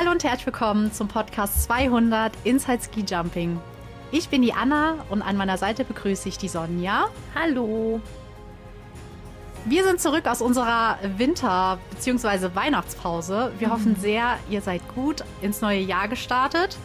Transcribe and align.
Hallo 0.00 0.12
und 0.12 0.24
herzlich 0.24 0.46
willkommen 0.46 0.90
zum 0.94 1.08
Podcast 1.08 1.64
200 1.64 2.32
Inside 2.44 2.80
Ski 2.82 3.04
Jumping. 3.06 3.60
Ich 4.10 4.30
bin 4.30 4.40
die 4.40 4.54
Anna 4.54 5.04
und 5.10 5.20
an 5.20 5.36
meiner 5.36 5.58
Seite 5.58 5.84
begrüße 5.84 6.26
ich 6.26 6.38
die 6.38 6.48
Sonja. 6.48 7.10
Hallo. 7.34 8.00
Wir 9.66 9.84
sind 9.84 10.00
zurück 10.00 10.26
aus 10.26 10.40
unserer 10.40 10.98
Winter- 11.18 11.78
bzw. 11.90 12.54
Weihnachtspause. 12.54 13.52
Wir 13.58 13.68
mhm. 13.68 13.72
hoffen 13.72 13.96
sehr, 13.96 14.38
ihr 14.48 14.62
seid 14.62 14.80
gut 14.94 15.22
ins 15.42 15.60
neue 15.60 15.80
Jahr 15.80 16.08
gestartet. 16.08 16.78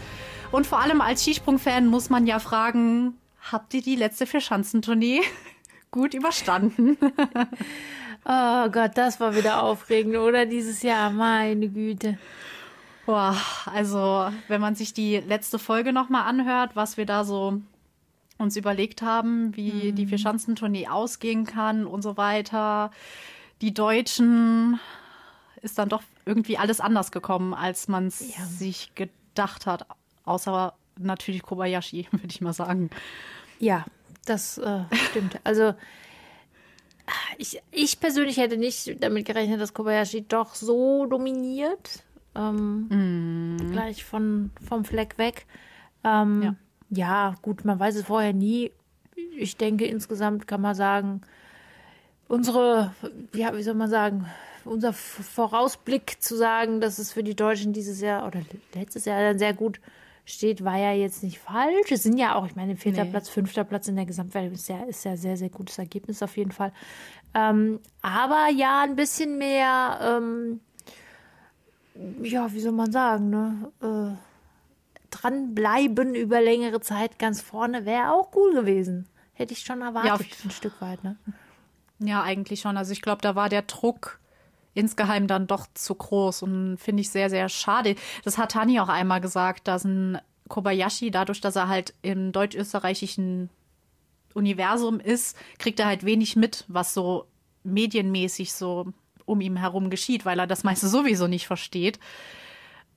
Und 0.52 0.68
vor 0.68 0.82
allem 0.82 1.00
als 1.00 1.24
Skisprung-Fan 1.24 1.88
muss 1.88 2.10
man 2.10 2.28
ja 2.28 2.40
fragen, 2.40 3.18
habt 3.50 3.74
ihr 3.76 3.82
die 3.82 3.96
letzte 3.96 4.26
Vierschanzentournee 4.26 5.22
gut 5.90 6.14
überstanden? 6.14 6.98
oh 8.26 8.70
Gott, 8.70 8.92
das 8.96 9.22
war 9.22 9.38
wieder 9.38 9.64
aufregend, 9.64 10.18
oder? 10.18 10.46
Dieses 10.46 10.84
Jahr, 10.84 11.12
meine 11.12 11.70
Güte. 11.70 12.18
Boah, 13.06 13.38
also 13.66 14.32
wenn 14.48 14.62
man 14.62 14.76
sich 14.76 14.94
die 14.94 15.18
letzte 15.18 15.60
Folge 15.60 15.94
nochmal 15.94 16.28
anhört, 16.28 16.76
was 16.76 16.98
wir 16.98 17.06
da 17.06 17.24
so 17.24 17.62
uns 18.38 18.58
überlegt 18.58 19.02
haben, 19.02 19.56
wie 19.56 19.92
mhm. 19.92 19.96
die 19.96 20.08
Vierschanzentournee 20.08 20.88
ausgehen 20.88 21.46
kann 21.46 21.86
und 21.86 22.02
so 22.02 22.18
weiter. 22.18 22.92
Die 23.62 23.74
Deutschen 23.74 24.80
ist 25.62 25.78
dann 25.78 25.90
doch 25.90 26.04
irgendwie 26.26 26.58
alles 26.58 26.80
anders 26.80 27.12
gekommen, 27.12 27.54
als 27.54 27.88
man 27.88 28.08
es 28.08 28.36
ja. 28.38 28.46
sich 28.46 28.94
gedacht 28.96 29.66
hat. 29.66 29.86
Außer 30.26 30.74
natürlich 30.98 31.44
Kobayashi, 31.44 32.08
würde 32.12 32.28
ich 32.28 32.42
mal 32.42 32.54
sagen. 32.54 32.90
Ja, 33.60 33.86
das 34.26 34.58
äh, 34.58 34.82
stimmt. 35.10 35.40
Also 35.44 35.74
ich, 37.38 37.62
ich 37.72 38.00
persönlich 38.00 38.38
hätte 38.38 38.58
nicht 38.58 38.98
damit 39.00 39.26
gerechnet, 39.26 39.62
dass 39.62 39.76
Kobayashi 39.76 40.26
doch 40.28 40.56
so 40.56 41.06
dominiert. 41.06 42.04
Ähm, 42.36 43.56
mm. 43.56 43.72
Gleich 43.72 44.04
von, 44.04 44.52
vom 44.68 44.86
Fleck 44.86 45.18
weg. 45.18 45.46
Ähm, 46.04 46.42
ja. 46.42 46.56
ja, 46.90 47.36
gut, 47.42 47.66
man 47.66 47.80
weiß 47.80 47.96
es 47.96 48.06
vorher 48.06 48.34
nie. 48.34 48.72
Ich 49.38 49.58
denke, 49.58 49.86
insgesamt 49.86 50.48
kann 50.48 50.62
man 50.62 50.76
sagen, 50.76 51.22
unsere, 52.28 52.94
ja, 53.34 53.56
wie 53.56 53.64
soll 53.64 53.76
man 53.76 53.90
sagen, 53.90 54.26
unser 54.66 54.94
Vorausblick 54.94 56.18
zu 56.22 56.36
sagen, 56.36 56.82
dass 56.82 57.00
es 57.00 57.14
für 57.14 57.24
die 57.24 57.36
Deutschen 57.36 57.74
dieses 57.74 58.02
Jahr 58.02 58.28
oder 58.28 58.42
letztes 58.74 59.06
Jahr 59.06 59.22
dann 59.22 59.40
sehr 59.40 59.54
gut 59.54 59.80
steht, 60.26 60.64
war 60.64 60.78
ja 60.78 60.92
jetzt 60.92 61.24
nicht 61.24 61.40
falsch. 61.40 61.92
Es 61.92 62.04
sind 62.04 62.18
ja 62.18 62.36
auch, 62.36 62.48
ich 62.48 62.56
meine, 62.56 62.76
vierter 62.76 63.06
nee. 63.06 63.12
Platz, 63.12 63.30
fünfter 63.30 63.64
Platz 63.64 63.88
in 63.88 63.96
der 63.96 64.06
Gesamtwertung 64.06 64.54
ist 64.54 64.68
ja, 64.68 64.84
ist 64.84 65.06
ja 65.06 65.16
sehr, 65.16 65.38
sehr 65.38 65.50
gutes 65.50 65.78
Ergebnis 65.78 66.24
auf 66.24 66.36
jeden 66.36 66.52
Fall. 66.52 66.74
Ähm, 67.36 67.80
aber 68.02 68.48
ja, 68.56 68.82
ein 68.82 68.96
bisschen 68.96 69.38
mehr, 69.38 70.00
ähm, 70.02 70.62
ja, 72.24 72.52
wie 72.54 72.60
soll 72.60 72.72
man 72.72 72.92
sagen, 72.92 73.30
ne? 73.30 73.72
Äh, 73.82 74.18
dranbleiben 75.10 76.14
über 76.16 76.42
längere 76.42 76.82
Zeit 76.82 77.20
ganz 77.20 77.42
vorne 77.42 77.86
wäre 77.86 78.12
auch 78.12 78.36
cool 78.36 78.54
gewesen. 78.54 79.08
Hätte 79.34 79.54
ich 79.54 79.60
schon 79.60 79.82
erwartet, 79.82 80.28
ja, 80.28 80.46
ein 80.46 80.52
Stück 80.52 80.82
weit, 80.82 81.04
ne? 81.04 81.18
Ja, 82.00 82.24
eigentlich 82.24 82.62
schon. 82.62 82.78
Also 82.78 82.92
ich 82.92 83.02
glaube, 83.02 83.22
da 83.22 83.36
war 83.36 83.50
der 83.50 83.62
Druck 83.64 84.20
insgeheim 84.74 85.28
dann 85.28 85.48
doch 85.48 85.68
zu 85.74 85.96
groß 85.96 86.44
und 86.44 86.78
finde 86.78 87.02
ich 87.02 87.10
sehr, 87.10 87.30
sehr 87.30 87.48
schade. 87.50 87.96
Das 88.24 88.38
hat 88.38 88.52
Tani 88.52 88.80
auch 88.80 88.90
einmal 88.90 89.22
gesagt, 89.22 89.68
dass 89.68 89.86
ein 89.86 90.20
Kobayashi, 90.50 91.12
dadurch, 91.12 91.42
dass 91.42 91.56
er 91.56 91.70
halt 91.70 91.94
im 92.02 92.32
deutsch-österreichischen 92.32 93.50
Universum 94.34 95.00
ist, 95.00 95.38
kriegt 95.58 95.80
er 95.80 95.88
halt 95.88 96.06
wenig 96.06 96.36
mit, 96.36 96.66
was 96.68 96.94
so 96.94 97.26
medienmäßig 97.64 98.54
so 98.54 98.92
um 99.26 99.42
ihn 99.42 99.58
herum 99.58 99.90
geschieht, 99.90 100.26
weil 100.26 100.40
er 100.40 100.48
das 100.48 100.64
meiste 100.64 100.88
sowieso 100.88 101.28
nicht 101.28 101.48
versteht. 101.48 102.00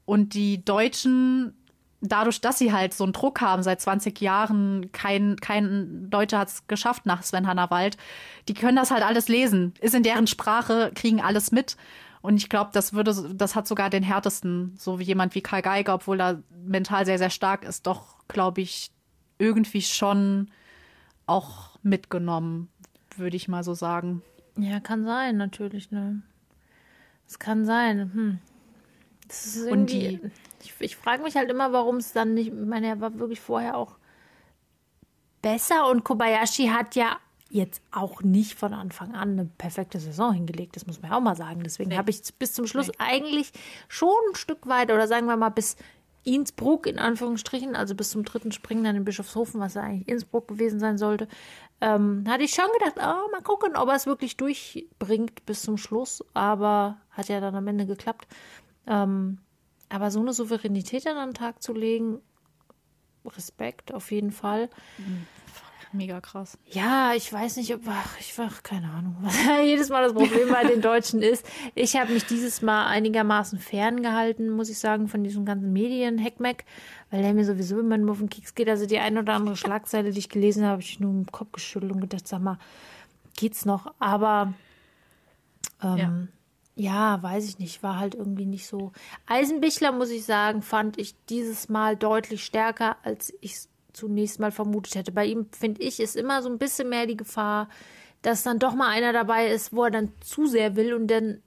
Und 0.04 0.34
die 0.34 0.64
Deutschen, 0.64 1.54
dadurch, 2.00 2.40
dass 2.40 2.58
sie 2.58 2.72
halt 2.72 2.94
so 2.94 3.04
einen 3.04 3.12
Druck 3.12 3.40
haben, 3.40 3.62
seit 3.62 3.80
20 3.80 4.20
Jahren, 4.20 4.90
kein, 4.92 5.36
kein 5.36 6.08
Deutscher 6.10 6.38
hat 6.38 6.48
es 6.48 6.66
geschafft 6.66 7.06
nach 7.06 7.22
Sven 7.22 7.46
Hannawald, 7.46 7.96
die 8.48 8.54
können 8.54 8.76
das 8.76 8.90
halt 8.90 9.02
alles 9.02 9.28
lesen, 9.28 9.74
ist 9.80 9.94
in 9.94 10.02
deren 10.02 10.26
Sprache, 10.26 10.92
kriegen 10.94 11.20
alles 11.20 11.52
mit. 11.52 11.76
Und 12.20 12.36
ich 12.36 12.48
glaube, 12.48 12.70
das 12.72 12.92
würde, 12.92 13.34
das 13.34 13.54
hat 13.54 13.68
sogar 13.68 13.90
den 13.90 14.02
härtesten, 14.02 14.74
so 14.76 14.98
wie 14.98 15.04
jemand 15.04 15.34
wie 15.34 15.42
Karl 15.42 15.62
Geiger, 15.62 15.94
obwohl 15.94 16.20
er 16.20 16.42
mental 16.64 17.06
sehr, 17.06 17.18
sehr 17.18 17.30
stark 17.30 17.64
ist, 17.64 17.86
doch, 17.86 18.26
glaube 18.28 18.60
ich, 18.60 18.90
irgendwie 19.38 19.82
schon 19.82 20.50
auch 21.26 21.78
mitgenommen, 21.82 22.68
würde 23.16 23.36
ich 23.36 23.48
mal 23.48 23.62
so 23.62 23.74
sagen. 23.74 24.22
Ja, 24.58 24.80
kann 24.80 25.04
sein, 25.04 25.36
natürlich, 25.36 25.91
ne? 25.91 26.22
Es 27.26 27.38
kann 27.38 27.64
sein. 27.64 28.12
Hm. 28.12 28.38
Das 29.28 29.46
ist 29.46 29.66
irgendwie, 29.66 29.72
Und 29.72 29.91
die, 29.91 30.30
ich, 30.64 30.74
ich 30.80 30.96
frage 30.96 31.22
mich 31.22 31.36
halt 31.36 31.50
immer, 31.50 31.72
warum 31.72 31.96
es 31.96 32.12
dann 32.12 32.34
nicht. 32.34 32.48
Ich 32.48 32.54
meine, 32.54 32.88
er 32.88 33.00
war 33.00 33.19
wirklich 33.19 33.41
vorher 33.41 33.76
auch 33.76 33.96
besser 35.42 35.88
und 35.88 36.04
Kobayashi 36.04 36.69
hat 36.69 36.96
ja 36.96 37.19
jetzt 37.50 37.82
auch 37.92 38.22
nicht 38.22 38.54
von 38.54 38.74
Anfang 38.74 39.14
an 39.14 39.32
eine 39.32 39.44
perfekte 39.46 40.00
Saison 40.00 40.32
hingelegt. 40.32 40.76
Das 40.76 40.86
muss 40.86 41.00
man 41.00 41.10
ja 41.10 41.16
auch 41.16 41.22
mal 41.22 41.36
sagen. 41.36 41.62
Deswegen 41.62 41.90
nee. 41.90 41.96
habe 41.96 42.10
ich 42.10 42.20
bis 42.38 42.52
zum 42.52 42.66
Schluss 42.66 42.88
nee. 42.88 42.94
eigentlich 42.98 43.52
schon 43.88 44.10
ein 44.30 44.34
Stück 44.34 44.66
weit 44.66 44.90
oder 44.90 45.06
sagen 45.06 45.26
wir 45.26 45.36
mal 45.36 45.48
bis 45.50 45.76
Innsbruck 46.25 46.86
in 46.86 46.98
Anführungsstrichen, 46.98 47.75
also 47.75 47.94
bis 47.94 48.10
zum 48.10 48.25
dritten 48.25 48.52
Springen 48.52 48.84
dann 48.84 48.96
in 48.96 49.04
Bischofshofen, 49.04 49.60
was 49.60 49.75
ja 49.75 49.82
eigentlich 49.82 50.08
Innsbruck 50.08 50.48
gewesen 50.48 50.78
sein 50.78 50.98
sollte, 50.98 51.26
ähm, 51.80 52.24
hatte 52.28 52.44
ich 52.44 52.52
schon 52.54 52.68
gedacht, 52.78 52.96
oh, 52.96 53.30
mal 53.30 53.42
gucken, 53.42 53.76
ob 53.76 53.88
er 53.88 53.94
es 53.94 54.06
wirklich 54.06 54.36
durchbringt 54.36 55.46
bis 55.46 55.62
zum 55.62 55.76
Schluss. 55.76 56.24
Aber 56.34 56.98
hat 57.10 57.28
ja 57.28 57.40
dann 57.40 57.54
am 57.54 57.66
Ende 57.66 57.86
geklappt. 57.86 58.26
Ähm, 58.86 59.38
aber 59.88 60.10
so 60.10 60.20
eine 60.20 60.32
Souveränität 60.32 61.06
an 61.06 61.16
den 61.16 61.34
Tag 61.34 61.62
zu 61.62 61.72
legen, 61.72 62.20
Respekt 63.24 63.92
auf 63.92 64.10
jeden 64.10 64.32
Fall. 64.32 64.70
Mhm 64.98 65.26
mega 65.93 66.21
krass. 66.21 66.59
Ja, 66.66 67.12
ich 67.15 67.32
weiß 67.32 67.56
nicht, 67.56 67.75
ob, 67.75 67.82
ach, 67.88 68.19
ich 68.21 68.37
war, 68.38 68.50
keine 68.62 68.91
Ahnung, 68.91 69.16
was 69.22 69.37
jedes 69.65 69.88
Mal 69.88 70.03
das 70.03 70.15
Problem 70.15 70.49
bei 70.50 70.65
den 70.65 70.81
Deutschen 70.81 71.22
ist. 71.22 71.47
Ich 71.75 71.97
habe 71.97 72.12
mich 72.12 72.26
dieses 72.26 72.62
Mal 72.62 72.87
einigermaßen 72.87 73.59
ferngehalten, 73.59 74.50
muss 74.50 74.69
ich 74.69 74.78
sagen, 74.78 75.09
von 75.09 75.25
diesem 75.25 75.44
ganzen 75.44 75.72
Medien-Heckmeck, 75.72 76.65
weil 77.10 77.22
der 77.22 77.34
mir 77.34 77.44
sowieso 77.44 77.81
immer 77.81 77.99
nur 77.99 78.12
auf 78.12 78.19
den 78.19 78.28
Keks 78.28 78.54
geht. 78.54 78.69
Also 78.69 78.87
die 78.87 78.99
eine 78.99 79.21
oder 79.21 79.34
andere 79.34 79.56
Schlagzeile, 79.56 80.10
die 80.10 80.19
ich 80.19 80.28
gelesen 80.28 80.62
habe, 80.62 80.72
habe 80.72 80.82
ich 80.82 81.00
nur 81.00 81.10
im 81.10 81.26
Kopf 81.26 81.53
geschüttelt 81.53 81.93
und 81.93 82.00
gedacht, 82.00 82.28
sag 82.28 82.41
mal, 82.41 82.59
geht's 83.37 83.65
noch? 83.65 83.94
Aber, 83.99 84.55
ähm, 85.82 85.97
ja. 85.97 86.28
Ja, 86.81 87.20
weiß 87.20 87.49
ich 87.49 87.59
nicht, 87.59 87.82
war 87.82 87.99
halt 87.99 88.15
irgendwie 88.15 88.47
nicht 88.47 88.69
so. 88.69 88.93
Eisenbichler, 89.26 89.91
muss 89.91 90.10
ich 90.10 90.25
sagen, 90.25 90.62
fand 90.62 90.97
ich 90.97 91.16
dieses 91.28 91.69
Mal 91.69 91.97
deutlich 91.97 92.44
stärker, 92.44 92.99
als 93.03 93.34
ich 93.41 93.55
es 93.55 93.69
zunächst 93.93 94.41
mal 94.41 94.53
vermutet 94.53 94.94
hätte. 94.94 95.12
Bei 95.12 95.25
ihm, 95.25 95.49
finde 95.53 95.82
ich, 95.82 96.00
ist 96.00 96.16
immer 96.16 96.43
so 96.43 96.49
ein 96.49 96.59
bisschen 96.59 96.88
mehr 96.88 97.06
die 97.06 97.16
Gefahr, 97.16 97.69
dass 98.22 98.43
dann 98.43 98.59
doch 98.59 98.75
mal 98.75 98.88
einer 98.88 99.12
dabei 99.12 99.49
ist, 99.49 99.72
wo 99.72 99.84
er 99.84 99.91
dann 99.91 100.12
zu 100.21 100.47
sehr 100.47 100.76
will 100.76 100.94
und 100.94 101.09
dann 101.09 101.43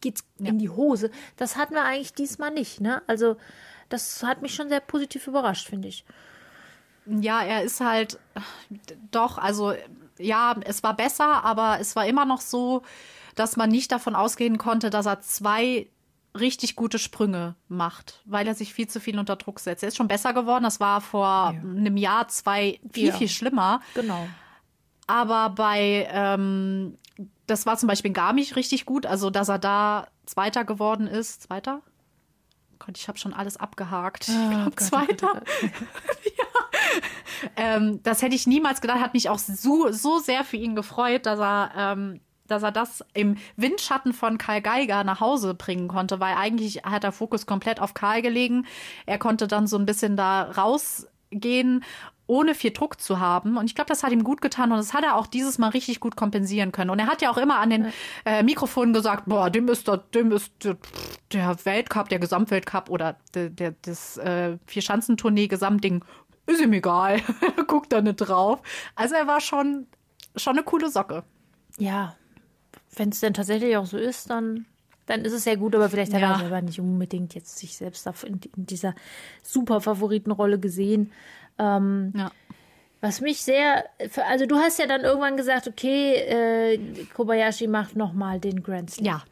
geht's 0.00 0.24
ja. 0.38 0.50
in 0.50 0.58
die 0.58 0.70
Hose. 0.70 1.10
Das 1.36 1.56
hatten 1.56 1.74
wir 1.74 1.84
eigentlich 1.84 2.14
diesmal 2.14 2.50
nicht, 2.50 2.80
ne? 2.80 3.02
Also, 3.06 3.36
das 3.88 4.22
hat 4.22 4.42
mich 4.42 4.54
schon 4.54 4.68
sehr 4.68 4.80
positiv 4.80 5.26
überrascht, 5.26 5.68
finde 5.68 5.88
ich. 5.88 6.04
Ja, 7.06 7.42
er 7.42 7.62
ist 7.62 7.80
halt 7.80 8.18
doch, 9.10 9.36
also 9.36 9.74
ja, 10.18 10.56
es 10.64 10.82
war 10.82 10.96
besser, 10.96 11.44
aber 11.44 11.78
es 11.80 11.96
war 11.96 12.06
immer 12.06 12.24
noch 12.24 12.40
so, 12.40 12.82
dass 13.34 13.56
man 13.56 13.68
nicht 13.68 13.92
davon 13.92 14.14
ausgehen 14.14 14.58
konnte, 14.58 14.90
dass 14.90 15.06
er 15.06 15.20
zwei 15.20 15.88
richtig 16.38 16.76
gute 16.76 16.98
Sprünge 16.98 17.54
macht, 17.68 18.20
weil 18.24 18.46
er 18.46 18.54
sich 18.54 18.74
viel 18.74 18.88
zu 18.88 19.00
viel 19.00 19.18
unter 19.18 19.36
Druck 19.36 19.60
setzt. 19.60 19.82
Er 19.82 19.88
ist 19.88 19.96
schon 19.96 20.08
besser 20.08 20.32
geworden. 20.32 20.64
Das 20.64 20.80
war 20.80 21.00
vor 21.00 21.26
ja. 21.54 21.60
einem 21.60 21.96
Jahr, 21.96 22.28
zwei 22.28 22.80
viel, 22.92 23.08
ja. 23.08 23.12
viel 23.14 23.28
schlimmer. 23.28 23.80
Genau. 23.94 24.26
Aber 25.06 25.50
bei, 25.50 26.08
ähm, 26.10 26.98
das 27.46 27.66
war 27.66 27.76
zum 27.76 27.88
Beispiel 27.88 28.08
in 28.08 28.14
Garmisch 28.14 28.56
richtig 28.56 28.86
gut, 28.86 29.06
also 29.06 29.30
dass 29.30 29.48
er 29.48 29.58
da 29.58 30.08
Zweiter 30.26 30.64
geworden 30.64 31.06
ist. 31.06 31.42
Zweiter? 31.42 31.82
Gott, 32.78 32.98
ich 32.98 33.06
habe 33.08 33.18
schon 33.18 33.32
alles 33.32 33.56
abgehakt. 33.56 34.28
Oh, 34.28 34.32
ich 34.32 34.50
glaube, 34.50 34.76
Zweiter. 34.76 35.42
ja. 35.62 37.50
Ähm, 37.56 38.02
das 38.02 38.22
hätte 38.22 38.34
ich 38.34 38.46
niemals 38.46 38.80
gedacht. 38.80 39.00
Hat 39.00 39.14
mich 39.14 39.28
auch 39.28 39.38
so, 39.38 39.90
so 39.92 40.18
sehr 40.18 40.44
für 40.44 40.56
ihn 40.56 40.74
gefreut, 40.74 41.26
dass 41.26 41.38
er 41.38 41.70
ähm, 41.76 42.20
dass 42.46 42.62
er 42.62 42.72
das 42.72 43.04
im 43.14 43.36
Windschatten 43.56 44.12
von 44.12 44.38
Karl 44.38 44.60
Geiger 44.60 45.04
nach 45.04 45.20
Hause 45.20 45.54
bringen 45.54 45.88
konnte, 45.88 46.20
weil 46.20 46.34
eigentlich 46.34 46.84
hat 46.84 47.02
der 47.02 47.12
Fokus 47.12 47.46
komplett 47.46 47.80
auf 47.80 47.94
Karl 47.94 48.22
gelegen. 48.22 48.66
Er 49.06 49.18
konnte 49.18 49.46
dann 49.46 49.66
so 49.66 49.78
ein 49.78 49.86
bisschen 49.86 50.16
da 50.16 50.42
rausgehen 50.42 51.84
ohne 52.26 52.54
viel 52.54 52.70
Druck 52.70 53.00
zu 53.00 53.20
haben. 53.20 53.56
Und 53.56 53.66
ich 53.66 53.74
glaube, 53.74 53.88
das 53.88 54.02
hat 54.02 54.12
ihm 54.12 54.24
gut 54.24 54.40
getan 54.40 54.72
und 54.72 54.78
das 54.78 54.94
hat 54.94 55.04
er 55.04 55.16
auch 55.16 55.26
dieses 55.26 55.58
Mal 55.58 55.68
richtig 55.68 56.00
gut 56.00 56.16
kompensieren 56.16 56.72
können. 56.72 56.90
Und 56.90 56.98
er 56.98 57.06
hat 57.06 57.22
ja 57.22 57.30
auch 57.30 57.36
immer 57.36 57.58
an 57.58 57.70
den 57.70 57.92
äh, 58.24 58.42
Mikrofonen 58.42 58.94
gesagt, 58.94 59.24
boah, 59.26 59.50
dem 59.50 59.68
ist, 59.68 59.88
der, 59.88 59.98
dem 59.98 60.32
ist 60.32 60.52
der, 60.64 60.76
der 61.32 61.56
Weltcup, 61.64 62.08
der 62.08 62.18
Gesamtweltcup 62.18 62.88
oder 62.88 63.16
der, 63.34 63.50
der, 63.50 63.74
das 63.82 64.16
äh, 64.16 64.56
Vier-Schanzentournee-Gesamtding 64.66 66.02
ist 66.46 66.60
ihm 66.60 66.72
egal. 66.72 67.20
Guckt 67.66 67.92
da 67.92 68.00
nicht 68.00 68.16
drauf. 68.16 68.60
Also 68.94 69.14
er 69.14 69.26
war 69.26 69.40
schon, 69.40 69.86
schon 70.36 70.56
eine 70.56 70.64
coole 70.64 70.90
Socke. 70.90 71.24
Ja, 71.76 72.16
wenn 72.96 73.10
es 73.10 73.20
denn 73.20 73.34
tatsächlich 73.34 73.76
auch 73.76 73.86
so 73.86 73.96
ist, 73.98 74.30
dann 74.30 74.66
dann 75.06 75.20
ist 75.26 75.34
es 75.34 75.44
ja 75.44 75.54
gut, 75.54 75.74
aber 75.74 75.90
vielleicht 75.90 76.14
hat 76.14 76.22
Ja. 76.22 76.32
er 76.32 76.38
selber 76.38 76.62
nicht 76.62 76.80
unbedingt 76.80 77.34
jetzt 77.34 77.58
sich 77.58 77.76
selbst 77.76 78.06
in, 78.24 78.40
in 78.56 78.64
dieser 78.66 78.94
super 79.42 79.82
Favoritenrolle 79.82 80.58
gesehen. 80.58 81.12
Ähm, 81.58 82.12
Ja. 82.16 82.30
was 83.02 83.20
mich 83.20 83.42
sehr, 83.42 83.84
also 84.26 84.46
du 84.46 84.56
hast 84.56 84.78
ja 84.78 84.86
dann 84.86 85.02
irgendwann 85.02 85.36
gesagt, 85.36 85.68
okay, 85.68 86.14
äh, 86.14 86.78
Kobayashi 87.14 87.66
macht 87.66 87.96
nochmal 87.96 88.40
den 88.40 88.62
Grand 88.62 88.92
Slam. 88.92 89.04
Ja. 89.04 89.22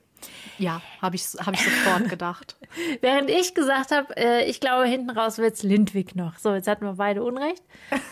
Ja, 0.59 0.83
habe 1.01 1.17
ich, 1.17 1.25
hab 1.39 1.55
ich 1.55 1.63
sofort 1.63 2.09
gedacht. 2.09 2.57
Während 3.01 3.31
ich 3.31 3.55
gesagt 3.55 3.91
habe, 3.91 4.17
äh, 4.17 4.49
ich 4.49 4.61
glaube, 4.61 4.87
hinten 4.87 5.11
raus 5.11 5.39
wird's 5.39 5.63
Lindwig 5.63 6.15
noch. 6.15 6.39
So, 6.39 6.55
jetzt 6.55 6.69
hatten 6.69 6.85
wir 6.85 6.95
beide 6.95 7.23
Unrecht. 7.23 7.63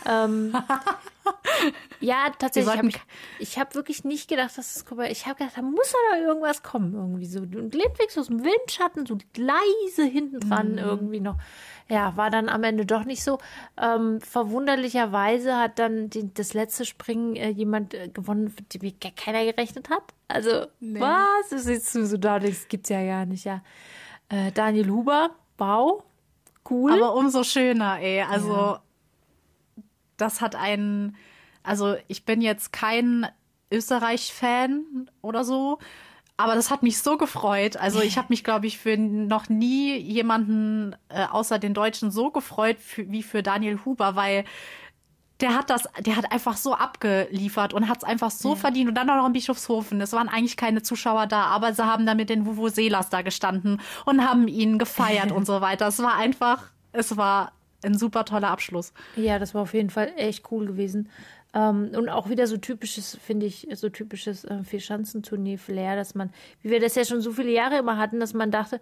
Ähm, 0.06 0.54
ja, 2.00 2.30
tatsächlich. 2.38 2.72
Wir 2.72 2.78
Hab 2.78 2.84
ich 2.86 3.00
ich 3.38 3.58
habe 3.58 3.74
wirklich 3.74 4.04
nicht 4.04 4.28
gedacht, 4.28 4.56
dass 4.56 4.76
es 4.76 4.84
Kobayashi. 4.84 5.12
Ich 5.12 5.26
habe 5.26 5.36
gedacht, 5.36 5.56
da 5.56 5.62
muss 5.62 5.92
doch 5.92 6.16
noch 6.16 6.26
irgendwas 6.26 6.62
kommen 6.62 6.94
irgendwie 6.94 7.26
so. 7.26 7.40
Und 7.40 7.74
Lindwig 7.74 8.10
so 8.10 8.20
aus 8.20 8.28
dem 8.28 8.44
Windschatten, 8.44 9.06
so 9.06 9.18
leise 9.36 10.04
hinten 10.04 10.40
dran 10.40 10.78
irgendwie 10.78 11.20
noch. 11.20 11.36
Ja, 11.90 12.16
war 12.16 12.30
dann 12.30 12.48
am 12.48 12.62
Ende 12.62 12.86
doch 12.86 13.04
nicht 13.04 13.24
so. 13.24 13.38
Ähm, 13.76 14.20
verwunderlicherweise 14.20 15.56
hat 15.56 15.80
dann 15.80 16.08
die, 16.08 16.32
das 16.32 16.54
letzte 16.54 16.84
Springen 16.84 17.34
äh, 17.34 17.48
jemand 17.48 17.94
äh, 17.94 18.08
gewonnen, 18.08 18.54
mit 18.56 18.74
dem 18.74 18.98
gar 19.00 19.10
keiner 19.10 19.44
gerechnet 19.44 19.90
hat. 19.90 20.04
Also, 20.28 20.66
was? 20.80 21.48
Du 21.50 21.58
sitzt 21.58 21.92
du 21.96 22.06
so 22.06 22.16
da, 22.16 22.38
das 22.38 22.68
gibt's 22.68 22.90
ja 22.90 23.04
gar 23.04 23.26
nicht, 23.26 23.44
ja. 23.44 23.62
Äh, 24.28 24.52
Daniel 24.52 24.88
Huber, 24.88 25.30
wow, 25.58 26.04
cool. 26.70 26.92
Aber 26.92 27.16
umso 27.16 27.42
schöner, 27.42 27.98
ey. 28.00 28.22
Also, 28.22 28.78
das 30.16 30.40
hat 30.40 30.54
einen. 30.54 31.16
Also, 31.64 31.96
ich 32.06 32.24
bin 32.24 32.40
jetzt 32.40 32.72
kein 32.72 33.26
Österreich-Fan 33.72 35.10
oder 35.22 35.42
so. 35.42 35.78
Aber 36.40 36.54
das 36.54 36.70
hat 36.70 36.82
mich 36.82 36.98
so 36.98 37.16
gefreut. 37.16 37.76
Also 37.76 38.00
ich 38.00 38.16
habe 38.16 38.28
mich, 38.30 38.44
glaube 38.44 38.66
ich, 38.66 38.78
für 38.78 38.96
noch 38.96 39.48
nie 39.48 39.96
jemanden 39.96 40.96
äh, 41.08 41.24
außer 41.30 41.58
den 41.58 41.74
Deutschen 41.74 42.10
so 42.10 42.30
gefreut 42.30 42.78
für, 42.78 43.10
wie 43.10 43.22
für 43.22 43.42
Daniel 43.42 43.78
Huber, 43.84 44.16
weil 44.16 44.44
der 45.40 45.54
hat 45.54 45.70
das, 45.70 45.84
der 45.98 46.16
hat 46.16 46.32
einfach 46.32 46.56
so 46.56 46.74
abgeliefert 46.74 47.72
und 47.72 47.88
hat 47.88 47.98
es 47.98 48.04
einfach 48.04 48.30
so 48.30 48.54
verdient. 48.54 48.88
Und 48.88 48.94
dann 48.94 49.08
auch 49.10 49.16
noch 49.16 49.26
in 49.26 49.32
Bischofshofen. 49.32 50.00
Es 50.00 50.12
waren 50.12 50.28
eigentlich 50.28 50.56
keine 50.56 50.82
Zuschauer 50.82 51.26
da, 51.26 51.44
aber 51.44 51.72
sie 51.72 51.84
haben 51.84 52.06
da 52.06 52.14
mit 52.14 52.30
den 52.30 52.46
Vuvuzelas 52.46 53.08
da 53.10 53.22
gestanden 53.22 53.80
und 54.04 54.26
haben 54.26 54.48
ihn 54.48 54.78
gefeiert 54.78 55.32
und 55.32 55.46
so 55.46 55.60
weiter. 55.60 55.88
Es 55.88 55.98
war 55.98 56.16
einfach, 56.16 56.64
es 56.92 57.16
war 57.16 57.52
ein 57.84 57.96
super 57.96 58.24
toller 58.24 58.48
Abschluss. 58.48 58.92
Ja, 59.16 59.38
das 59.38 59.54
war 59.54 59.62
auf 59.62 59.74
jeden 59.74 59.90
Fall 59.90 60.12
echt 60.16 60.50
cool 60.50 60.66
gewesen. 60.66 61.08
Ähm, 61.52 61.90
und 61.96 62.08
auch 62.08 62.28
wieder 62.28 62.46
so 62.46 62.56
typisches, 62.56 63.18
finde 63.24 63.46
ich, 63.46 63.66
so 63.74 63.88
typisches 63.88 64.44
äh, 64.44 64.62
Vierschanzentournee-Flair, 64.62 65.96
dass 65.96 66.14
man, 66.14 66.30
wie 66.62 66.70
wir 66.70 66.80
das 66.80 66.94
ja 66.94 67.04
schon 67.04 67.20
so 67.20 67.32
viele 67.32 67.50
Jahre 67.50 67.78
immer 67.78 67.96
hatten, 67.98 68.20
dass 68.20 68.34
man 68.34 68.50
dachte, 68.50 68.80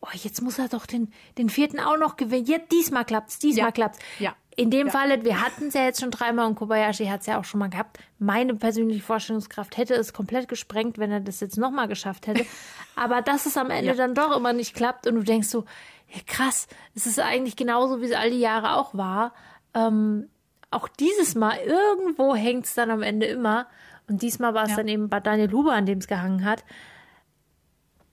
oh, 0.00 0.08
jetzt 0.12 0.42
muss 0.42 0.58
er 0.58 0.68
doch 0.68 0.84
den, 0.86 1.12
den 1.38 1.48
vierten 1.48 1.80
auch 1.80 1.96
noch 1.96 2.16
gewinnen. 2.16 2.44
Jetzt, 2.46 2.72
diesmal 2.72 3.04
klappt's, 3.04 3.38
diesmal 3.38 3.66
Ja. 3.68 3.72
klappt's. 3.72 3.98
Ja. 4.18 4.34
In 4.56 4.70
dem 4.70 4.88
Falle, 4.88 5.24
wir 5.24 5.40
hatten 5.40 5.68
es 5.68 5.74
ja 5.74 5.82
jetzt 5.84 6.00
schon 6.00 6.12
dreimal 6.12 6.46
und 6.46 6.54
Kobayashi 6.54 7.06
hat 7.06 7.22
es 7.22 7.26
ja 7.26 7.40
auch 7.40 7.44
schon 7.44 7.58
mal 7.58 7.70
gehabt. 7.70 7.98
Meine 8.20 8.54
persönliche 8.54 9.02
Vorstellungskraft 9.02 9.76
hätte 9.76 9.94
es 9.94 10.12
komplett 10.12 10.46
gesprengt, 10.46 10.98
wenn 10.98 11.10
er 11.10 11.18
das 11.20 11.40
jetzt 11.40 11.56
nochmal 11.58 11.88
geschafft 11.88 12.28
hätte. 12.28 12.44
Aber 12.96 13.20
dass 13.20 13.46
es 13.46 13.56
am 13.56 13.70
Ende 13.70 13.88
Ja. 13.92 13.94
dann 13.94 14.14
doch 14.14 14.36
immer 14.36 14.52
nicht 14.52 14.74
klappt 14.76 15.06
und 15.08 15.16
du 15.16 15.22
denkst 15.22 15.48
so, 15.48 15.64
ja, 16.12 16.20
krass, 16.26 16.68
es 16.94 17.06
ist 17.06 17.18
eigentlich 17.18 17.56
genauso, 17.56 18.00
wie 18.00 18.04
es 18.06 18.12
all 18.12 18.30
die 18.30 18.38
Jahre 18.38 18.76
auch 18.76 18.94
war. 18.94 19.32
Ähm, 19.74 20.28
auch 20.74 20.88
dieses 20.88 21.34
Mal, 21.34 21.56
irgendwo 21.58 22.34
hängt 22.34 22.66
es 22.66 22.74
dann 22.74 22.90
am 22.90 23.02
Ende 23.02 23.26
immer. 23.26 23.66
Und 24.08 24.22
diesmal 24.22 24.52
war 24.54 24.64
es 24.64 24.70
Ja. 24.70 24.76
dann 24.76 24.88
eben 24.88 25.08
bei 25.08 25.20
Daniel 25.20 25.50
Huber, 25.52 25.72
an 25.72 25.86
dem 25.86 25.98
es 25.98 26.06
gehangen 26.08 26.44
hat. 26.44 26.64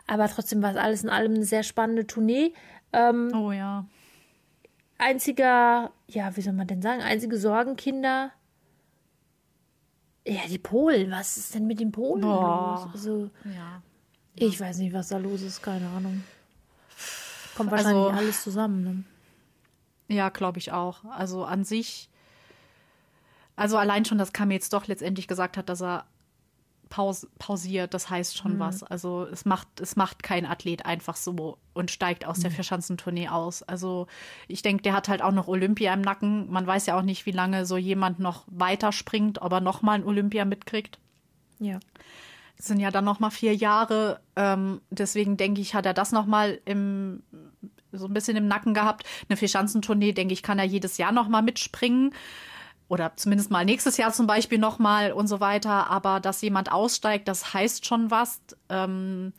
Aber 0.07 0.27
trotzdem 0.29 0.61
war 0.61 0.71
es 0.71 0.77
alles 0.77 1.03
in 1.03 1.09
allem 1.09 1.33
eine 1.35 1.43
sehr 1.45 1.63
spannende 1.63 2.07
Tournee. 2.07 2.53
Ähm, 2.93 3.31
Oh 3.35 3.51
ja. 3.51 3.85
einziger, 4.97 5.91
ja, 6.07 6.35
wie 6.35 6.41
soll 6.41 6.53
man 6.53 6.67
denn 6.67 6.81
sagen, 6.81 7.01
einzige 7.01 7.37
Sorgenkinder. 7.37 8.31
Ja, 10.25 10.41
die 10.47 10.59
Polen. 10.59 11.11
Was 11.11 11.37
ist 11.37 11.55
denn 11.55 11.65
mit 11.67 11.79
den 11.79 11.91
Polen 11.91 12.21
Boah. 12.21 12.81
los? 12.85 12.93
Also, 12.93 13.29
Ja. 13.45 13.81
ich 14.35 14.59
weiß 14.59 14.77
nicht, 14.77 14.93
was 14.93 15.07
da 15.07 15.17
los 15.17 15.41
ist, 15.41 15.61
keine 15.63 15.87
Ahnung. 15.89 16.23
Kommt 17.55 17.71
wahrscheinlich 17.71 18.05
Also- 18.05 18.17
alles 18.17 18.43
zusammen. 18.43 18.83
Ne? 20.07 20.15
Ja, 20.15 20.29
glaube 20.29 20.59
ich 20.59 20.71
auch. 20.71 21.03
Also 21.05 21.43
an 21.45 21.63
sich, 21.63 22.09
also 23.55 23.77
allein 23.77 24.05
schon, 24.05 24.17
dass 24.17 24.33
Kam 24.33 24.51
jetzt 24.51 24.73
doch 24.73 24.87
letztendlich 24.87 25.27
gesagt 25.27 25.57
hat, 25.57 25.69
dass 25.69 25.81
er 25.81 26.05
paus 26.91 27.25
pausiert, 27.39 27.95
das 27.95 28.09
heißt 28.11 28.37
schon 28.37 28.59
was. 28.59 28.83
Also 28.83 29.25
es 29.31 29.45
macht, 29.45 29.79
es 29.79 29.95
macht 29.95 30.21
kein 30.21 30.45
Athlet 30.45 30.85
einfach 30.85 31.15
so 31.15 31.57
und 31.73 31.89
steigt 31.89 32.25
aus 32.25 32.41
der 32.41 32.51
Vierschanzentournee 32.51 33.29
aus. 33.29 33.63
Also 33.63 34.05
ich 34.47 34.61
denke, 34.61 34.83
der 34.83 34.93
hat 34.93 35.07
halt 35.07 35.23
auch 35.23 35.31
noch 35.31 35.47
Olympia 35.47 35.93
im 35.93 36.01
Nacken. 36.01 36.51
Man 36.51 36.67
weiß 36.67 36.85
ja 36.85 36.97
auch 36.97 37.01
nicht, 37.01 37.25
wie 37.25 37.31
lange 37.31 37.65
so 37.65 37.77
jemand 37.77 38.19
noch 38.19 38.43
weiter 38.47 38.91
springt, 38.91 39.41
ob 39.41 39.53
er 39.53 39.61
noch 39.61 39.81
mal 39.81 39.93
ein 39.93 40.03
Olympia 40.03 40.45
mitkriegt. 40.45 40.99
Ja. 41.59 41.79
Es 42.57 42.67
sind 42.67 42.79
ja 42.79 42.91
dann 42.91 43.05
noch 43.05 43.19
mal 43.19 43.31
vier 43.31 43.55
Jahre. 43.55 44.19
Ähm, 44.35 44.81
deswegen 44.89 45.37
denke 45.37 45.61
ich, 45.61 45.73
hat 45.73 45.85
er 45.85 45.93
das 45.93 46.11
noch 46.11 46.25
mal 46.25 46.59
im, 46.65 47.23
so 47.91 48.05
ein 48.05 48.13
bisschen 48.13 48.37
im 48.37 48.47
Nacken 48.47 48.73
gehabt. 48.73 49.07
Eine 49.29 49.37
Vierschanzentournee, 49.37 50.11
denke 50.11 50.33
ich, 50.33 50.43
kann 50.43 50.59
er 50.59 50.65
jedes 50.65 50.97
Jahr 50.97 51.11
noch 51.11 51.29
mal 51.29 51.41
mitspringen. 51.41 52.13
Oder 52.91 53.13
zumindest 53.15 53.51
mal 53.51 53.63
nächstes 53.63 53.95
Jahr 53.95 54.11
zum 54.11 54.27
Beispiel 54.27 54.57
noch 54.57 54.77
mal 54.77 55.13
und 55.13 55.27
so 55.27 55.39
weiter. 55.39 55.89
Aber 55.89 56.19
dass 56.19 56.41
jemand 56.41 56.73
aussteigt, 56.73 57.29
das 57.29 57.53
heißt 57.53 57.85
schon 57.85 58.11
was. 58.11 58.41
Ähm, 58.67 59.31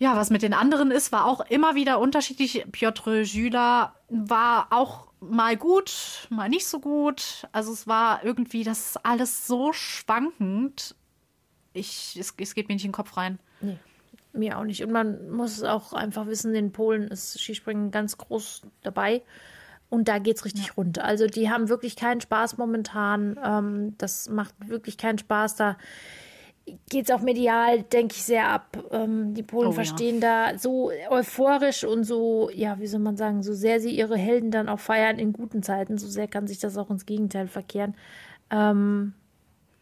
ja, 0.00 0.16
was 0.16 0.30
mit 0.30 0.42
den 0.42 0.52
anderen 0.52 0.90
ist, 0.90 1.12
war 1.12 1.24
auch 1.24 1.38
immer 1.48 1.76
wieder 1.76 2.00
unterschiedlich. 2.00 2.66
Piotr 2.72 3.20
Jüla 3.20 3.94
war 4.08 4.66
auch 4.70 5.06
mal 5.20 5.56
gut, 5.56 6.26
mal 6.30 6.48
nicht 6.48 6.66
so 6.66 6.80
gut. 6.80 7.46
Also 7.52 7.72
es 7.72 7.86
war 7.86 8.24
irgendwie, 8.24 8.64
das 8.64 8.96
alles 9.04 9.46
so 9.46 9.72
schwankend. 9.72 10.96
Ich, 11.74 12.16
es, 12.18 12.34
es 12.36 12.54
geht 12.56 12.66
mir 12.66 12.74
nicht 12.74 12.84
in 12.84 12.88
den 12.88 12.96
Kopf 12.96 13.16
rein. 13.16 13.38
Nee, 13.60 13.78
mir 14.32 14.58
auch 14.58 14.64
nicht. 14.64 14.82
Und 14.82 14.90
man 14.90 15.30
muss 15.30 15.62
auch 15.62 15.92
einfach 15.92 16.26
wissen, 16.26 16.56
in 16.56 16.72
Polen 16.72 17.06
ist 17.06 17.38
Skispringen 17.40 17.92
ganz 17.92 18.18
groß 18.18 18.62
dabei. 18.82 19.22
Und 19.88 20.08
da 20.08 20.18
geht's 20.18 20.44
richtig 20.44 20.76
rund. 20.76 20.98
Also 20.98 21.26
die 21.26 21.48
haben 21.48 21.68
wirklich 21.68 21.94
keinen 21.96 22.20
Spaß 22.20 22.58
momentan. 22.58 23.38
Ähm, 23.44 23.94
das 23.98 24.28
macht 24.28 24.54
wirklich 24.68 24.98
keinen 24.98 25.18
Spaß. 25.18 25.54
Da 25.56 25.76
geht's 26.90 27.10
auch 27.12 27.20
medial, 27.20 27.82
denke 27.82 28.14
ich, 28.16 28.24
sehr 28.24 28.48
ab. 28.48 28.76
Ähm, 28.90 29.34
die 29.34 29.44
Polen 29.44 29.68
Oh, 29.68 29.70
ja. 29.70 29.74
verstehen 29.76 30.20
da 30.20 30.58
so 30.58 30.90
euphorisch 31.10 31.84
und 31.84 32.02
so, 32.02 32.50
ja, 32.52 32.80
wie 32.80 32.88
soll 32.88 32.98
man 33.00 33.16
sagen, 33.16 33.42
so 33.44 33.52
sehr 33.54 33.80
sie 33.80 33.90
ihre 33.96 34.16
Helden 34.16 34.50
dann 34.50 34.68
auch 34.68 34.80
feiern 34.80 35.18
in 35.20 35.32
guten 35.32 35.62
Zeiten, 35.62 35.98
so 35.98 36.08
sehr 36.08 36.26
kann 36.26 36.48
sich 36.48 36.58
das 36.58 36.76
auch 36.76 36.90
ins 36.90 37.06
Gegenteil 37.06 37.46
verkehren. 37.46 37.94
Ähm, 38.50 39.12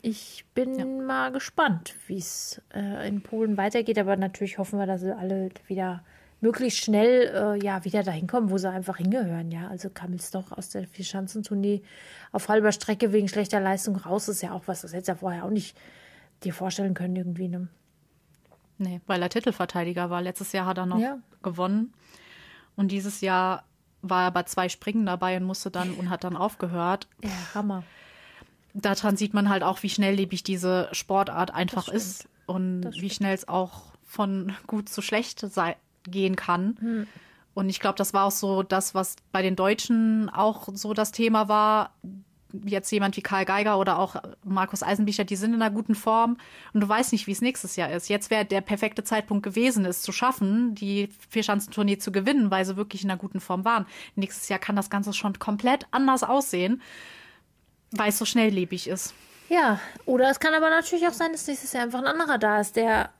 ich 0.03 0.45
bin 0.55 1.07
mal 1.07 1.33
gespannt, 1.33 1.95
wie 2.07 2.19
es 2.19 2.61
äh, 2.75 3.09
in 3.09 3.23
Polen 3.23 3.57
weitergeht, 3.57 3.99
aber 3.99 4.17
natürlich 4.17 4.59
hoffen 4.59 4.79
wir, 4.79 4.87
dass 4.87 5.01
sie 5.01 5.17
alle 5.17 5.49
wieder 5.67 6.05
möglichst 6.45 6.79
schnell 6.85 7.33
äh, 7.35 7.65
ja 7.65 7.85
wieder 7.85 8.03
dahin 8.03 8.27
kommen, 8.27 8.51
wo 8.51 8.59
sie 8.59 8.69
einfach 8.71 8.99
hingehören. 8.99 9.51
Ja, 9.51 9.69
also 9.69 9.89
Kamils 9.89 10.31
doch 10.31 10.53
aus 10.53 10.69
der 10.69 10.87
Vierschanzentournee 10.87 11.83
auf 12.33 12.49
halber 12.49 12.71
Strecke 12.71 13.13
wegen 13.13 13.29
schlechter 13.29 13.61
Leistung 13.61 13.97
raus 13.97 14.29
ist 14.29 14.43
ja 14.43 14.53
auch 14.53 14.65
was, 14.67 14.83
das 14.83 14.93
du 14.93 14.99
ja 14.99 15.15
vorher 15.15 15.45
auch 15.45 15.51
nicht 15.51 15.75
dir 16.43 16.53
vorstellen 16.53 16.93
können 16.93 17.17
irgendwie. 17.17 17.49
Ne? 17.49 17.69
Nee, 18.77 19.01
weil 19.07 19.23
er 19.23 19.31
Titelverteidiger 19.31 20.11
war. 20.11 20.21
Letztes 20.21 20.53
Jahr 20.53 20.67
hat 20.67 20.77
er 20.79 20.85
noch 20.87 20.99
Ja. 20.99 21.19
gewonnen. 21.43 21.95
Und 22.77 22.89
dieses 22.93 23.21
Jahr 23.23 23.65
war 24.03 24.25
er 24.25 24.31
bei 24.31 24.43
zwei 24.43 24.69
Springen 24.69 25.07
dabei 25.07 25.37
und 25.39 25.45
musste 25.45 25.71
dann 25.71 25.93
und 25.95 26.11
hat 26.11 26.25
dann 26.25 26.37
aufgehört. 26.37 27.09
Ja, 27.23 27.31
Hammer. 27.55 27.85
daran 28.75 29.17
sieht 29.17 29.33
man 29.33 29.49
halt 29.49 29.63
auch, 29.63 29.83
wie 29.83 29.89
schnelllebig 29.89 30.43
diese 30.43 30.89
Sportart 30.93 31.55
einfach 31.55 31.89
ist 31.89 32.29
und 32.47 32.91
wie 33.01 33.09
schnell 33.09 33.35
es 33.35 33.49
auch 33.49 33.95
von 34.05 34.53
gut 34.67 34.89
zu 34.89 35.01
schlecht 35.01 35.41
sei, 35.41 35.77
gehen 36.05 36.37
kann. 36.37 36.77
Hm. 36.81 37.07
Und 37.55 37.69
ich 37.69 37.81
glaube, 37.81 37.97
das 37.97 38.13
war 38.13 38.27
auch 38.27 38.33
so 38.33 38.63
das, 38.63 38.95
was 38.95 39.17
bei 39.33 39.41
den 39.41 39.57
Deutschen 39.57 40.29
auch 40.29 40.69
so 40.73 40.93
das 40.93 41.13
Thema 41.13 41.49
war. 41.49 41.95
Jetzt 42.65 42.91
jemand 42.93 43.17
wie 43.17 43.23
Karl 43.23 43.45
Geiger 43.45 43.79
oder 43.79 43.99
auch 43.99 44.17
Markus 44.45 44.85
Eisenbichler, 44.85 45.25
die 45.25 45.35
sind 45.35 45.55
in 45.55 45.63
einer 45.63 45.75
guten 45.75 45.97
Form 45.97 46.37
und 46.73 46.81
du 46.81 46.89
weißt 46.89 47.11
nicht, 47.11 47.27
wie 47.27 47.33
es 47.33 47.41
nächstes 47.41 47.75
Jahr 47.75 47.91
ist. 47.91 48.09
Jetzt 48.09 48.31
wäre 48.31 48.45
der 48.45 48.61
perfekte 48.61 49.03
Zeitpunkt 49.03 49.43
gewesen, 49.43 49.85
es 49.85 50.03
zu 50.03 50.13
schaffen, 50.13 50.75
die 50.77 51.09
Vierschanzentournee 51.31 51.99
zu 51.99 52.13
gewinnen, 52.13 52.53
weil 52.53 52.65
sie 52.65 52.77
wirklich 52.77 53.03
in 53.03 53.11
einer 53.11 53.19
guten 53.19 53.41
Form 53.41 53.65
waren. 53.65 53.87
Nächstes 54.15 54.49
Jahr 54.49 54.61
kann 54.61 54.77
das 54.77 54.89
Ganze 54.89 55.13
schon 55.13 55.37
komplett 55.41 55.87
anders 55.91 56.23
aussehen, 56.23 56.81
weil 57.91 58.11
es 58.11 58.19
so 58.19 58.25
schnelllebig 58.25 58.87
ist. 58.87 59.15
Ja, 59.49 59.81
oder 60.07 60.31
es 60.31 60.39
kann 60.39 60.55
aber 60.55 60.71
natürlich 60.71 61.07
auch 61.09 61.13
sein, 61.13 61.33
dass 61.33 61.49
nächstes 61.49 61.73
Jahr 61.73 61.83
einfach 61.83 61.99
ein 61.99 62.07
anderer 62.07 62.39
da 62.39 62.61
ist, 62.61 62.77
der 62.77 63.11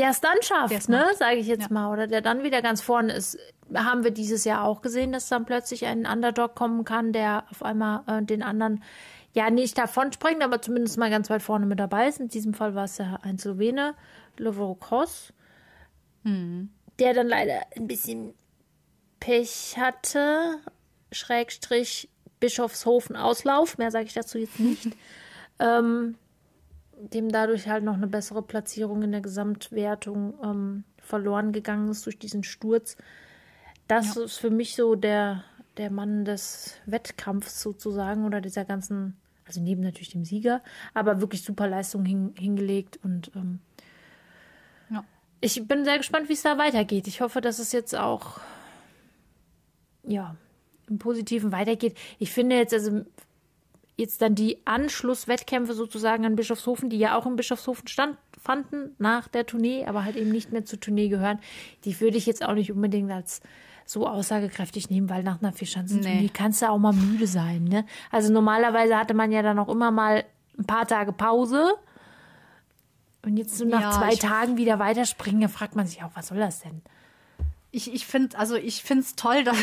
der 0.00 0.10
es 0.10 0.20
dann 0.20 0.42
schafft, 0.42 0.72
Der's 0.72 0.88
ne, 0.88 1.04
sage 1.18 1.36
ich 1.36 1.46
jetzt 1.46 1.68
Ja. 1.68 1.72
mal, 1.72 1.92
oder 1.92 2.06
der 2.08 2.20
dann 2.22 2.42
wieder 2.42 2.62
ganz 2.62 2.80
vorne 2.80 3.12
ist. 3.12 3.38
Haben 3.72 4.02
wir 4.02 4.10
dieses 4.10 4.44
Jahr 4.44 4.64
auch 4.64 4.82
gesehen, 4.82 5.12
dass 5.12 5.28
dann 5.28 5.44
plötzlich 5.46 5.86
ein 5.86 6.04
Underdog 6.06 6.56
kommen 6.56 6.84
kann, 6.84 7.12
der 7.12 7.44
auf 7.50 7.62
einmal 7.62 8.02
äh, 8.08 8.22
den 8.24 8.42
anderen 8.42 8.82
ja, 9.32 9.48
nicht 9.48 9.78
davon 9.78 10.12
springen, 10.12 10.42
aber 10.42 10.60
zumindest 10.60 10.98
mal 10.98 11.08
ganz 11.08 11.30
weit 11.30 11.42
vorne 11.42 11.64
mit 11.66 11.78
dabei 11.78 12.08
ist. 12.08 12.18
In 12.18 12.26
diesem 12.28 12.52
Fall 12.52 12.74
war 12.74 12.84
es 12.84 12.98
ja 12.98 13.20
ein 13.22 13.38
Slowene, 13.38 13.94
Lovro 14.38 14.74
Cross, 14.74 15.32
Hm. 16.24 16.70
der 16.98 17.14
dann 17.14 17.28
leider 17.28 17.60
ein 17.76 17.86
bisschen 17.86 18.34
Pech 19.20 19.76
hatte. 19.78 20.56
Schrägstrich 21.12 22.08
Bischofshofen 22.40 23.14
Auslauf. 23.16 23.78
Mehr 23.78 23.90
sage 23.90 24.06
ich 24.06 24.14
dazu 24.14 24.38
jetzt 24.38 24.58
nicht. 24.58 24.88
ähm, 25.60 26.16
dem 27.00 27.30
dadurch 27.30 27.68
halt 27.68 27.84
noch 27.84 27.94
eine 27.94 28.06
bessere 28.06 28.42
Platzierung 28.42 29.02
in 29.02 29.12
der 29.12 29.20
Gesamtwertung 29.20 30.34
ähm, 30.42 30.84
verloren 30.98 31.52
gegangen 31.52 31.90
ist 31.90 32.06
durch 32.06 32.18
diesen 32.18 32.44
Sturz. 32.44 32.96
Das 33.88 34.16
ist 34.16 34.36
für 34.36 34.50
mich 34.50 34.76
so 34.76 34.94
der, 34.94 35.42
der 35.76 35.90
Mann 35.90 36.24
des 36.24 36.74
Wettkampfs 36.86 37.60
sozusagen 37.60 38.24
oder 38.24 38.40
dieser 38.40 38.64
ganzen, 38.64 39.16
also 39.46 39.60
neben 39.60 39.82
natürlich 39.82 40.10
dem 40.10 40.24
Sieger, 40.24 40.62
aber 40.94 41.20
wirklich 41.20 41.42
super 41.42 41.66
Leistung 41.66 42.04
hin, 42.04 42.32
hingelegt 42.38 43.00
und 43.02 43.32
ähm, 43.34 43.58
Ja. 44.90 45.04
ich 45.40 45.66
bin 45.66 45.84
sehr 45.84 45.98
gespannt, 45.98 46.28
wie 46.28 46.34
es 46.34 46.42
da 46.42 46.56
weitergeht. 46.58 47.08
Ich 47.08 47.20
hoffe, 47.20 47.40
dass 47.40 47.58
es 47.58 47.72
jetzt 47.72 47.96
auch 47.96 48.40
ja 50.04 50.36
im 50.88 50.98
Positiven 50.98 51.50
weitergeht. 51.52 51.96
Ich 52.18 52.30
finde 52.32 52.56
jetzt 52.56 52.74
also 52.74 53.04
jetzt 53.96 54.22
dann 54.22 54.34
die 54.34 54.58
Anschlusswettkämpfe 54.66 55.74
sozusagen 55.74 56.24
an 56.24 56.36
Bischofshofen, 56.36 56.88
die 56.90 56.98
ja 56.98 57.16
auch 57.18 57.26
in 57.26 57.36
Bischofshofen 57.36 57.86
stattfanden 57.86 58.94
nach 58.98 59.28
der 59.28 59.46
Tournee, 59.46 59.84
aber 59.86 60.04
halt 60.04 60.16
eben 60.16 60.30
nicht 60.30 60.52
mehr 60.52 60.64
zur 60.64 60.80
Tournee 60.80 61.08
gehören, 61.08 61.38
die 61.84 62.00
würde 62.00 62.16
ich 62.16 62.26
jetzt 62.26 62.44
auch 62.44 62.54
nicht 62.54 62.72
unbedingt 62.72 63.10
als 63.10 63.40
so 63.84 64.06
aussagekräftig 64.06 64.88
nehmen, 64.88 65.10
weil 65.10 65.22
nach 65.22 65.42
einer 65.42 65.52
Vierschanzentournee 65.52 66.20
Nee. 66.22 66.30
kannst 66.32 66.62
du 66.62 66.70
auch 66.70 66.78
mal 66.78 66.92
müde 66.92 67.26
sein. 67.26 67.64
Ne? 67.64 67.84
Also 68.10 68.32
normalerweise 68.32 68.96
hatte 68.96 69.14
man 69.14 69.32
ja 69.32 69.42
dann 69.42 69.58
auch 69.58 69.68
immer 69.68 69.90
mal 69.90 70.24
ein 70.58 70.64
paar 70.64 70.86
Tage 70.86 71.12
Pause. 71.12 71.74
Und 73.22 73.36
jetzt 73.36 73.58
so 73.58 73.64
nach 73.66 73.80
Ja, 73.80 73.90
zwei 73.90 74.14
Tagen 74.14 74.56
wieder 74.56 74.78
weiterspringen, 74.78 75.40
da 75.42 75.48
fragt 75.48 75.76
man 75.76 75.86
sich 75.86 76.02
auch, 76.02 76.10
was 76.14 76.28
soll 76.28 76.38
das 76.38 76.60
denn? 76.60 76.80
Ich, 77.72 77.92
ich 77.92 78.06
finde, 78.06 78.36
also 78.38 78.56
ich 78.56 78.82
finde 78.82 79.02
es 79.04 79.14
toll, 79.16 79.44
dass, 79.44 79.56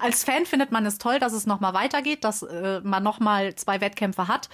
als 0.00 0.24
Fan 0.24 0.46
findet 0.46 0.72
man 0.72 0.84
es 0.86 0.98
toll, 0.98 1.18
dass 1.18 1.32
es 1.32 1.46
nochmal 1.46 1.74
weitergeht, 1.74 2.24
dass 2.24 2.42
äh, 2.42 2.80
man 2.82 3.02
nochmal 3.02 3.54
zwei 3.54 3.80
Wettkämpfe 3.80 4.28
hat. 4.28 4.48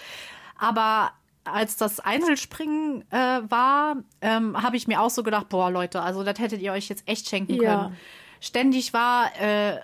Aber 0.59 1.13
als 1.45 1.77
das 1.77 2.01
Einzelspringen 2.01 3.05
äh, 3.11 3.17
war, 3.17 3.97
ähm, 4.21 4.63
habe 4.63 4.77
ich 4.77 4.87
mir 4.87 5.01
auch 5.01 5.11
so 5.11 5.23
gedacht, 5.23 5.49
boah, 5.49 5.71
Leute, 5.71 6.03
also 6.03 6.23
das 6.23 6.39
hättet 6.39 6.61
ihr 6.61 6.73
euch 6.73 6.89
jetzt 6.89 7.03
echt 7.09 7.29
schenken 7.29 7.55
Ja. 7.55 7.77
können. 7.85 7.97
Ständig 8.43 8.95
war, 8.95 9.31
äh, 9.39 9.81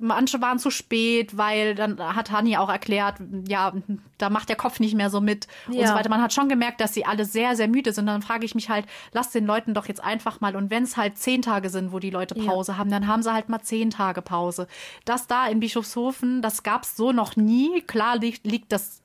manche 0.00 0.40
waren 0.40 0.58
zu 0.58 0.70
spät, 0.70 1.36
weil 1.36 1.74
dann 1.74 2.00
hat 2.00 2.30
Hani 2.30 2.56
auch 2.56 2.70
erklärt, 2.70 3.16
ja, 3.46 3.72
da 4.16 4.30
macht 4.30 4.48
der 4.48 4.56
Kopf 4.56 4.80
nicht 4.80 4.94
mehr 4.94 5.10
so 5.10 5.20
mit 5.20 5.46
und 5.68 5.74
Ja. 5.74 5.88
so 5.88 5.94
weiter. 5.94 6.08
Man 6.08 6.22
hat 6.22 6.32
schon 6.32 6.48
gemerkt, 6.48 6.80
dass 6.80 6.94
sie 6.94 7.04
alle 7.04 7.26
sehr, 7.26 7.54
sehr 7.54 7.68
müde 7.68 7.92
sind. 7.92 8.06
Dann 8.06 8.22
frage 8.22 8.46
ich 8.46 8.54
mich 8.54 8.70
halt, 8.70 8.86
lass 9.12 9.30
den 9.30 9.44
Leuten 9.44 9.74
doch 9.74 9.86
jetzt 9.88 10.02
einfach 10.02 10.40
mal, 10.40 10.56
und 10.56 10.70
wenn 10.70 10.84
es 10.84 10.96
halt 10.96 11.18
zehn 11.18 11.42
Tage 11.42 11.68
sind, 11.68 11.92
wo 11.92 11.98
die 11.98 12.08
Leute 12.10 12.34
Ja. 12.38 12.46
Pause 12.50 12.78
haben, 12.78 12.90
dann 12.90 13.06
haben 13.06 13.22
sie 13.22 13.32
halt 13.32 13.50
mal 13.50 13.60
zehn 13.60 13.90
Tage 13.90 14.22
Pause. 14.22 14.66
Das 15.04 15.26
da 15.26 15.46
in 15.48 15.60
Bischofshofen, 15.60 16.40
das 16.40 16.62
gab 16.62 16.84
es 16.84 16.96
so 16.96 17.12
noch 17.12 17.36
nie. 17.36 17.82
Klar 17.82 18.16
liegt, 18.16 18.46
liegt 18.46 18.72
das 18.72 19.02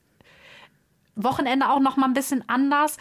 Wochenende 1.15 1.69
auch 1.69 1.79
noch 1.81 1.97
mal 1.97 2.05
ein 2.05 2.13
bisschen 2.13 2.43
anders, 2.47 2.97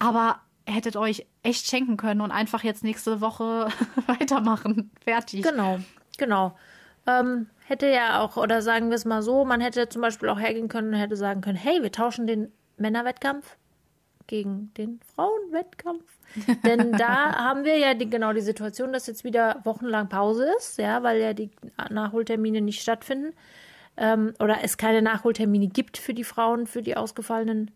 aber 0.00 0.40
hättet 0.68 0.96
euch 0.96 1.26
echt 1.42 1.66
schenken 1.66 1.96
können 1.96 2.20
und 2.20 2.30
einfach 2.30 2.62
jetzt 2.62 2.84
nächste 2.84 3.20
Woche 3.20 3.68
weitermachen. 4.06 4.90
Fertig. 5.02 5.42
Genau, 5.42 5.78
genau. 6.16 6.56
Ähm, 7.06 7.48
hätte 7.66 7.88
ja 7.88 8.20
auch, 8.20 8.36
oder 8.36 8.62
sagen 8.62 8.90
wir 8.90 8.96
es 8.96 9.04
mal 9.04 9.22
so, 9.22 9.44
man 9.44 9.60
hätte 9.60 9.88
zum 9.88 10.02
Beispiel 10.02 10.28
auch 10.28 10.38
hergehen 10.38 10.68
können 10.68 10.92
und 10.92 11.00
hätte 11.00 11.16
sagen 11.16 11.40
können, 11.40 11.56
hey, 11.56 11.82
wir 11.82 11.90
tauschen 11.90 12.26
den 12.26 12.52
Männerwettkampf 12.76 13.56
gegen 14.26 14.72
den 14.74 15.00
Frauenwettkampf. 15.14 16.04
Denn 16.64 16.92
da 16.92 17.34
haben 17.34 17.64
wir 17.64 17.78
ja 17.78 17.94
die, 17.94 18.08
genau 18.08 18.32
die 18.32 18.42
Situation, 18.42 18.92
dass 18.92 19.06
jetzt 19.06 19.24
wieder 19.24 19.60
wochenlang 19.64 20.08
Pause 20.08 20.52
ist, 20.58 20.78
ja, 20.78 21.02
weil 21.02 21.20
ja 21.20 21.32
die 21.32 21.50
Nachholtermine 21.90 22.60
nicht 22.60 22.82
stattfinden. 22.82 23.34
Ähm, 23.96 24.34
oder 24.38 24.58
es 24.62 24.76
keine 24.76 25.02
Nachholtermine 25.02 25.68
gibt 25.68 25.96
für 25.96 26.14
die 26.14 26.24
Frauen, 26.24 26.66
für 26.66 26.82
die 26.82 26.96
ausgefallenen 26.96 27.70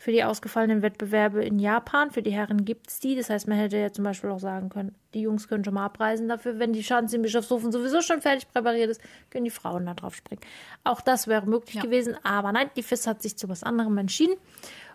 für 0.00 0.12
die 0.12 0.24
ausgefallenen 0.24 0.80
Wettbewerbe 0.80 1.44
in 1.44 1.58
Japan. 1.58 2.10
Für 2.10 2.22
die 2.22 2.30
Herren 2.30 2.64
gibt 2.64 2.88
es 2.88 3.00
die. 3.00 3.16
Das 3.16 3.28
heißt, 3.28 3.46
man 3.48 3.58
hätte 3.58 3.76
ja 3.76 3.92
zum 3.92 4.02
Beispiel 4.02 4.30
auch 4.30 4.38
sagen 4.40 4.70
können, 4.70 4.94
die 5.12 5.20
Jungs 5.20 5.46
können 5.46 5.62
schon 5.62 5.74
mal 5.74 5.84
abreisen 5.84 6.26
dafür. 6.26 6.58
Wenn 6.58 6.72
die 6.72 6.82
Schanze 6.82 7.16
in 7.16 7.22
Bischofshofen 7.22 7.70
sowieso 7.70 8.00
schon 8.00 8.22
fertig 8.22 8.48
präpariert 8.48 8.88
ist, 8.88 9.02
können 9.28 9.44
die 9.44 9.50
Frauen 9.50 9.84
da 9.84 9.92
drauf 9.92 10.14
springen. 10.14 10.40
Auch 10.84 11.02
das 11.02 11.28
wäre 11.28 11.44
möglich 11.46 11.74
Ja. 11.74 11.82
gewesen. 11.82 12.16
Aber 12.22 12.50
nein, 12.50 12.70
die 12.76 12.82
FIS 12.82 13.06
hat 13.06 13.20
sich 13.20 13.36
zu 13.36 13.50
was 13.50 13.62
anderem 13.62 13.98
entschieden. 13.98 14.36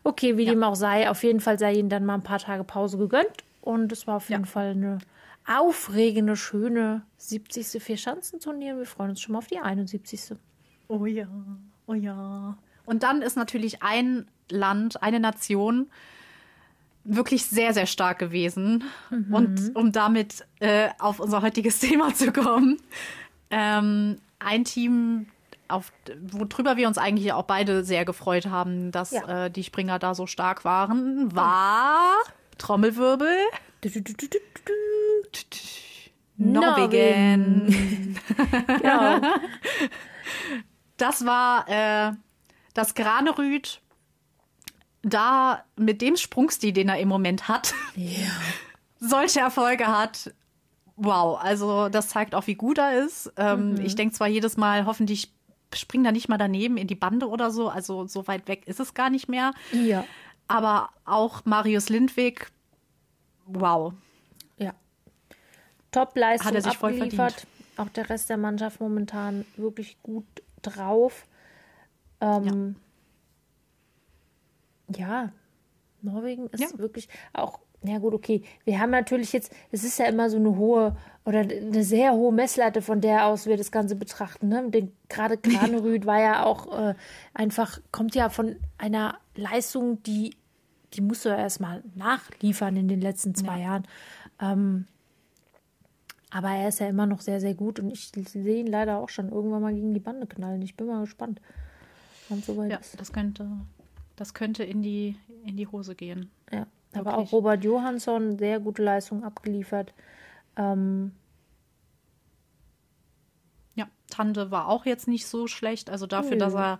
Okay, 0.04 0.38
wie 0.38 0.46
dem 0.46 0.64
auch 0.64 0.74
sei, 0.76 1.08
auf 1.08 1.24
jeden 1.24 1.40
Fall 1.40 1.60
sei 1.60 1.74
ihnen 1.74 1.90
dann 1.90 2.04
mal 2.04 2.16
ein 2.16 2.24
paar 2.24 2.40
Tage 2.40 2.64
Pause 2.64 2.98
gegönnt. 2.98 3.44
Und 3.62 3.92
es 3.92 4.08
war 4.08 4.16
auf 4.16 4.30
jeden 4.32 4.46
Ja. 4.46 4.50
Fall 4.50 4.72
eine 4.72 4.98
aufregende, 5.48 6.36
schöne 6.36 7.04
70. 7.18 7.82
Vierschanzenturnier. 7.82 8.76
Wir 8.78 8.86
freuen 8.86 9.12
uns 9.12 9.22
schon 9.22 9.34
mal 9.34 9.38
auf 9.40 9.48
die 9.48 9.60
71. 9.60 10.36
Oh 10.88 11.06
ja, 11.06 11.28
oh 11.86 11.94
ja. 11.94 12.58
Und 12.86 13.04
dann 13.04 13.22
ist 13.22 13.36
natürlich 13.38 13.82
ein 13.84 14.28
Land, 14.50 15.02
eine 15.04 15.20
Nation 15.20 15.88
wirklich 17.04 17.46
sehr, 17.46 17.74
sehr 17.74 17.86
stark 17.86 18.18
gewesen. 18.18 18.84
Und 19.32 19.76
um 19.76 19.92
damit 19.92 20.44
äh, 20.60 20.90
auf 20.98 21.20
unser 21.20 21.42
heutiges 21.44 21.80
Thema 21.82 22.14
zu 22.16 22.32
kommen, 22.32 22.78
ähm, 23.52 24.18
ein 24.40 24.64
Team, 24.66 25.28
auf, 25.68 25.92
worüber 26.20 26.78
wir 26.78 26.88
uns 26.88 26.98
eigentlich 26.98 27.32
auch 27.34 27.44
beide 27.44 27.84
sehr 27.84 28.06
gefreut 28.06 28.48
haben, 28.48 28.92
dass 28.92 29.12
Ja. 29.12 29.46
äh, 29.46 29.52
die 29.52 29.64
Springer 29.64 30.00
da 30.00 30.16
so 30.16 30.26
stark 30.28 30.66
waren, 30.66 31.36
war 31.36 32.12
Trommelwirbel. 32.58 33.36
Du, 33.82 33.90
du, 33.90 34.02
du, 34.02 34.14
du, 34.14 34.28
du, 34.28 34.40
du. 35.32 35.40
Norwegen. 36.38 38.16
Genau. 38.82 39.22
Das 40.98 41.26
war 41.26 41.68
äh, 41.70 42.14
das 42.74 42.96
Granerüd 42.96 43.82
da 45.06 45.64
mit 45.76 46.02
dem 46.02 46.18
Sprungstil, 46.18 46.74
den 46.74 46.90
er 46.90 46.98
im 46.98 47.08
Moment 47.08 47.48
hat, 47.48 47.74
ja. 47.96 48.28
solche 49.00 49.40
Erfolge 49.40 49.88
hat. 49.88 50.34
Wow, 50.98 51.40
also 51.42 51.90
das 51.90 52.10
zeigt 52.10 52.34
auch, 52.34 52.48
wie 52.48 52.56
gut 52.56 52.78
er 52.80 53.06
ist. 53.06 53.32
Ähm, 53.38 53.74
Mhm. 53.74 53.82
Ich 53.86 53.96
denke 53.96 54.16
zwar 54.16 54.28
jedes 54.28 54.58
Mal, 54.58 54.86
hoffentlich 54.86 55.32
springt 55.74 56.06
er 56.06 56.12
nicht 56.12 56.28
mal 56.30 56.38
daneben 56.38 56.78
in 56.78 56.88
die 56.88 56.96
Bande 56.96 57.28
oder 57.28 57.52
so. 57.52 57.70
Also 57.70 58.08
so 58.08 58.28
weit 58.28 58.48
weg 58.48 58.68
ist 58.68 58.80
es 58.80 58.94
gar 58.94 59.10
nicht 59.10 59.28
mehr. 59.30 59.54
Ja. 59.72 60.06
Aber 60.48 60.90
auch 61.06 61.44
Marius 61.46 61.90
Lindwig, 61.90 62.52
wow. 63.46 63.94
Ja. 64.58 64.74
Top-Leistung 65.92 66.48
Hat 66.48 66.56
er 66.56 66.62
sich 66.62 66.78
voll 66.78 66.94
abgeliefert. 66.94 67.46
Auch 67.78 67.90
der 67.90 68.10
Rest 68.10 68.30
der 68.30 68.38
Mannschaft 68.38 68.80
momentan 68.80 69.46
wirklich 69.58 70.02
gut 70.02 70.26
drauf. 70.62 71.26
Ähm, 72.22 72.46
ja. 72.46 72.85
Norwegen 76.02 76.48
ist 76.48 76.72
Ja. 76.72 76.78
wirklich 76.80 77.10
auch, 77.34 77.60
ja 77.84 77.98
gut, 78.00 78.14
okay. 78.14 78.44
Wir 78.64 78.80
haben 78.80 78.92
natürlich 78.92 79.34
jetzt, 79.34 79.52
es 79.72 79.84
ist 79.84 79.98
ja 80.00 80.06
immer 80.06 80.30
so 80.30 80.38
eine 80.38 80.56
hohe 80.56 80.96
oder 81.26 81.40
eine 81.40 81.84
sehr 81.84 82.14
hohe 82.14 82.32
Messlatte, 82.32 82.82
von 82.82 83.02
der 83.02 83.26
aus 83.26 83.46
wir 83.48 83.58
das 83.58 83.72
Ganze 83.72 83.96
betrachten. 83.96 84.48
Ne? 84.48 84.70
Den, 84.70 84.92
gerade 85.10 85.38
Granerüd 85.78 86.06
war 86.06 86.20
ja 86.20 86.44
auch 86.46 86.78
äh, 86.78 86.96
einfach, 87.34 87.80
kommt 87.92 88.16
ja 88.16 88.30
von 88.30 88.56
einer 88.78 89.18
Leistung, 89.36 90.02
die, 90.04 90.36
die 90.94 91.02
musst 91.02 91.26
du 91.26 91.30
ja 91.30 91.38
erstmal 91.38 91.84
nachliefern 91.96 92.76
in 92.78 92.88
den 92.88 93.02
letzten 93.02 93.34
zwei 93.36 93.60
Jahren. 93.62 93.84
Ähm, 94.40 94.88
aber 96.32 96.50
er 96.50 96.68
ist 96.68 96.80
ja 96.80 96.88
immer 96.88 97.06
noch 97.06 97.22
sehr, 97.22 97.40
sehr 97.40 97.54
gut 97.56 97.80
und 97.80 97.90
ich 97.92 98.12
sehe 98.28 98.60
ihn 98.60 98.68
leider 98.68 98.98
auch 99.00 99.10
schon 99.10 99.30
irgendwann 99.30 99.62
mal 99.62 99.74
gegen 99.74 99.94
die 99.94 100.00
Bande 100.00 100.28
knallen. 100.28 100.62
Ich 100.62 100.76
bin 100.76 100.88
mal 100.88 101.02
gespannt, 101.02 101.40
wann 102.30 102.42
soweit 102.42 102.72
Ja, 102.72 102.78
ist. 102.78 103.00
das 103.00 103.14
könnte, 103.14 103.48
das 104.16 104.34
könnte 104.34 104.64
in 104.64 104.82
die, 104.82 105.18
in 105.44 105.58
die 105.58 105.68
Hose 105.68 105.96
gehen. 105.96 106.32
Ja. 106.52 106.68
Aber 106.94 107.12
Wirklich. 107.12 107.28
auch 107.28 107.32
Robert 107.34 107.64
Johansson, 107.64 108.38
sehr 108.38 108.60
gute 108.60 108.82
Leistung 108.84 109.24
abgeliefert. 109.24 109.94
Ähm, 110.56 111.12
Ja, 113.76 113.88
Tante 114.10 114.52
war 114.52 114.70
auch 114.70 114.86
jetzt 114.86 115.08
nicht 115.08 115.28
so 115.28 115.48
schlecht. 115.48 115.90
Also 115.90 116.08
dafür, 116.08 116.32
Nö. 116.32 116.38
dass 116.38 116.54
er 116.54 116.80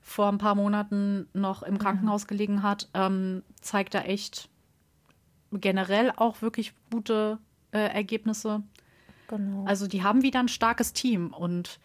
vor 0.00 0.28
ein 0.28 0.38
paar 0.38 0.54
Monaten 0.54 1.28
noch 1.32 1.64
im 1.64 1.78
Krankenhaus 1.78 2.28
gelegen 2.28 2.62
hat, 2.62 2.88
ähm, 2.94 3.42
zeigt 3.60 3.94
er 3.96 4.08
echt 4.08 4.48
generell 5.50 6.12
auch 6.14 6.42
wirklich 6.42 6.74
gute 6.92 7.38
äh, 7.72 7.78
Ergebnisse. 7.78 8.62
genau. 9.26 9.64
Also 9.64 9.88
die 9.88 10.04
haben 10.04 10.22
wieder 10.22 10.38
ein 10.38 10.46
starkes 10.48 10.92
Team 10.92 11.32
und 11.32 11.80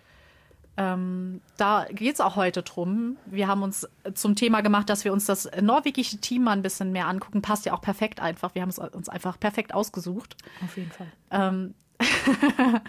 ähm, 0.77 1.41
da 1.57 1.85
geht 1.91 2.13
es 2.15 2.21
auch 2.21 2.35
heute 2.35 2.63
drum. 2.63 3.17
Wir 3.25 3.47
haben 3.47 3.61
uns 3.61 3.87
zum 4.13 4.35
Thema 4.35 4.61
gemacht, 4.61 4.89
dass 4.89 5.03
wir 5.03 5.13
uns 5.13 5.25
das 5.25 5.49
norwegische 5.61 6.17
Team 6.17 6.43
mal 6.43 6.53
ein 6.53 6.61
bisschen 6.61 6.91
mehr 6.91 7.07
angucken. 7.07 7.41
Passt 7.41 7.65
ja 7.65 7.73
auch 7.73 7.81
perfekt 7.81 8.19
einfach. 8.19 8.55
Wir 8.55 8.61
haben 8.61 8.69
es 8.69 8.79
uns 8.79 9.09
einfach 9.09 9.39
perfekt 9.39 9.73
ausgesucht. 9.73 10.37
Auf 10.63 10.77
jeden 10.77 10.91
Fall. 10.91 11.07
Ähm, 11.29 11.73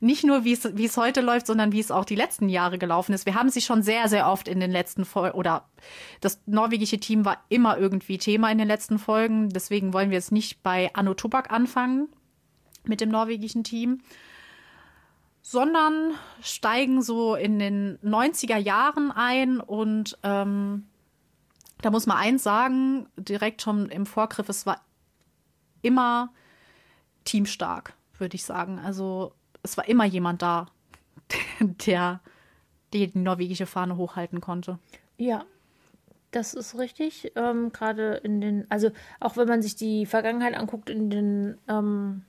nicht 0.00 0.24
nur, 0.24 0.44
wie 0.44 0.52
es, 0.52 0.96
heute 0.96 1.20
läuft, 1.20 1.46
sondern 1.46 1.72
wie 1.72 1.80
es 1.80 1.90
auch 1.90 2.04
die 2.04 2.14
letzten 2.14 2.48
Jahre 2.48 2.78
gelaufen 2.78 3.12
ist. 3.12 3.26
Wir 3.26 3.34
haben 3.34 3.48
sie 3.48 3.60
schon 3.60 3.82
sehr, 3.82 4.08
sehr 4.08 4.28
oft 4.28 4.48
in 4.48 4.60
den 4.60 4.70
letzten 4.70 5.04
Folgen, 5.04 5.36
oder 5.36 5.68
das 6.20 6.40
norwegische 6.46 6.98
Team 6.98 7.24
war 7.24 7.42
immer 7.48 7.78
irgendwie 7.78 8.18
Thema 8.18 8.50
in 8.50 8.58
den 8.58 8.68
letzten 8.68 8.98
Folgen. 8.98 9.48
Deswegen 9.48 9.92
wollen 9.92 10.10
wir 10.10 10.18
jetzt 10.18 10.32
nicht 10.32 10.62
bei 10.62 10.90
Anno 10.94 11.14
Tobak 11.14 11.50
anfangen 11.50 12.08
mit 12.84 13.00
dem 13.00 13.08
norwegischen 13.08 13.64
Team, 13.64 14.02
sondern 15.46 16.14
steigen 16.40 17.02
so 17.02 17.34
in 17.34 17.58
den 17.58 17.98
90er 17.98 18.56
Jahren 18.56 19.12
ein 19.12 19.60
und 19.60 20.18
ähm, 20.22 20.86
da 21.82 21.90
muss 21.90 22.06
man 22.06 22.16
eins 22.16 22.42
sagen, 22.42 23.10
direkt 23.18 23.60
schon 23.60 23.90
im 23.90 24.06
Vorgriff, 24.06 24.48
es 24.48 24.64
war 24.64 24.80
immer 25.82 26.32
teamstark, 27.24 27.92
würde 28.16 28.36
ich 28.36 28.44
sagen. 28.44 28.78
Also 28.78 29.34
es 29.62 29.76
war 29.76 29.86
immer 29.86 30.06
jemand 30.06 30.40
da, 30.40 30.64
der 31.60 32.20
die 32.94 33.10
norwegische 33.12 33.66
Fahne 33.66 33.98
hochhalten 33.98 34.40
konnte. 34.40 34.78
Ja, 35.18 35.44
das 36.30 36.54
ist 36.54 36.78
richtig. 36.78 37.32
Ähm, 37.36 37.70
Gerade 37.70 38.14
in 38.14 38.40
den, 38.40 38.64
also 38.70 38.92
auch 39.20 39.36
wenn 39.36 39.48
man 39.48 39.60
sich 39.60 39.76
die 39.76 40.06
Vergangenheit 40.06 40.54
anguckt, 40.54 40.88
in 40.88 41.10
den, 41.10 41.58
ähm, 41.68 42.24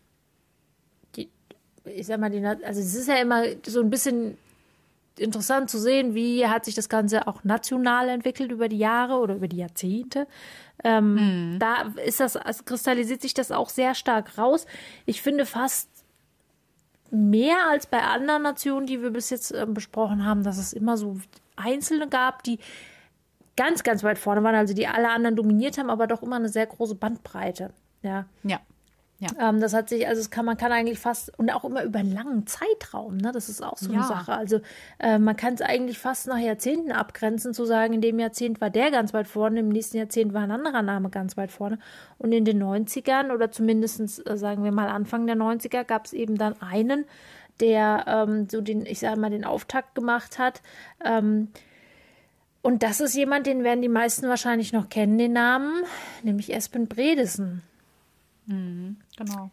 ich 1.86 2.08
sag 2.08 2.20
mal, 2.20 2.30
die, 2.30 2.46
also 2.46 2.80
es 2.80 2.96
ist 2.96 3.08
ja 3.08 3.16
immer 3.16 3.44
so 3.66 3.82
ein 3.82 3.90
bisschen 3.90 4.38
interessant 5.18 5.70
zu 5.70 5.80
sehen, 5.80 6.14
wie 6.14 6.46
hat 6.48 6.66
sich 6.66 6.76
das 6.76 6.90
Ganze 6.90 7.28
auch 7.28 7.44
national 7.44 8.10
entwickelt 8.10 8.52
über 8.52 8.68
die 8.68 8.78
Jahre 8.78 9.20
oder 9.20 9.36
über 9.36 9.48
die 9.48 9.58
Jahrzehnte. 9.58 10.28
Ähm, 10.84 11.54
mhm. 11.54 11.60
Da 11.60 11.94
ist 12.06 12.20
das, 12.20 12.36
also 12.36 12.64
kristallisiert 12.64 13.22
sich 13.22 13.34
das 13.34 13.52
auch 13.52 13.70
sehr 13.70 13.96
stark 13.96 14.38
raus. 14.38 14.66
Ich 15.06 15.22
finde 15.22 15.46
fast 15.46 15.90
mehr 17.12 17.70
als 17.70 17.88
bei 17.88 18.02
anderen 18.02 18.44
Nationen, 18.44 18.88
die 18.88 19.02
wir 19.02 19.12
bis 19.12 19.30
jetzt 19.30 19.52
äh, 19.52 19.66
besprochen 19.68 20.26
haben, 20.26 20.44
dass 20.44 20.58
es 20.58 20.74
immer 20.74 20.98
so 20.98 21.18
Einzelne 21.56 22.08
gab, 22.10 22.44
die 22.44 22.60
ganz, 23.56 23.84
ganz 23.84 24.04
weit 24.04 24.18
vorne 24.18 24.44
waren, 24.44 24.56
also 24.56 24.74
die 24.74 24.88
alle 24.88 25.10
anderen 25.10 25.36
dominiert 25.36 25.78
haben, 25.78 25.90
aber 25.90 26.08
doch 26.08 26.24
immer 26.24 26.36
eine 26.36 26.50
sehr 26.50 26.66
große 26.66 26.96
Bandbreite. 26.96 27.72
Ja. 28.02 28.26
Ja. 28.44 28.60
Ja. 29.20 29.50
Ähm, 29.50 29.62
das 29.62 29.74
hat 29.74 29.88
sich, 29.88 30.08
also 30.08 30.20
es 30.20 30.30
kann, 30.30 30.46
man 30.46 30.58
kann 30.58 30.74
eigentlich 30.74 31.00
fast, 31.00 31.38
und 31.40 31.50
auch 31.50 31.64
immer 31.64 31.84
über 31.84 32.00
einen 32.00 32.14
langen 32.14 32.46
Zeitraum, 32.48 33.16
ne? 33.16 33.32
Das 33.32 33.48
ist 33.48 33.64
auch 33.64 33.78
so 33.78 33.90
ja. 33.92 34.00
eine 34.00 34.08
Sache. 34.08 34.34
Also 34.34 34.60
äh, 35.00 35.18
man 35.20 35.38
kann 35.38 35.54
es 35.54 35.62
eigentlich 35.62 36.00
fast 36.00 36.28
nach 36.28 36.38
Jahrzehnten 36.38 36.92
abgrenzen, 36.92 37.54
zu 37.54 37.66
sagen, 37.66 37.94
in 37.94 38.02
dem 38.02 38.20
Jahrzehnt 38.20 38.60
war 38.60 38.70
der 38.70 38.92
ganz 38.92 39.14
weit 39.14 39.28
vorne, 39.28 39.62
im 39.62 39.70
nächsten 39.70 39.98
Jahrzehnt 39.98 40.34
war 40.34 40.42
ein 40.42 40.52
anderer 40.52 40.82
Name 40.82 41.10
ganz 41.10 41.38
weit 41.38 41.52
vorne. 41.52 41.80
Und 42.18 42.34
in 42.34 42.44
den 42.44 42.62
90ern 42.62 43.34
oder 43.34 43.52
zumindest, 43.52 44.28
äh, 44.28 44.38
sagen 44.38 44.66
wir 44.66 44.72
mal, 44.74 44.90
Anfang 44.90 45.28
der 45.28 45.38
90er 45.38 45.86
gab 45.86 46.06
es 46.06 46.14
eben 46.14 46.38
dann 46.38 46.62
einen, 46.62 47.06
der 47.62 48.04
ähm, 48.08 48.50
so 48.50 48.60
den, 48.60 48.86
ich 48.86 49.00
sage 49.00 49.18
mal, 49.18 49.30
den 49.30 49.46
Auftakt 49.46 49.96
gemacht 49.96 50.40
hat. 50.40 50.62
Ähm, 51.06 51.48
und 52.62 52.84
das 52.84 53.00
ist 53.00 53.16
jemand, 53.16 53.48
den 53.48 53.64
werden 53.64 53.82
die 53.82 53.88
meisten 53.88 54.28
wahrscheinlich 54.28 54.74
noch 54.74 54.90
kennen, 54.90 55.18
den 55.18 55.34
Namen, 55.34 55.84
nämlich 56.24 56.54
Espen 56.54 56.88
Bredesen. 56.88 57.62
Mhm, 58.48 58.98
genau. 59.18 59.52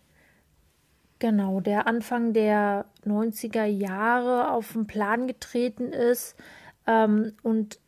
Genau, 1.18 1.60
der 1.60 1.86
Anfang 1.86 2.32
der 2.32 2.86
90er 3.04 3.64
Jahre 3.64 4.50
auf 4.50 4.72
den 4.72 4.88
Plan 4.88 5.28
getreten 5.28 5.92
ist. 5.92 6.36
Ähm, 6.86 7.36
und 7.42 7.78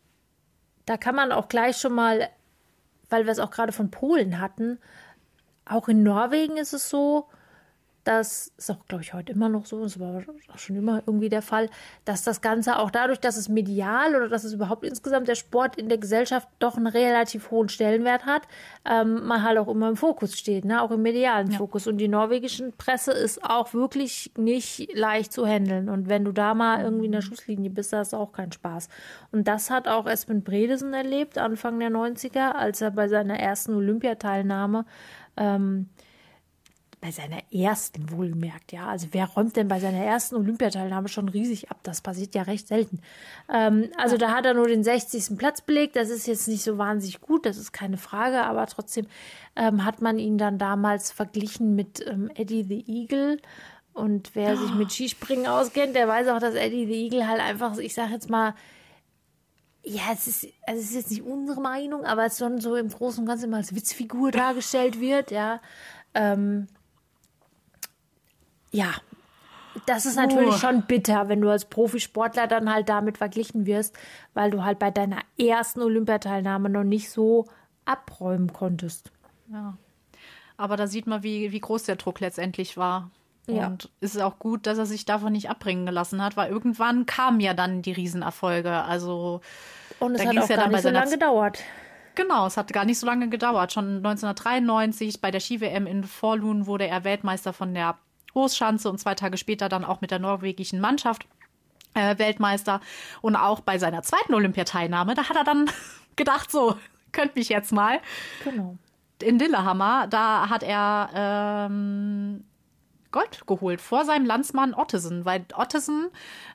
da 0.86 0.96
kann 0.96 1.16
man 1.16 1.32
auch 1.32 1.48
gleich 1.48 1.78
schon 1.78 1.94
mal, 1.94 2.28
weil 3.10 3.24
wir 3.24 3.32
es 3.32 3.40
auch 3.40 3.50
gerade 3.50 3.72
von 3.72 3.90
Polen 3.90 4.40
hatten, 4.40 4.78
auch 5.64 5.88
in 5.88 6.02
Norwegen 6.02 6.56
ist 6.58 6.74
es 6.74 6.88
so, 6.88 7.26
das 8.04 8.52
ist 8.58 8.70
auch, 8.70 8.86
glaube 8.86 9.02
ich, 9.02 9.14
heute 9.14 9.32
immer 9.32 9.48
noch 9.48 9.64
so, 9.64 9.82
das 9.82 9.98
war 9.98 10.22
auch 10.52 10.58
schon 10.58 10.76
immer 10.76 11.02
irgendwie 11.06 11.30
der 11.30 11.40
Fall, 11.40 11.70
dass 12.04 12.22
das 12.22 12.42
Ganze 12.42 12.78
auch 12.78 12.90
dadurch, 12.90 13.18
dass 13.18 13.38
es 13.38 13.48
medial 13.48 14.14
oder 14.14 14.28
dass 14.28 14.44
es 14.44 14.52
überhaupt 14.52 14.84
insgesamt 14.84 15.26
der 15.26 15.34
Sport 15.34 15.76
in 15.76 15.88
der 15.88 15.96
Gesellschaft 15.96 16.46
doch 16.58 16.76
einen 16.76 16.86
relativ 16.86 17.50
hohen 17.50 17.70
Stellenwert 17.70 18.26
hat, 18.26 18.42
ähm, 18.84 19.26
man 19.26 19.42
halt 19.42 19.56
auch 19.58 19.68
immer 19.68 19.88
im 19.88 19.96
Fokus 19.96 20.38
steht, 20.38 20.66
ne? 20.66 20.82
auch 20.82 20.90
im 20.90 21.00
medialen 21.00 21.50
ja. 21.50 21.56
Fokus. 21.56 21.86
Und 21.86 21.96
die 21.96 22.08
norwegische 22.08 22.72
Presse 22.76 23.12
ist 23.12 23.42
auch 23.42 23.72
wirklich 23.72 24.32
nicht 24.36 24.94
leicht 24.94 25.32
zu 25.32 25.46
handeln. 25.46 25.88
Und 25.88 26.08
wenn 26.08 26.24
du 26.24 26.32
da 26.32 26.52
mal 26.52 26.82
irgendwie 26.82 27.06
in 27.06 27.12
der 27.12 27.22
Schusslinie 27.22 27.70
bist, 27.70 27.94
hast 27.94 28.12
du 28.12 28.18
auch 28.18 28.32
keinen 28.32 28.52
Spaß. 28.52 28.88
Und 29.32 29.48
das 29.48 29.70
hat 29.70 29.88
auch 29.88 30.06
Espen 30.06 30.42
Bredesen 30.42 30.92
erlebt, 30.92 31.38
Anfang 31.38 31.78
der 31.78 31.90
90er, 31.90 32.52
als 32.52 32.82
er 32.82 32.90
bei 32.90 33.08
seiner 33.08 33.38
ersten 33.40 33.74
Olympiateilnahme 33.74 34.84
ähm, 35.36 35.88
bei 37.04 37.10
seiner 37.10 37.42
ersten 37.52 38.10
wohlgemerkt, 38.10 38.72
ja. 38.72 38.86
Also 38.86 39.08
wer 39.12 39.26
räumt 39.26 39.56
denn 39.56 39.68
bei 39.68 39.78
seiner 39.78 40.02
ersten 40.02 40.36
Olympiateilnahme 40.36 41.08
schon 41.08 41.28
riesig 41.28 41.70
ab? 41.70 41.76
Das 41.82 42.00
passiert 42.00 42.34
ja 42.34 42.40
recht 42.40 42.66
selten. 42.66 42.98
Ähm, 43.52 43.90
also 43.98 44.14
ja. 44.14 44.20
da 44.20 44.30
hat 44.32 44.46
er 44.46 44.54
nur 44.54 44.68
den 44.68 44.82
60. 44.82 45.36
Platz 45.36 45.60
belegt. 45.60 45.96
Das 45.96 46.08
ist 46.08 46.26
jetzt 46.26 46.48
nicht 46.48 46.62
so 46.62 46.78
wahnsinnig 46.78 47.20
gut, 47.20 47.44
das 47.44 47.58
ist 47.58 47.72
keine 47.72 47.98
Frage, 47.98 48.42
aber 48.44 48.64
trotzdem 48.64 49.06
ähm, 49.54 49.84
hat 49.84 50.00
man 50.00 50.18
ihn 50.18 50.38
dann 50.38 50.56
damals 50.56 51.12
verglichen 51.12 51.74
mit 51.74 52.02
ähm, 52.06 52.30
Eddie 52.36 52.64
the 52.64 52.84
Eagle. 52.86 53.38
Und 53.92 54.30
wer 54.34 54.54
oh. 54.54 54.56
sich 54.56 54.74
mit 54.74 54.90
Skispringen 54.90 55.46
auskennt, 55.46 55.94
der 55.94 56.08
weiß 56.08 56.28
auch, 56.28 56.40
dass 56.40 56.54
Eddie 56.54 56.86
the 56.86 57.04
Eagle 57.04 57.28
halt 57.28 57.42
einfach, 57.42 57.76
ich 57.76 57.92
sag 57.92 58.12
jetzt 58.12 58.30
mal, 58.30 58.54
ja, 59.82 60.04
es 60.10 60.26
ist, 60.26 60.46
also 60.66 60.80
es 60.80 60.88
ist 60.88 60.94
jetzt 60.94 61.10
nicht 61.10 61.22
unsere 61.22 61.60
Meinung, 61.60 62.06
aber 62.06 62.24
es 62.24 62.38
schon 62.38 62.62
so 62.62 62.76
im 62.76 62.88
Großen 62.88 63.20
und 63.20 63.26
Ganzen 63.26 63.44
immer 63.44 63.58
als 63.58 63.74
Witzfigur 63.74 64.30
dargestellt 64.30 65.00
wird, 65.00 65.30
ja. 65.30 65.60
Ähm, 66.14 66.66
ja, 68.74 68.92
das 69.86 70.06
ist 70.06 70.16
natürlich 70.16 70.54
uh. 70.54 70.58
schon 70.58 70.82
bitter, 70.82 71.28
wenn 71.28 71.40
du 71.40 71.48
als 71.48 71.64
Profisportler 71.64 72.46
dann 72.46 72.72
halt 72.72 72.88
damit 72.88 73.18
verglichen 73.18 73.66
wirst, 73.66 73.96
weil 74.34 74.50
du 74.50 74.64
halt 74.64 74.78
bei 74.78 74.90
deiner 74.90 75.18
ersten 75.38 75.82
Olympiateilnahme 75.82 76.68
noch 76.68 76.84
nicht 76.84 77.10
so 77.10 77.46
abräumen 77.84 78.52
konntest. 78.52 79.10
Ja. 79.52 79.76
Aber 80.56 80.76
da 80.76 80.86
sieht 80.86 81.06
man, 81.06 81.22
wie, 81.22 81.52
wie 81.52 81.60
groß 81.60 81.84
der 81.84 81.96
Druck 81.96 82.20
letztendlich 82.20 82.76
war. 82.76 83.10
Ja. 83.46 83.66
Und 83.66 83.90
es 84.00 84.14
ist 84.14 84.22
auch 84.22 84.38
gut, 84.38 84.66
dass 84.66 84.78
er 84.78 84.86
sich 84.86 85.04
davon 85.04 85.32
nicht 85.32 85.50
abbringen 85.50 85.86
gelassen 85.86 86.22
hat, 86.22 86.36
weil 86.36 86.50
irgendwann 86.50 87.04
kamen 87.06 87.40
ja 87.40 87.52
dann 87.52 87.82
die 87.82 87.92
Riesenerfolge. 87.92 88.70
Also 88.70 89.40
und 90.00 90.14
es 90.14 90.24
hat 90.24 90.38
auch 90.38 90.48
ja 90.48 90.56
gar 90.56 90.68
nicht 90.68 90.82
so 90.82 90.90
lange 90.90 91.10
gedauert. 91.10 91.58
Genau, 92.14 92.46
es 92.46 92.56
hat 92.56 92.72
gar 92.72 92.84
nicht 92.84 92.98
so 92.98 93.06
lange 93.06 93.28
gedauert. 93.28 93.72
Schon 93.72 93.96
1993 93.96 95.20
bei 95.20 95.30
der 95.30 95.40
Ski-WM 95.40 95.86
in 95.86 96.04
Forlun 96.04 96.66
wurde 96.66 96.86
er 96.86 97.04
Weltmeister 97.04 97.52
von 97.52 97.74
der 97.74 97.98
Großschanze 98.34 98.90
und 98.90 98.98
zwei 98.98 99.14
Tage 99.14 99.38
später 99.38 99.68
dann 99.68 99.84
auch 99.84 100.00
mit 100.00 100.10
der 100.10 100.18
norwegischen 100.18 100.80
Mannschaft 100.80 101.26
äh, 101.94 102.18
Weltmeister. 102.18 102.80
Und 103.22 103.36
auch 103.36 103.60
bei 103.60 103.78
seiner 103.78 104.02
zweiten 104.02 104.34
Olympiateilnahme, 104.34 105.14
da 105.14 105.28
hat 105.28 105.36
er 105.36 105.44
dann 105.44 105.70
gedacht, 106.16 106.50
so, 106.50 106.76
könnt 107.12 107.36
mich 107.36 107.48
jetzt 107.48 107.72
mal. 107.72 108.00
Genau. 108.42 108.76
In 109.22 109.38
Lillehammer, 109.38 110.08
da 110.08 110.50
hat 110.50 110.62
er 110.62 111.10
ähm, 111.14 112.44
Gold 113.12 113.46
geholt 113.46 113.80
vor 113.80 114.04
seinem 114.04 114.26
Landsmann 114.26 114.74
Ottesen, 114.74 115.24
weil 115.24 115.46
Ottesen, 115.56 116.08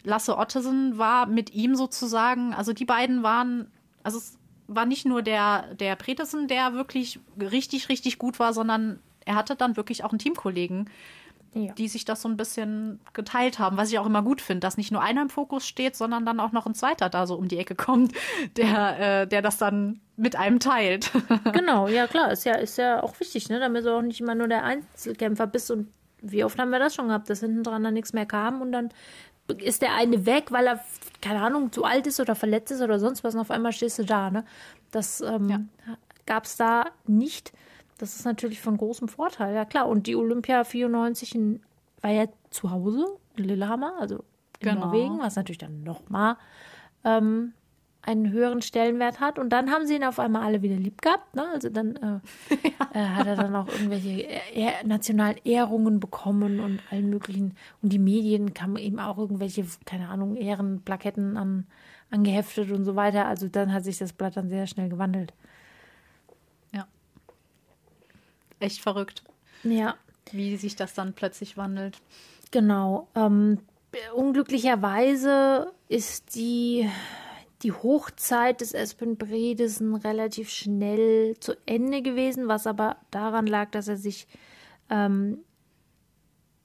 Lasse 0.03 0.37
Ottesen 0.37 0.97
war 0.97 1.25
mit 1.25 1.53
ihm 1.53 1.75
sozusagen, 1.75 2.53
also 2.53 2.73
die 2.73 2.85
beiden 2.85 3.23
waren, 3.23 3.71
also 4.03 4.17
es 4.17 4.37
war 4.67 4.85
nicht 4.85 5.05
nur 5.05 5.21
der, 5.21 5.73
der 5.75 5.95
Pretesen, 5.95 6.49
der 6.49 6.73
wirklich 6.73 7.21
richtig, 7.39 7.87
richtig 7.87 8.19
gut 8.19 8.39
war, 8.39 8.53
sondern 8.53 8.99
er 9.25 9.35
hatte 9.35 9.55
dann 9.55 9.77
wirklich 9.77 10.03
auch 10.03 10.09
einen 10.09 10.19
Teamkollegen, 10.19 10.89
ja. 11.53 11.73
die 11.73 11.87
sich 11.87 12.05
das 12.05 12.21
so 12.21 12.29
ein 12.29 12.37
bisschen 12.37 12.99
geteilt 13.13 13.59
haben, 13.59 13.77
was 13.77 13.91
ich 13.91 13.99
auch 13.99 14.05
immer 14.05 14.21
gut 14.21 14.41
finde, 14.41 14.61
dass 14.61 14.77
nicht 14.77 14.91
nur 14.91 15.01
einer 15.01 15.21
im 15.21 15.29
Fokus 15.29 15.67
steht, 15.67 15.95
sondern 15.95 16.25
dann 16.25 16.39
auch 16.39 16.51
noch 16.51 16.65
ein 16.65 16.75
zweiter 16.75 17.09
da 17.09 17.25
so 17.27 17.35
um 17.35 17.47
die 17.47 17.57
Ecke 17.57 17.75
kommt, 17.75 18.13
der, 18.57 19.21
äh, 19.21 19.27
der 19.27 19.41
das 19.41 19.57
dann 19.57 20.01
mit 20.15 20.35
einem 20.35 20.59
teilt. 20.59 21.11
genau, 21.53 21.87
ja 21.87 22.07
klar, 22.07 22.31
ist 22.31 22.45
ja, 22.45 22.55
ist 22.55 22.77
ja 22.77 23.01
auch 23.03 23.19
wichtig, 23.19 23.49
ne? 23.49 23.59
damit 23.59 23.85
du 23.85 23.97
auch 23.97 24.01
nicht 24.01 24.21
immer 24.21 24.35
nur 24.35 24.47
der 24.47 24.63
Einzelkämpfer 24.63 25.47
bist 25.47 25.71
und 25.71 25.87
wie 26.21 26.43
oft 26.43 26.59
haben 26.59 26.69
wir 26.69 26.79
das 26.79 26.95
schon 26.95 27.07
gehabt, 27.07 27.29
dass 27.29 27.39
hinten 27.39 27.63
dran 27.63 27.83
dann 27.83 27.93
nichts 27.93 28.13
mehr 28.13 28.25
kam 28.25 28.61
und 28.61 28.71
dann 28.71 28.89
ist 29.57 29.81
der 29.81 29.95
eine 29.95 30.25
weg, 30.25 30.51
weil 30.51 30.67
er, 30.67 30.79
keine 31.21 31.41
Ahnung, 31.41 31.71
zu 31.71 31.83
alt 31.83 32.05
ist 32.05 32.19
oder 32.19 32.35
verletzt 32.35 32.71
ist 32.71 32.81
oder 32.81 32.99
sonst 32.99 33.23
was 33.23 33.33
und 33.33 33.41
auf 33.41 33.51
einmal 33.51 33.71
stehst 33.71 33.97
du 33.97 34.03
da, 34.03 34.29
ne? 34.29 34.45
Das 34.91 35.21
ähm, 35.21 35.49
ja. 35.49 35.59
gab 36.25 36.45
es 36.45 36.57
da 36.57 36.85
nicht. 37.07 37.51
Das 37.99 38.15
ist 38.15 38.25
natürlich 38.25 38.61
von 38.61 38.77
großem 38.77 39.09
Vorteil, 39.09 39.53
ja 39.53 39.65
klar. 39.65 39.87
Und 39.87 40.07
die 40.07 40.15
Olympia 40.15 40.63
94 40.63 41.35
in, 41.35 41.61
war 42.01 42.11
ja 42.11 42.25
zu 42.49 42.71
Hause 42.71 43.05
in 43.35 43.43
Lillehammer, 43.43 43.93
also 43.99 44.15
in 44.59 44.69
genau. 44.69 44.85
Norwegen, 44.85 45.19
was 45.19 45.35
natürlich 45.35 45.57
dann 45.57 45.83
nochmal 45.83 46.37
ähm, 47.03 47.51
einen 48.01 48.31
höheren 48.31 48.61
Stellenwert 48.61 49.19
hat. 49.19 49.37
Und 49.37 49.49
dann 49.49 49.69
haben 49.69 49.85
sie 49.85 49.95
ihn 49.95 50.05
auf 50.05 50.17
einmal 50.17 50.43
alle 50.43 50.61
wieder 50.61 50.77
lieb 50.77 51.01
gehabt. 51.01 51.35
Ne? 51.35 51.45
Also 51.53 51.67
dann 51.67 51.97
äh, 51.97 52.57
äh, 52.97 53.05
hat 53.05 53.27
er 53.27 53.35
dann 53.35 53.53
auch 53.53 53.67
irgendwelche 53.67 54.21
ehr 54.53 54.71
nationalen 54.85 55.37
Ehrungen 55.43 55.99
bekommen 55.99 56.61
und 56.61 56.79
allen 56.89 57.09
möglichen. 57.09 57.57
Und 57.81 57.91
die 57.91 57.99
Medien 57.99 58.53
kamen 58.53 58.77
eben 58.77 59.01
auch 59.01 59.17
irgendwelche, 59.17 59.65
keine 59.85 60.07
Ahnung, 60.07 60.37
Ehrenplaketten 60.37 61.35
an, 61.35 61.67
angeheftet 62.11 62.71
und 62.71 62.85
so 62.85 62.95
weiter. 62.95 63.25
Also 63.25 63.49
dann 63.49 63.73
hat 63.73 63.83
sich 63.83 63.97
das 63.97 64.13
Blatt 64.13 64.37
dann 64.37 64.47
sehr 64.47 64.67
schnell 64.67 64.87
gewandelt 64.87 65.33
echt 68.59 68.81
verrückt. 68.81 69.23
Ja. 69.63 69.95
wie 70.31 70.55
sich 70.57 70.75
das 70.75 70.93
dann 70.93 71.13
plötzlich 71.13 71.57
wandelt. 71.57 71.97
Genau. 72.51 73.07
Ähm, 73.15 73.59
unglücklicherweise 74.13 75.71
ist 75.87 76.35
die, 76.35 76.89
die 77.63 77.71
Hochzeit 77.71 78.61
des 78.61 78.73
Espen 78.73 79.17
Bredesen 79.17 79.95
relativ 79.95 80.49
schnell 80.49 81.37
zu 81.39 81.55
Ende 81.65 82.01
gewesen, 82.01 82.47
was 82.47 82.67
aber 82.67 82.97
daran 83.11 83.47
lag, 83.47 83.71
dass 83.71 83.87
er 83.87 83.97
sich 83.97 84.27
ähm, 84.89 85.39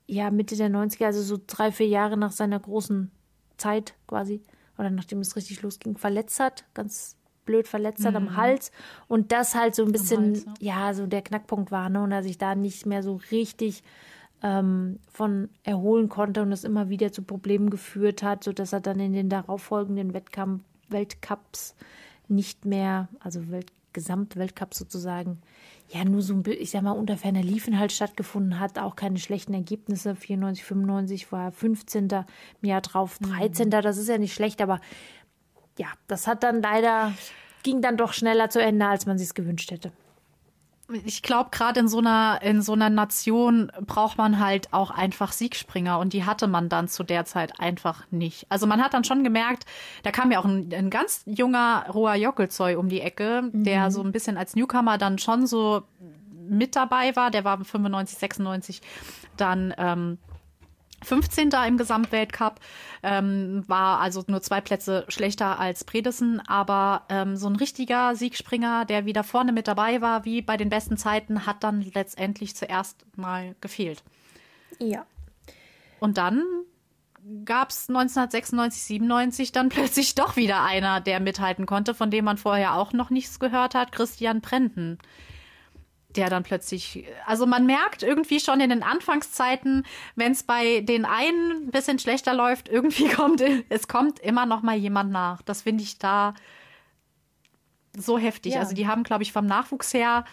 ja 0.07 0.31
Mitte 0.31 0.57
der 0.57 0.71
90er, 0.71 1.07
also 1.07 1.23
so 1.23 1.41
drei, 1.47 1.73
vier 1.73 1.89
Jahre 1.89 2.17
nach 2.17 2.33
seiner 2.33 2.61
großen 2.61 3.11
Zeit 3.57 3.95
quasi, 4.07 4.43
oder 4.79 4.91
nachdem 4.91 5.21
es 5.21 5.37
richtig 5.37 5.63
losging, 5.63 5.97
verletzt 5.97 6.41
hat, 6.41 6.65
ganz 6.75 7.17
blöd 7.45 7.69
verletzt 7.69 8.05
hat 8.05 8.13
mhm. 8.13 8.29
am 8.29 8.37
Hals 8.37 8.73
und 9.09 9.33
das 9.33 9.55
halt 9.55 9.75
so 9.75 9.85
ein 9.85 9.93
bisschen, 9.93 10.35
Hals, 10.35 10.47
ja. 10.61 10.89
ja. 10.89 10.95
so 10.95 11.07
der 11.07 11.23
Knackpunkt 11.23 11.71
war, 11.71 11.89
ne, 11.89 12.03
und 12.03 12.13
er 12.13 12.23
sich 12.23 12.39
da 12.39 12.55
nicht 12.55 12.87
mehr 12.87 13.03
so 13.03 13.21
richtig 13.31 13.83
ähm, 14.43 14.99
von 15.11 15.49
erholen 15.63 16.09
konnte 16.09 16.43
und 16.43 16.53
es 16.53 16.65
immer 16.65 16.89
wieder 16.89 17.13
zu 17.13 17.23
Problemen 17.23 17.71
geführt 17.71 18.23
hat, 18.23 18.45
sodass 18.45 18.73
er 18.73 18.81
dann 18.81 19.01
in 19.01 19.13
den 19.13 19.29
darauffolgenden 19.29 20.13
Wettkampf, 20.13 20.63
Weltcups 20.89 21.75
nicht 22.29 22.65
mehr, 22.65 23.09
also 23.21 23.51
Welt, 23.51 23.73
Gesamtweltcup 23.95 24.75
sozusagen, 24.75 25.39
ja, 25.89 26.05
nur 26.05 26.21
so 26.21 26.35
ein 26.35 26.43
ich 26.47 26.71
sag 26.71 26.83
mal, 26.83 26.93
unter 26.93 27.17
ferner 27.17 27.43
Liefen 27.43 27.79
halt 27.79 27.93
stattgefunden 27.93 28.59
hat, 28.59 28.79
auch 28.79 28.97
keine 28.97 29.19
schlechten 29.19 29.55
Ergebnisse. 29.55 30.17
94, 30.17 30.65
95 30.65 31.33
war 31.33 31.53
15. 31.53 32.09
im 32.09 32.69
Jahr 32.69 32.81
drauf, 32.81 33.19
13. 33.21 33.67
Mhm. 33.67 33.71
Das 33.71 33.97
ist 33.97 34.09
ja 34.09 34.19
nicht 34.19 34.35
schlecht, 34.35 34.61
aber 34.61 34.81
ja, 35.79 35.89
das 36.07 36.27
hat 36.27 36.43
dann 36.43 36.63
leider, 36.63 37.13
ging 37.63 37.81
dann 37.81 37.97
doch 37.97 38.13
schneller 38.13 38.51
zu 38.51 38.61
Ende, 38.61 38.87
als 38.87 39.07
man 39.07 39.19
sich 39.19 39.29
es 39.29 39.35
gewünscht 39.35 39.71
hätte 39.71 39.93
ich 40.93 41.23
glaube, 41.23 41.49
gerade 41.51 41.81
in 41.81 41.89
so 41.89 41.99
einer 41.99 42.41
in 42.43 42.61
so 42.61 42.73
einer 42.73 42.91
Nation 42.91 43.73
braucht 43.87 44.19
man 44.19 44.39
halt 44.39 44.73
auch 44.73 44.91
einfach 44.91 45.33
Siegspringer 45.33 45.99
und 45.99 46.13
die 46.13 46.25
hatte 46.25 46.47
man 46.47 46.69
dann 46.69 46.89
zu 46.89 47.05
der 47.05 47.25
Zeit 47.25 47.59
einfach 47.59 48.05
nicht. 48.11 48.47
Also 48.51 48.67
man 48.67 48.83
hat 48.83 48.93
dann 48.93 49.05
schon 49.05 49.25
gemerkt, 49.25 49.65
da 50.03 50.11
kam 50.11 50.31
ja 50.31 50.39
auch 50.41 50.45
ein, 50.45 50.71
ein 50.75 50.91
ganz 50.91 51.23
junger 51.25 51.87
Roa 51.93 52.17
Jockelzoy 52.17 52.77
um 52.77 52.89
die 52.89 53.01
Ecke, 53.01 53.43
mhm. 53.51 53.65
der 53.65 53.91
so 53.91 54.03
ein 54.03 54.13
bisschen 54.13 54.37
als 54.37 54.57
Newcomer 54.57 54.99
dann 54.99 55.19
schon 55.19 55.47
so 55.47 55.83
mit 56.47 56.77
dabei 56.77 57.17
war. 57.17 57.31
Der 57.31 57.45
war 57.45 57.65
95, 57.65 58.19
96 58.19 58.83
dann 59.39 59.75
ähm, 59.79 60.19
15. 61.05 61.51
im 61.67 61.77
Gesamtweltcup, 61.77 62.61
ähm, 63.03 63.65
war 63.67 64.01
also 64.01 64.25
nur 64.27 64.43
zwei 64.43 64.61
Plätze 64.61 65.05
schlechter 65.09 65.59
als 65.59 65.85
Bredesen, 65.85 66.41
aber 66.47 67.03
ähm, 67.09 67.37
so 67.37 67.49
ein 67.49 67.57
richtiger 67.57 68.17
Siegspringer, 68.17 68.85
der 68.85 69.07
wieder 69.07 69.25
vorne 69.25 69.53
mit 69.53 69.69
dabei 69.69 70.01
war, 70.01 70.25
wie 70.25 70.43
bei 70.43 70.57
den 70.57 70.69
besten 70.69 70.97
Zeiten, 70.97 71.47
hat 71.47 71.63
dann 71.63 71.83
letztendlich 71.95 72.57
zuerst 72.57 73.05
mal 73.17 73.55
gefehlt. 73.61 74.03
Ja. 74.79 75.07
Und 76.01 76.19
dann 76.19 76.43
gab 77.45 77.71
es 77.71 77.89
1996, 77.89 78.83
97 78.83 79.53
dann 79.53 79.69
plötzlich 79.71 80.15
doch 80.15 80.37
wieder 80.37 80.63
einer, 80.63 81.01
der 81.01 81.21
mithalten 81.21 81.67
konnte, 81.67 81.95
von 81.95 82.11
dem 82.11 82.25
man 82.25 82.39
vorher 82.39 82.75
auch 82.75 82.93
noch 82.93 83.11
nichts 83.11 83.39
gehört 83.39 83.75
hat, 83.75 83.93
Christian 83.93 84.41
Brenden 84.41 84.99
der 86.17 86.31
dann 86.31 86.43
plötzlich, 86.43 87.05
also 87.27 87.47
man 87.47 87.67
merkt 87.67 88.03
irgendwie 88.03 88.41
schon 88.41 88.61
in 88.61 88.71
den 88.71 88.83
Anfangszeiten, 88.83 89.85
wenn 90.15 90.33
es 90.33 90.43
bei 90.43 90.81
den 90.81 91.05
einen 91.05 91.67
ein 91.67 91.71
bisschen 91.71 91.99
schlechter 91.99 92.35
läuft, 92.35 92.69
irgendwie 92.69 93.09
kommt, 93.15 93.43
es 93.69 93.89
kommt 93.89 94.19
immer 94.21 94.47
noch 94.47 94.63
mal 94.63 94.77
jemand 94.77 95.11
nach. 95.13 95.43
Das 95.43 95.63
finde 95.63 95.83
ich 95.83 95.99
da 95.99 96.35
so 97.97 98.19
heftig. 98.19 98.55
Ja. 98.55 98.61
Also 98.61 98.75
die 98.75 98.87
haben, 98.87 99.03
glaube 99.03 99.23
ich, 99.23 99.33
vom 99.33 99.47
Nachwuchs 99.47 99.95
her, 99.95 100.25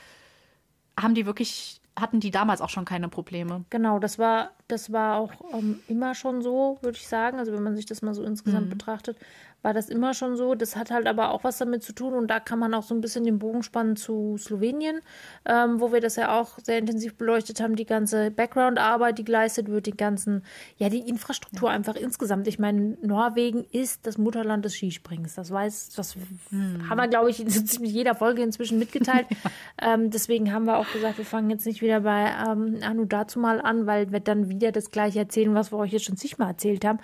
haben 0.99 1.15
die 1.15 1.25
wirklich, 1.25 1.80
hatten 1.99 2.19
die 2.19 2.31
damals 2.31 2.61
auch 2.61 2.69
schon 2.69 2.85
keine 2.85 3.09
Probleme. 3.09 3.65
Genau, 3.69 3.99
das 3.99 4.17
war, 4.17 4.51
das 4.67 4.91
war 4.91 5.17
auch 5.17 5.33
ähm, 5.53 5.79
immer 5.87 6.15
schon 6.15 6.41
so, 6.41 6.77
würde 6.81 6.97
ich 6.97 7.07
sagen. 7.07 7.37
Also 7.37 7.53
wenn 7.53 7.63
man 7.63 7.75
sich 7.75 7.85
das 7.85 8.01
mal 8.01 8.13
so 8.13 8.23
insgesamt 8.23 8.67
mhm. 8.67 8.71
betrachtet, 8.71 9.17
war 9.61 9.73
das 9.73 9.89
immer 9.89 10.13
schon 10.13 10.35
so. 10.35 10.55
Das 10.55 10.75
hat 10.75 10.91
halt 10.91 11.07
aber 11.07 11.31
auch 11.31 11.43
was 11.43 11.57
damit 11.57 11.83
zu 11.83 11.93
tun 11.93 12.13
und 12.13 12.27
da 12.27 12.39
kann 12.39 12.59
man 12.59 12.73
auch 12.73 12.83
so 12.83 12.95
ein 12.95 13.01
bisschen 13.01 13.23
den 13.23 13.39
Bogen 13.39 13.63
spannen 13.63 13.95
zu 13.95 14.37
Slowenien, 14.37 15.01
ähm, 15.45 15.79
wo 15.79 15.91
wir 15.91 16.01
das 16.01 16.15
ja 16.15 16.39
auch 16.39 16.57
sehr 16.63 16.77
intensiv 16.77 17.15
beleuchtet 17.15 17.61
haben, 17.61 17.75
die 17.75 17.85
ganze 17.85 18.31
Background-Arbeit, 18.31 19.19
die 19.19 19.23
geleistet 19.23 19.67
wird, 19.67 19.85
die 19.85 19.95
ganzen, 19.95 20.43
ja, 20.77 20.89
die 20.89 21.07
Infrastruktur 21.07 21.69
ja. 21.69 21.75
einfach 21.75 21.95
insgesamt. 21.95 22.47
Ich 22.47 22.59
meine, 22.59 22.97
Norwegen 23.01 23.65
ist 23.71 24.07
das 24.07 24.17
Mutterland 24.17 24.65
des 24.65 24.75
Skispringens. 24.75 25.35
Das 25.35 25.51
weiß, 25.51 25.89
das 25.95 26.15
hm. 26.49 26.89
haben 26.89 26.97
wir, 26.97 27.07
glaube 27.07 27.29
ich, 27.29 27.39
in 27.39 27.49
so 27.49 27.61
ziemlich 27.61 27.93
jeder 27.93 28.15
Folge 28.15 28.41
inzwischen 28.41 28.79
mitgeteilt. 28.79 29.27
ja. 29.81 29.93
ähm, 29.93 30.09
deswegen 30.09 30.51
haben 30.51 30.65
wir 30.65 30.77
auch 30.77 30.91
gesagt, 30.91 31.17
wir 31.17 31.25
fangen 31.25 31.49
jetzt 31.49 31.65
nicht 31.65 31.81
wieder 31.81 31.90
bei 31.99 32.31
ähm, 32.47 32.77
Anu 32.81 33.05
dazu 33.05 33.39
mal 33.39 33.61
an, 33.61 33.85
weil 33.85 34.11
wir 34.11 34.21
dann 34.21 34.49
wieder 34.49 34.71
das 34.71 34.89
gleiche 34.89 35.19
erzählen, 35.19 35.53
was 35.53 35.71
wir 35.71 35.77
euch 35.77 35.91
jetzt 35.91 36.05
schon 36.05 36.17
zigmal 36.17 36.49
erzählt 36.49 36.85
haben. 36.85 36.99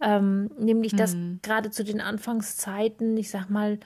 Ähm, 0.00 0.50
nämlich, 0.58 0.96
dass 0.96 1.14
mhm. 1.14 1.40
gerade 1.42 1.70
zu 1.70 1.84
den 1.84 2.00
Anfangszeiten, 2.00 3.16
ich 3.16 3.30
sag 3.30 3.50
mal 3.50 3.78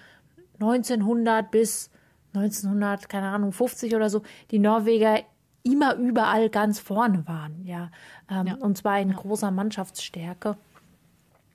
1900 0.60 1.50
bis 1.50 1.90
1900, 2.34 3.08
keine 3.08 3.28
Ahnung, 3.28 3.52
50 3.52 3.94
oder 3.94 4.10
so, 4.10 4.22
die 4.50 4.58
Norweger 4.58 5.20
immer 5.62 5.96
überall 5.96 6.50
ganz 6.50 6.78
vorne 6.78 7.26
waren, 7.26 7.64
ja. 7.64 7.90
Ähm, 8.30 8.46
ja. 8.46 8.54
Und 8.56 8.76
zwar 8.76 9.00
in 9.00 9.10
ja. 9.10 9.16
großer 9.16 9.50
Mannschaftsstärke. 9.50 10.56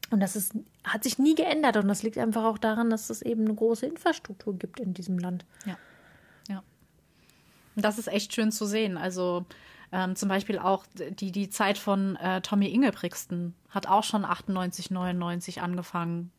Und 0.09 0.19
das 0.19 0.35
ist, 0.35 0.53
hat 0.83 1.03
sich 1.03 1.19
nie 1.19 1.35
geändert. 1.35 1.77
Und 1.77 1.87
das 1.87 2.01
liegt 2.01 2.17
einfach 2.17 2.43
auch 2.43 2.57
daran, 2.57 2.89
dass 2.89 3.09
es 3.09 3.21
eben 3.21 3.45
eine 3.45 3.53
große 3.53 3.85
Infrastruktur 3.85 4.57
gibt 4.57 4.79
in 4.79 4.93
diesem 4.93 5.19
Land. 5.19 5.45
Ja. 5.65 5.77
Das 7.81 7.97
ist 7.97 8.07
echt 8.07 8.33
schön 8.33 8.51
zu 8.51 8.65
sehen. 8.65 8.97
Also 8.97 9.45
ähm, 9.91 10.15
zum 10.15 10.29
Beispiel 10.29 10.59
auch 10.59 10.85
die, 10.95 11.31
die 11.31 11.49
Zeit 11.49 11.77
von 11.77 12.15
äh, 12.17 12.41
Tommy 12.41 12.67
Ingebrigtsen 12.67 13.55
hat 13.69 13.87
auch 13.87 14.03
schon 14.03 14.25
98, 14.25 14.91
99 14.91 15.61
angefangen. 15.61 16.31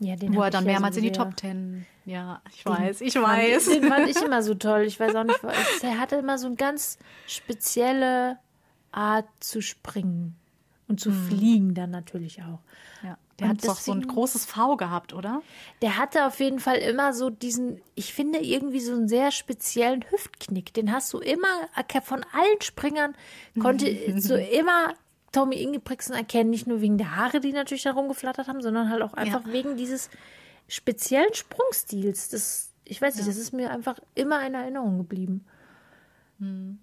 Ja, 0.00 0.16
den 0.16 0.34
Wo 0.34 0.42
er 0.42 0.50
dann 0.50 0.64
mehrmals 0.64 0.96
so 0.96 0.98
in 0.98 1.04
die 1.04 1.12
Top 1.12 1.36
Ten. 1.36 1.86
Ja, 2.04 2.42
ich 2.52 2.66
weiß, 2.66 3.00
ich 3.00 3.14
weiß. 3.14 3.66
Den 3.66 3.84
fand 3.84 4.08
ich 4.08 4.16
immer 4.24 4.42
so 4.42 4.54
toll. 4.54 4.82
Ich 4.82 5.00
weiß 5.00 5.14
auch 5.14 5.24
nicht, 5.24 5.40
er 5.82 5.98
hatte 5.98 6.16
immer 6.16 6.36
so 6.36 6.46
eine 6.46 6.56
ganz 6.56 6.98
spezielle 7.26 8.38
Art 8.92 9.26
zu 9.40 9.62
springen 9.62 10.36
und 10.88 11.00
zu 11.00 11.10
hm. 11.10 11.26
fliegen 11.26 11.74
dann 11.74 11.90
natürlich 11.90 12.42
auch. 12.42 12.60
Ja. 13.02 13.16
Der 13.40 13.48
hat 13.48 13.66
doch 13.66 13.78
so 13.78 13.92
ein 13.92 14.06
großes 14.06 14.46
V 14.46 14.76
gehabt, 14.76 15.12
oder? 15.12 15.42
Der 15.82 15.98
hatte 15.98 16.26
auf 16.26 16.38
jeden 16.38 16.60
Fall 16.60 16.76
immer 16.76 17.12
so 17.12 17.30
diesen, 17.30 17.80
ich 17.96 18.14
finde 18.14 18.38
irgendwie 18.38 18.80
so 18.80 18.92
einen 18.92 19.08
sehr 19.08 19.32
speziellen 19.32 20.04
Hüftknick. 20.08 20.72
Den 20.72 20.92
hast 20.92 21.12
du 21.12 21.18
immer 21.18 21.48
von 22.04 22.24
allen 22.32 22.60
Springern 22.60 23.14
konnte 23.60 24.20
so 24.20 24.36
immer 24.36 24.94
Tommy 25.32 25.56
Ingebrigtsen 25.56 26.14
erkennen, 26.14 26.50
nicht 26.50 26.68
nur 26.68 26.80
wegen 26.80 26.96
der 26.96 27.16
Haare, 27.16 27.40
die 27.40 27.52
natürlich 27.52 27.82
da 27.82 27.92
rumgeflattert 27.92 28.46
haben, 28.46 28.62
sondern 28.62 28.88
halt 28.88 29.02
auch 29.02 29.14
einfach 29.14 29.44
ja. 29.46 29.52
wegen 29.52 29.76
dieses 29.76 30.10
speziellen 30.68 31.34
Sprungstils. 31.34 32.28
Das, 32.28 32.72
ich 32.84 33.02
weiß 33.02 33.16
nicht, 33.16 33.26
ja. 33.26 33.32
das 33.32 33.40
ist 33.40 33.52
mir 33.52 33.70
einfach 33.70 33.98
immer 34.14 34.46
in 34.46 34.54
Erinnerung 34.54 34.98
geblieben. 34.98 35.44
Hm. 36.38 36.78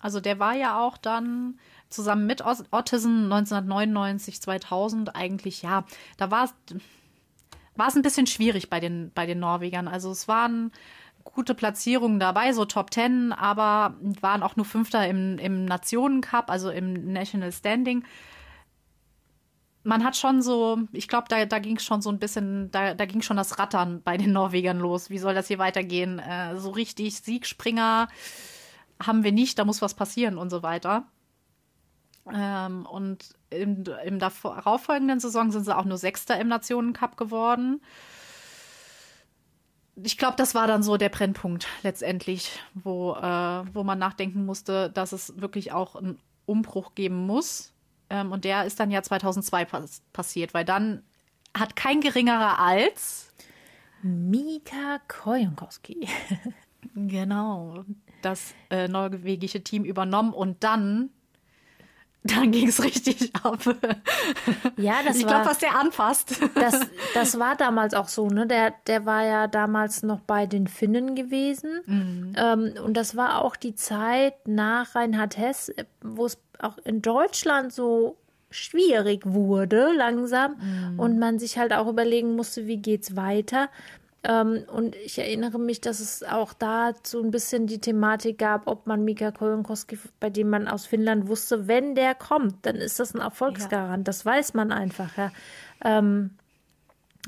Also 0.00 0.20
der 0.20 0.38
war 0.38 0.54
ja 0.54 0.78
auch 0.78 0.98
dann 0.98 1.58
zusammen 1.88 2.26
mit 2.26 2.42
Ottisen 2.44 3.32
1999, 3.32 4.40
2000 4.40 5.14
eigentlich, 5.16 5.62
ja, 5.62 5.84
da 6.16 6.30
war 6.30 6.44
es 6.44 6.54
war 7.76 7.88
es 7.88 7.94
ein 7.94 8.02
bisschen 8.02 8.26
schwierig 8.26 8.70
bei 8.70 8.80
den, 8.80 9.12
bei 9.14 9.26
den 9.26 9.38
Norwegern. 9.38 9.88
Also 9.88 10.10
es 10.10 10.28
waren 10.28 10.72
gute 11.24 11.54
Platzierungen 11.54 12.18
dabei, 12.18 12.52
so 12.52 12.64
Top 12.64 12.90
Ten, 12.90 13.32
aber 13.32 13.96
waren 14.20 14.42
auch 14.42 14.56
nur 14.56 14.64
Fünfter 14.64 15.06
im, 15.06 15.38
im 15.38 15.64
Nationencup, 15.64 16.50
also 16.50 16.70
im 16.70 17.12
National 17.12 17.52
Standing. 17.52 18.04
Man 19.82 20.04
hat 20.04 20.16
schon 20.16 20.42
so, 20.42 20.78
ich 20.92 21.06
glaube, 21.06 21.26
da, 21.28 21.44
da 21.46 21.58
ging 21.58 21.78
schon 21.78 22.02
so 22.02 22.10
ein 22.10 22.18
bisschen, 22.18 22.70
da, 22.72 22.94
da 22.94 23.04
ging 23.04 23.22
schon 23.22 23.36
das 23.36 23.58
Rattern 23.58 24.02
bei 24.02 24.16
den 24.16 24.32
Norwegern 24.32 24.78
los. 24.78 25.10
Wie 25.10 25.18
soll 25.18 25.34
das 25.34 25.46
hier 25.46 25.58
weitergehen? 25.58 26.18
Äh, 26.18 26.56
so 26.56 26.70
richtig 26.70 27.20
Siegspringer 27.20 28.08
haben 29.00 29.22
wir 29.22 29.32
nicht, 29.32 29.58
da 29.58 29.64
muss 29.64 29.82
was 29.82 29.94
passieren 29.94 30.38
und 30.38 30.50
so 30.50 30.62
weiter. 30.62 31.06
Ähm, 32.32 32.86
und 32.86 33.34
im, 33.50 33.84
im 34.04 34.18
darauffolgenden 34.18 35.20
Saison 35.20 35.50
sind 35.50 35.64
sie 35.64 35.76
auch 35.76 35.84
nur 35.84 35.98
Sechster 35.98 36.38
im 36.40 36.48
Nationencup 36.48 37.16
geworden. 37.16 37.80
Ich 40.02 40.18
glaube, 40.18 40.34
das 40.36 40.54
war 40.54 40.66
dann 40.66 40.82
so 40.82 40.96
der 40.96 41.08
Brennpunkt 41.08 41.66
letztendlich, 41.82 42.60
wo, 42.74 43.14
äh, 43.14 43.64
wo 43.74 43.82
man 43.82 43.98
nachdenken 43.98 44.44
musste, 44.44 44.90
dass 44.90 45.12
es 45.12 45.40
wirklich 45.40 45.72
auch 45.72 45.96
einen 45.96 46.18
Umbruch 46.44 46.94
geben 46.94 47.26
muss. 47.26 47.72
Ähm, 48.10 48.32
und 48.32 48.44
der 48.44 48.64
ist 48.64 48.78
dann 48.78 48.90
ja 48.90 49.02
2002 49.02 49.64
pass 49.64 50.02
passiert, 50.12 50.52
weil 50.52 50.64
dann 50.64 51.02
hat 51.56 51.76
kein 51.76 52.00
geringerer 52.00 52.58
als 52.58 53.32
Mika 54.02 55.00
Kojonkowski. 55.08 56.06
genau, 56.94 57.84
das 58.22 58.54
äh, 58.70 58.88
norwegische 58.88 59.62
Team 59.62 59.84
übernommen 59.84 60.32
und 60.32 60.62
dann 60.62 61.10
dann 62.34 62.50
ging 62.50 62.68
es 62.68 62.82
richtig 62.82 63.34
ab. 63.42 63.58
Ja, 64.76 64.96
das 65.06 65.16
ich 65.16 65.24
war. 65.24 65.32
glaube, 65.32 65.46
was 65.46 65.58
der 65.58 65.78
anfasst. 65.78 66.40
Das, 66.54 66.80
das 67.14 67.38
war 67.38 67.56
damals 67.56 67.94
auch 67.94 68.08
so, 68.08 68.28
ne? 68.28 68.46
Der, 68.46 68.74
der 68.86 69.06
war 69.06 69.24
ja 69.24 69.46
damals 69.46 70.02
noch 70.02 70.20
bei 70.20 70.46
den 70.46 70.66
Finnen 70.66 71.14
gewesen. 71.14 71.80
Mhm. 71.86 72.34
Ähm, 72.36 72.74
und 72.84 72.96
das 72.96 73.16
war 73.16 73.42
auch 73.42 73.56
die 73.56 73.74
Zeit 73.74 74.46
nach 74.46 74.94
Reinhard 74.94 75.36
Hess, 75.36 75.72
wo 76.02 76.26
es 76.26 76.38
auch 76.58 76.78
in 76.78 77.02
Deutschland 77.02 77.72
so 77.72 78.16
schwierig 78.50 79.22
wurde, 79.26 79.92
langsam. 79.94 80.56
Mhm. 80.58 80.98
Und 80.98 81.18
man 81.18 81.38
sich 81.38 81.58
halt 81.58 81.72
auch 81.72 81.88
überlegen 81.88 82.36
musste, 82.36 82.66
wie 82.66 82.78
geht's 82.78 83.16
weiter. 83.16 83.68
Ähm, 84.24 84.64
und 84.72 84.96
ich 84.96 85.18
erinnere 85.18 85.58
mich, 85.58 85.80
dass 85.80 86.00
es 86.00 86.22
auch 86.22 86.52
da 86.52 86.92
so 87.04 87.22
ein 87.22 87.30
bisschen 87.30 87.66
die 87.66 87.80
Thematik 87.80 88.38
gab, 88.38 88.66
ob 88.66 88.86
man 88.86 89.04
Mika 89.04 89.30
Kolonkoski, 89.30 89.98
bei 90.18 90.30
dem 90.30 90.50
man 90.50 90.68
aus 90.68 90.86
Finnland 90.86 91.28
wusste, 91.28 91.68
wenn 91.68 91.94
der 91.94 92.14
kommt, 92.14 92.66
dann 92.66 92.76
ist 92.76 92.98
das 92.98 93.14
ein 93.14 93.20
Erfolgsgarant. 93.20 94.08
Das 94.08 94.24
weiß 94.24 94.54
man 94.54 94.72
einfach, 94.72 95.16
ja. 95.16 95.30
Ähm, 95.84 96.30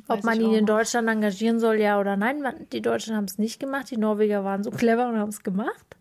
ob 0.06 0.24
man 0.24 0.40
ihn 0.40 0.54
in. 0.54 0.66
Deutschland 0.66 1.08
engagieren 1.08 1.58
soll, 1.58 1.80
ja 1.80 2.00
oder 2.00 2.16
nein. 2.16 2.42
Die 2.72 2.82
Deutschen 2.82 3.16
haben 3.16 3.24
es 3.24 3.38
nicht 3.38 3.58
gemacht. 3.60 3.90
Die 3.90 3.96
Norweger 3.96 4.44
waren 4.44 4.62
so 4.62 4.70
clever 4.70 5.08
und 5.08 5.18
haben 5.18 5.30
es 5.30 5.42
gemacht. 5.42 5.96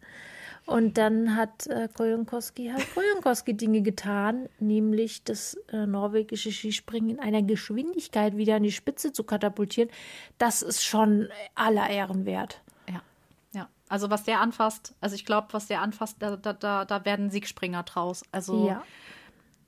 Und 0.68 0.98
dann 0.98 1.38
hat 1.38 1.66
äh, 1.68 1.88
Kojonkoski 1.96 2.68
halt 2.74 2.86
Kojonkoski-Dinge 2.94 3.82
getan, 3.82 4.50
nämlich 4.60 5.24
das 5.24 5.54
äh, 5.72 5.86
norwegische 5.88 6.52
Skispringen 6.52 7.12
in 7.12 7.20
einer 7.22 7.42
Geschwindigkeit 7.42 8.36
wieder 8.36 8.58
an 8.58 8.64
die 8.64 8.74
Spitze 8.74 9.14
zu 9.14 9.24
katapultieren. 9.24 9.90
Das 10.38 10.62
ist 10.62 10.84
schon 10.84 11.30
aller 11.56 11.90
Ehren 11.90 12.26
wert. 12.26 12.62
Ja, 12.90 13.02
ja. 13.54 13.70
Also 13.88 14.10
was 14.10 14.24
der 14.26 14.42
anfasst, 14.42 14.94
also 15.00 15.16
ich 15.16 15.26
glaube, 15.26 15.48
was 15.52 15.68
der 15.68 15.82
anfasst, 15.82 16.18
da, 16.20 16.36
da, 16.36 16.52
da, 16.52 16.84
da 16.84 17.06
werden 17.06 17.30
Siegspringer 17.32 17.84
draus. 17.84 18.24
Also 18.34 18.68
Ja. 18.68 18.84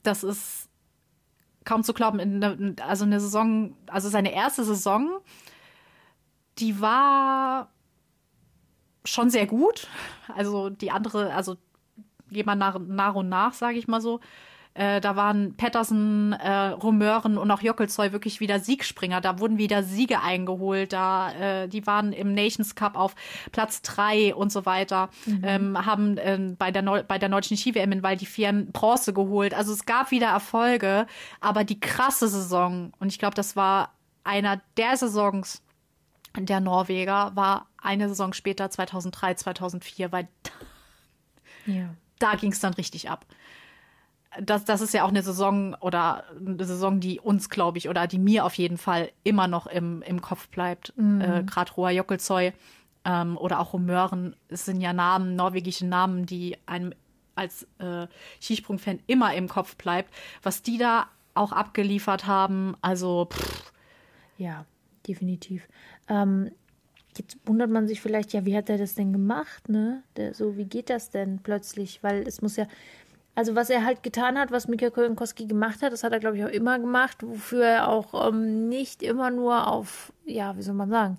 das 0.03 0.23
ist 0.23 0.67
kaum 1.63 1.83
zu 1.83 1.93
glauben. 1.93 2.19
In, 2.19 2.39
ne- 2.39 2.75
also 2.85 3.05
eine 3.05 3.21
Saison, 3.21 3.73
also 3.87 4.09
seine 4.09 4.33
erste 4.33 4.65
Saison, 4.65 5.21
die 6.57 6.81
war 6.81 7.71
schon 9.09 9.29
sehr 9.29 9.47
gut. 9.47 9.87
Also 10.35 10.69
die 10.69 10.91
andere, 10.91 11.33
also 11.33 11.57
jemand 12.29 12.59
nach, 12.59 12.79
nach 12.79 13.15
und 13.15 13.29
nach, 13.29 13.53
sage 13.53 13.77
ich 13.77 13.87
mal 13.87 14.01
so. 14.01 14.19
Äh, 14.75 15.01
da 15.01 15.15
waren 15.15 15.55
Pettersen, 15.55 16.31
äh, 16.33 16.67
Romeuren 16.67 17.37
und 17.37 17.49
auch 17.49 17.61
Jockelzoy 17.61 18.11
wirklich 18.11 18.39
wieder 18.39 18.59
Siegspringer. 18.59 19.19
Da 19.19 19.39
wurden 19.39 19.57
wieder 19.57 19.83
Siege 19.83 20.21
eingeholt. 20.21 20.93
Da, 20.93 21.31
äh, 21.33 21.67
die 21.67 21.85
waren 21.87 22.13
im 22.13 22.33
Nations 22.33 22.75
Cup 22.75 22.95
auf 22.95 23.15
Platz 23.51 23.81
drei 23.81 24.33
und 24.33 24.51
so 24.51 24.65
weiter. 24.65 25.09
Ähm, 25.43 25.85
haben 25.85 26.17
äh, 26.17 26.55
bei, 26.57 26.71
der 26.71 26.83
Neu 26.83 27.03
bei 27.03 27.17
der 27.17 27.29
deutschen 27.29 27.57
Ski-WM 27.57 27.91
in 27.91 28.03
Val 28.03 28.15
di 28.15 28.27
Bronze 28.71 29.11
geholt. 29.11 29.53
Also 29.53 29.73
es 29.73 29.85
gab 29.85 30.11
wieder 30.11 30.27
Erfolge. 30.27 31.07
Aber 31.41 31.63
die 31.63 31.79
krasse 31.79 32.27
Saison, 32.27 32.93
und 32.99 33.07
ich 33.07 33.19
glaube, 33.19 33.35
das 33.35 33.55
war 33.55 33.91
einer 34.23 34.61
der 34.77 34.95
Saisons 34.95 35.63
der 36.45 36.59
Norweger, 36.59 37.31
war 37.35 37.67
eine 37.77 38.09
Saison 38.09 38.33
später, 38.33 38.69
2003, 38.69 39.35
2004, 39.35 40.11
weil 40.11 40.27
Ja. 41.65 41.89
da 42.19 42.35
ging 42.35 42.51
es 42.51 42.59
dann 42.59 42.73
richtig 42.73 43.09
ab. 43.09 43.25
Das, 44.39 44.63
das 44.63 44.81
ist 44.81 44.93
ja 44.93 45.03
auch 45.03 45.09
eine 45.09 45.23
Saison 45.23 45.73
oder 45.79 46.25
eine 46.39 46.63
Saison, 46.63 46.99
die 46.99 47.19
uns, 47.19 47.49
glaube 47.49 47.79
ich, 47.79 47.89
oder 47.89 48.05
die 48.05 48.19
mir 48.19 48.45
auf 48.45 48.53
jeden 48.55 48.77
Fall 48.77 49.11
immer 49.23 49.47
noch 49.47 49.65
im, 49.65 50.03
im 50.03 50.21
Kopf 50.21 50.49
bleibt. 50.49 50.93
Äh, 50.97 51.43
Gerade 51.45 51.71
Roa 51.73 51.89
Jockelzoy 51.89 52.53
ähm, 53.05 53.37
oder 53.37 53.59
auch 53.59 53.73
Romeuren, 53.73 54.35
es 54.47 54.65
sind 54.65 54.81
ja 54.81 54.93
Namen, 54.93 55.35
norwegische 55.35 55.87
Namen, 55.87 56.25
die 56.27 56.57
einem 56.67 56.93
als 57.35 57.65
äh, 57.79 58.07
Skisprung-Fan 58.41 58.99
immer 59.07 59.33
im 59.33 59.47
Kopf 59.47 59.75
bleibt. 59.77 60.13
Was 60.43 60.61
die 60.61 60.77
da 60.77 61.07
auch 61.33 61.51
abgeliefert 61.51 62.27
haben, 62.27 62.75
also 62.81 63.29
pff, 63.31 63.71
Ja, 64.37 64.65
definitiv. 65.07 65.67
Ähm, 66.09 66.51
jetzt 67.17 67.37
wundert 67.45 67.69
man 67.69 67.87
sich 67.87 68.01
vielleicht, 68.01 68.33
ja, 68.33 68.45
wie 68.45 68.55
hat 68.57 68.69
er 68.69 68.77
das 68.77 68.95
denn 68.95 69.13
gemacht, 69.13 69.69
ne? 69.69 70.03
Der, 70.17 70.33
so, 70.33 70.57
wie 70.57 70.65
geht 70.65 70.89
das 70.89 71.09
denn 71.09 71.39
plötzlich? 71.39 72.03
Weil 72.03 72.27
es 72.27 72.41
muss 72.41 72.55
ja, 72.55 72.67
also 73.35 73.55
was 73.55 73.69
er 73.69 73.85
halt 73.85 74.03
getan 74.03 74.37
hat, 74.37 74.51
was 74.51 74.67
Mika 74.67 74.89
Kolenkowski 74.89 75.45
gemacht 75.45 75.81
hat, 75.81 75.93
das 75.93 76.03
hat 76.03 76.11
er, 76.11 76.19
glaube 76.19 76.37
ich, 76.37 76.43
auch 76.43 76.49
immer 76.49 76.77
gemacht, 76.79 77.17
wofür 77.21 77.63
er 77.63 77.87
auch 77.87 78.27
ähm, 78.27 78.67
nicht 78.67 79.01
immer 79.03 79.31
nur 79.31 79.67
auf, 79.67 80.11
ja, 80.25 80.57
wie 80.57 80.61
soll 80.61 80.75
man 80.75 80.89
sagen, 80.89 81.17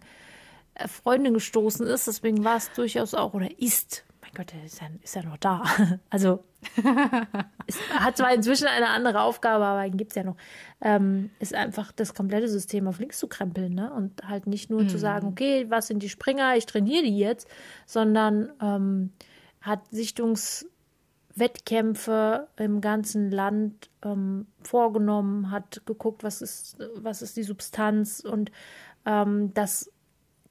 äh, 0.75 0.89
Freunde 0.89 1.33
gestoßen 1.33 1.87
ist. 1.87 2.07
Deswegen 2.07 2.45
war 2.45 2.57
es 2.57 2.73
durchaus 2.73 3.15
auch, 3.15 3.35
oder 3.35 3.49
ist, 3.59 4.05
mein 4.31 4.47
Gott, 4.47 4.55
er 4.55 4.65
ist 4.65 4.81
ja, 4.81 4.87
ist 5.03 5.15
ja 5.15 5.23
noch 5.23 5.37
da. 5.37 5.63
Also 6.11 6.43
es 7.67 7.79
hat 7.95 8.17
zwar 8.17 8.35
inzwischen 8.35 8.67
eine 8.67 8.89
andere 8.89 9.23
Aufgabe, 9.23 9.65
aber 9.65 9.87
ihn 9.87 9.97
gibt 9.97 10.13
es 10.13 10.17
ja 10.17 10.25
noch. 10.25 10.37
Ähm, 10.81 11.31
ist 11.39 11.55
einfach 11.55 11.93
das 11.93 12.15
komplette 12.15 12.49
System 12.49 12.87
auf 12.87 12.99
links 12.99 13.19
zu 13.19 13.29
krempeln, 13.29 13.75
ne? 13.75 13.93
Und 13.93 14.27
halt 14.27 14.47
nicht 14.47 14.71
nur 14.71 14.87
zu 14.87 14.99
sagen, 14.99 15.29
okay, 15.29 15.67
was 15.69 15.87
sind 15.87 16.03
die 16.03 16.09
Springer, 16.09 16.57
ich 16.57 16.67
trainiere 16.67 17.05
die 17.05 17.19
jetzt, 17.19 17.49
sondern 17.87 18.53
ähm, 18.61 19.13
hat 19.63 19.81
Sichtungswettkämpfe 19.91 22.49
im 22.57 22.81
ganzen 22.81 23.31
Land 23.31 23.91
ähm, 24.05 24.47
vorgenommen, 24.63 25.51
hat 25.51 25.83
geguckt, 25.87 26.25
was 26.25 26.43
ist, 26.43 26.79
was 26.97 27.23
ist 27.23 27.37
die 27.37 27.43
Substanz 27.43 28.21
und 28.21 28.53
ähm, 29.07 29.55
das 29.55 29.91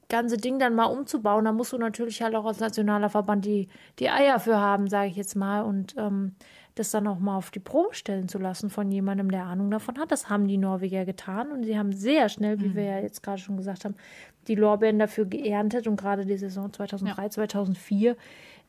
ganze 0.10 0.38
Ding 0.38 0.60
dann 0.60 0.76
mal 0.76 0.86
umzubauen, 0.86 1.46
da 1.46 1.52
musst 1.52 1.72
du 1.72 1.78
natürlich 1.78 2.22
halt 2.22 2.36
auch 2.36 2.46
als 2.46 2.60
nationaler 2.60 3.10
Verband 3.10 3.46
die, 3.46 3.70
die 4.00 4.10
Eier 4.10 4.40
für 4.40 4.58
haben, 4.58 4.88
sage 4.88 5.10
ich 5.10 5.16
jetzt 5.16 5.36
mal, 5.36 5.62
und 5.62 5.96
ähm, 5.98 6.36
das 6.76 6.92
dann 6.92 7.08
auch 7.08 7.20
mal 7.20 7.38
auf 7.38 7.52
die 7.52 7.60
Probe 7.60 7.94
stellen 7.94 8.30
zu 8.30 8.38
lassen 8.38 8.70
von 8.70 8.90
jemandem, 8.92 9.30
der 9.30 9.46
Ahnung 9.46 9.70
davon 9.70 10.00
hat. 10.00 10.12
Das 10.12 10.30
haben 10.30 10.48
die 10.48 10.58
Norweger 10.58 11.06
getan. 11.06 11.52
Und 11.52 11.64
sie 11.64 11.78
haben 11.78 11.92
sehr 11.92 12.30
schnell, 12.30 12.62
wie 12.62 12.74
wir 12.74 12.84
ja 12.84 13.00
jetzt 13.00 13.22
gerade 13.22 13.42
schon 13.42 13.58
gesagt 13.58 13.84
haben, 13.84 13.96
die 14.48 14.56
Lorbeeren 14.56 14.98
dafür 14.98 15.26
geerntet. 15.26 15.88
Und 15.88 15.98
gerade 15.98 16.26
die 16.26 16.38
Saison 16.38 16.72
2003, 16.72 17.30
2004. 17.30 18.16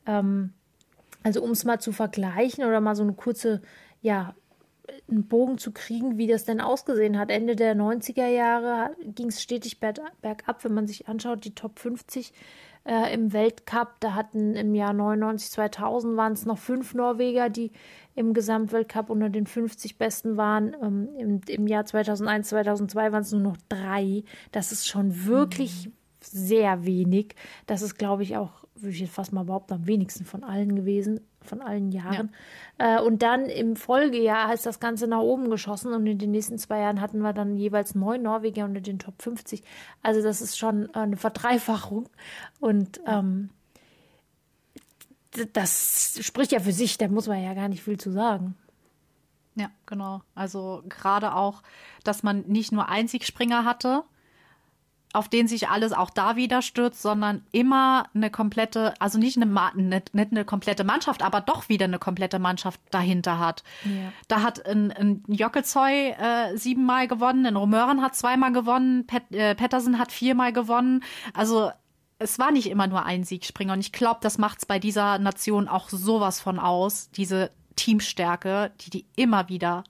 Ähm, 0.07 0.53
also 1.23 1.43
um 1.43 1.51
es 1.51 1.65
mal 1.65 1.81
zu 1.81 1.93
vergleichen 1.93 2.65
oder 2.65 2.81
mal 2.81 2.97
so 2.97 3.05
eine 3.05 3.13
kurze, 3.13 3.63
ja, 4.03 4.35
einen 5.09 5.27
Bogen 5.27 5.59
zu 5.59 5.73
kriegen, 5.73 6.19
wie 6.19 6.27
das 6.27 6.45
denn 6.45 6.61
ausgesehen 6.61 7.19
hat. 7.19 7.31
Ende 7.31 7.57
der 7.57 7.75
90er 7.77 8.27
Jahre 8.29 8.97
ging 9.03 9.29
es 9.29 9.43
stetig 9.43 9.81
berg- 9.81 10.01
bergab, 10.23 10.65
wenn 10.65 10.75
man 10.75 10.87
sich 10.87 11.09
anschaut, 11.09 11.45
die 11.45 11.55
Top 11.55 11.79
50 11.79 12.33
äh, 12.85 13.13
im 13.15 13.33
Weltcup. 13.33 14.01
Da 14.01 14.15
hatten 14.15 14.55
im 14.55 14.75
Jahr 14.75 14.93
99, 14.93 15.51
2000 15.51 16.17
waren 16.17 16.33
es 16.33 16.47
noch 16.47 16.59
fünf 16.59 16.95
Norweger, 16.95 17.49
die 17.51 17.73
im 18.15 18.35
Gesamtweltcup 18.35 19.11
unter 19.11 19.31
den 19.31 19.47
50 19.47 19.99
Besten 19.99 20.37
waren. 20.37 20.77
Ähm, 20.83 21.09
im, 21.19 21.41
Im 21.49 21.67
Jahr 21.67 21.85
2001, 21.85 22.49
2002 22.49 23.13
waren 23.13 23.23
es 23.23 23.33
nur 23.33 23.41
noch 23.41 23.57
drei. 23.69 24.25
Das 24.53 24.73
ist 24.73 24.89
schon 24.89 25.27
wirklich 25.27 25.91
sehr 26.23 26.85
wenig. 26.85 27.35
Das 27.67 27.83
ist, 27.83 27.97
glaube 27.97 28.23
ich, 28.23 28.37
auch, 28.37 28.65
würde 28.75 28.95
ich 28.95 29.01
jetzt 29.01 29.15
fast 29.15 29.33
mal 29.33 29.45
behaupten, 29.45 29.75
am 29.75 29.87
wenigsten 29.87 30.25
von 30.25 30.45
allen 30.45 30.75
gewesen, 30.75 31.21
von 31.45 31.61
allen 31.61 31.91
Jahren. 31.91 32.35
Äh, 32.79 33.01
und 33.01 33.23
dann 33.23 33.47
im 33.47 33.77
Folgejahr 33.77 34.53
ist 34.55 34.67
das 34.67 34.81
Ganze 34.81 35.07
nach 35.07 35.21
oben 35.21 35.51
geschossen 35.51 35.93
und 35.93 36.07
in 36.07 36.19
den 36.19 36.31
nächsten 36.31 36.59
zwei 36.59 36.81
Jahren 36.81 37.01
hatten 37.01 37.21
wir 37.21 37.33
dann 37.33 37.57
jeweils 37.57 37.95
neun 37.95 38.23
Norweger 38.23 38.65
unter 38.65 38.81
den 38.81 38.99
Top 38.99 39.21
50. 39.21 39.63
Also 40.03 40.23
das 40.23 40.41
ist 40.41 40.59
schon 40.59 40.95
eine 40.95 41.17
Verdreifachung. 41.17 42.09
Und 42.59 43.01
ähm, 43.07 43.51
das 45.53 46.19
spricht 46.23 46.53
ja 46.53 46.61
für 46.61 46.73
sich, 46.73 46.99
da 46.99 47.09
muss 47.09 47.29
man 47.29 47.43
ja 47.43 47.55
gar 47.55 47.69
nicht 47.69 47.83
viel 47.83 47.99
zu 47.99 48.11
sagen. 48.11 48.57
Ja, 49.55 49.71
genau. 49.87 50.23
Also 50.35 50.83
gerade 50.89 51.35
auch, 51.35 51.63
dass 52.05 52.23
man 52.23 52.43
nicht 52.47 52.73
nur 52.73 52.89
Einzigspringer 52.89 53.65
hatte, 53.65 54.05
auf 55.13 55.29
den 55.29 55.49
sich 55.49 55.69
alles 55.69 55.93
auch 55.93 56.11
da 56.11 56.37
wieder 56.37 56.63
stürzt, 56.63 57.03
sondern 57.03 57.43
immer 57.51 58.07
eine 58.15 58.31
komplette, 58.31 58.95
also 59.01 59.19
nicht 59.19 59.37
eine, 59.37 59.47
nicht, 59.75 60.15
nicht 60.15 60.31
eine 60.31 60.45
komplette 60.45 60.85
Mannschaft, 60.85 61.23
aber 61.23 61.41
doch 61.41 61.69
wieder 61.69 61.87
eine 61.87 61.99
komplette 61.99 62.39
Mannschaft 62.39 62.81
dahinter 62.91 63.39
hat. 63.39 63.65
Ja. 63.85 64.13
Da 64.29 64.43
hat 64.43 64.65
ein, 64.67 64.93
ein 64.93 65.25
Jockelzoy 65.27 66.11
äh, 66.11 66.57
siebenmal 66.57 67.09
gewonnen, 67.09 67.45
ein 67.47 67.57
Romeuren 67.57 68.03
hat 68.03 68.15
zweimal 68.15 68.53
gewonnen, 68.53 69.07
Pet, 69.07 69.25
äh, 69.33 69.55
Pettersen 69.55 69.99
hat 69.99 70.13
viermal 70.13 70.53
gewonnen. 70.53 71.03
Also 71.35 71.71
es 72.21 72.39
war 72.39 72.53
nicht 72.53 72.69
immer 72.71 72.87
nur 72.87 73.05
ein 73.05 73.25
Siegspringer 73.25 73.73
und 73.73 73.81
ich 73.81 73.93
glaube, 73.93 74.21
das 74.23 74.39
macht 74.39 74.59
es 74.59 74.67
bei 74.67 74.79
dieser 74.79 75.19
Nation 75.19 75.67
auch 75.67 75.89
sowas 75.89 76.41
von 76.41 76.61
aus, 76.61 77.11
diese 77.11 77.51
Teamstärke, 77.75 78.71
die 78.81 78.91
die 78.91 79.07
immer 79.17 79.49
wieder, 79.49 79.83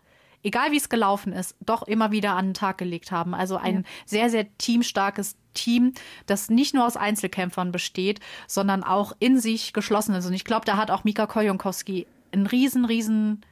egal 0.43 0.73
wie 0.73 0.77
es 0.77 0.89
gelaufen 0.89 1.33
ist, 1.33 1.57
doch 1.61 1.83
immer 1.83 2.11
wieder 2.13 2.33
an 2.35 2.49
den 2.49 2.55
Tag 2.55 2.79
gelegt 2.79 3.13
haben. 3.13 3.35
Also 3.35 3.57
ein 3.57 3.85
sehr, 4.07 4.31
sehr 4.31 4.47
teamstarkes 4.59 5.37
Team, 5.55 5.93
das 6.27 6.49
nicht 6.51 6.75
nur 6.75 6.87
aus 6.87 6.97
Einzelkämpfern 6.97 7.73
besteht, 7.73 8.21
sondern 8.47 8.85
auch 8.85 9.13
in 9.19 9.39
sich 9.41 9.73
geschlossen 9.73 10.15
ist. 10.15 10.27
Und 10.27 10.33
ich 10.33 10.45
glaube, 10.45 10.65
da 10.65 10.77
hat 10.77 10.91
auch 10.91 11.05
Mika 11.05 11.27
Koljonkowski 11.27 12.07
einen 12.33 12.47
riesen, 12.47 12.85
riesen 12.85 13.45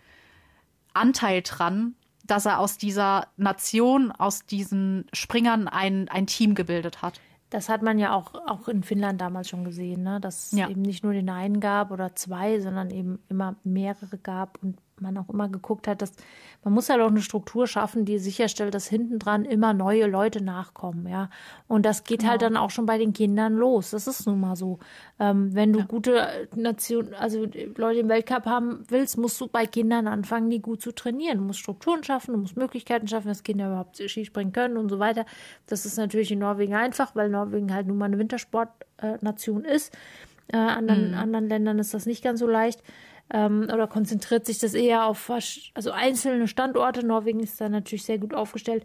Anteil 0.95 1.43
dran, 1.43 1.95
dass 2.25 2.47
er 2.47 2.61
aus 2.61 2.77
dieser 2.79 3.29
Nation, 3.37 4.13
aus 4.13 4.45
diesen 4.47 5.07
Springern 5.13 5.67
ein, 5.69 6.09
ein 6.09 6.27
Team 6.27 6.55
gebildet 6.55 7.03
hat. 7.03 7.21
Das 7.51 7.71
hat 7.71 7.83
man 7.83 7.99
ja 7.99 8.13
auch, 8.13 8.35
auch 8.47 8.69
in 8.69 8.83
Finnland 8.83 9.21
damals 9.21 9.49
schon 9.49 9.65
gesehen, 9.65 10.03
ne? 10.03 10.21
dass 10.21 10.53
es 10.53 10.59
Ja. 10.59 10.69
eben 10.69 10.83
nicht 10.83 11.03
nur 11.03 11.15
den 11.15 11.31
einen 11.31 11.61
gab 11.61 11.91
oder 11.91 12.15
zwei, 12.15 12.61
sondern 12.61 12.91
eben 12.91 13.19
immer 13.31 13.57
mehrere 13.65 14.19
gab 14.19 14.63
und 14.63 14.79
man 15.01 15.17
auch 15.19 15.29
immer 15.29 15.49
geguckt 15.49 15.89
hat, 15.89 16.03
dass 16.03 16.13
man 16.65 16.75
muss 16.75 16.91
halt 16.91 17.01
auch 17.01 17.09
eine 17.09 17.23
Struktur 17.23 17.69
schaffen, 17.69 18.05
die 18.05 18.19
sicherstellt, 18.19 18.75
dass 18.75 18.89
hinten 18.89 19.21
dran 19.21 19.45
immer 19.45 19.73
neue 19.75 20.07
Leute 20.07 20.43
nachkommen, 20.43 21.07
ja. 21.07 21.31
Und 21.69 21.87
das 21.87 22.03
geht 22.03 22.21
halt 22.21 22.21
genau. 22.21 22.31
halt 22.31 22.43
dann 22.43 22.57
auch 22.57 22.71
schon 22.71 22.85
bei 22.85 22.99
den 22.99 23.13
Kindern 23.13 23.55
los. 23.55 23.91
Das 23.91 24.09
ist 24.09 24.27
nun 24.27 24.41
mal 24.41 24.57
so. 24.57 24.81
Ähm, 25.21 25.55
wenn 25.55 25.73
du 25.73 25.81
ja. 25.81 25.85
gute 25.85 26.49
Nation, 26.57 27.15
also 27.15 27.47
Leute 27.77 28.01
im 28.01 28.09
Weltcup 28.09 28.47
haben 28.47 28.83
willst, 28.89 29.19
musst 29.19 29.41
du 29.41 29.47
bei 29.47 29.67
Kindern 29.67 30.09
anfangen, 30.09 30.51
die 30.51 30.61
gut 30.61 30.83
zu 30.83 30.93
trainieren. 30.93 31.39
Du 31.39 31.45
musst 31.45 31.61
Strukturen 31.61 32.03
schaffen, 32.03 32.33
du 32.33 32.41
musst 32.41 32.57
Möglichkeiten 32.57 33.07
schaffen, 33.07 33.29
dass 33.29 33.45
Kinder 33.45 33.69
überhaupt 33.69 33.97
Skispringen 33.97 34.53
können 34.53 34.77
und 34.77 34.89
so 34.89 34.99
weiter. 34.99 35.27
Das 35.67 35.87
ist 35.87 35.97
natürlich 35.97 36.33
in 36.33 36.41
Norwegen 36.41 36.75
einfach, 36.75 37.15
weil 37.15 37.29
Norwegen 37.29 37.73
halt 37.73 37.87
nun 37.87 37.99
mal 37.99 38.07
eine 38.07 38.19
Wintersportnation 38.19 39.65
ist. 39.65 39.97
Äh, 40.53 40.57
anderen, 40.57 41.11
mhm. 41.11 41.19
anderen 41.19 41.49
Ländern 41.49 41.79
ist 41.79 41.95
das 41.95 42.07
nicht 42.07 42.25
ganz 42.25 42.41
so 42.41 42.47
leicht 42.47 42.83
ähm, 43.31 43.69
oder 43.73 43.87
konzentriert 43.87 44.47
sich 44.47 44.59
das 44.59 44.75
eher 44.75 45.07
auf 45.07 45.31
also 45.75 45.91
einzelne 45.91 46.49
Standorte. 46.49 47.07
Norwegen 47.07 47.41
ist 47.41 47.61
da 47.61 47.69
natürlich 47.69 48.05
sehr 48.05 48.19
gut 48.19 48.35
aufgestellt. 48.35 48.85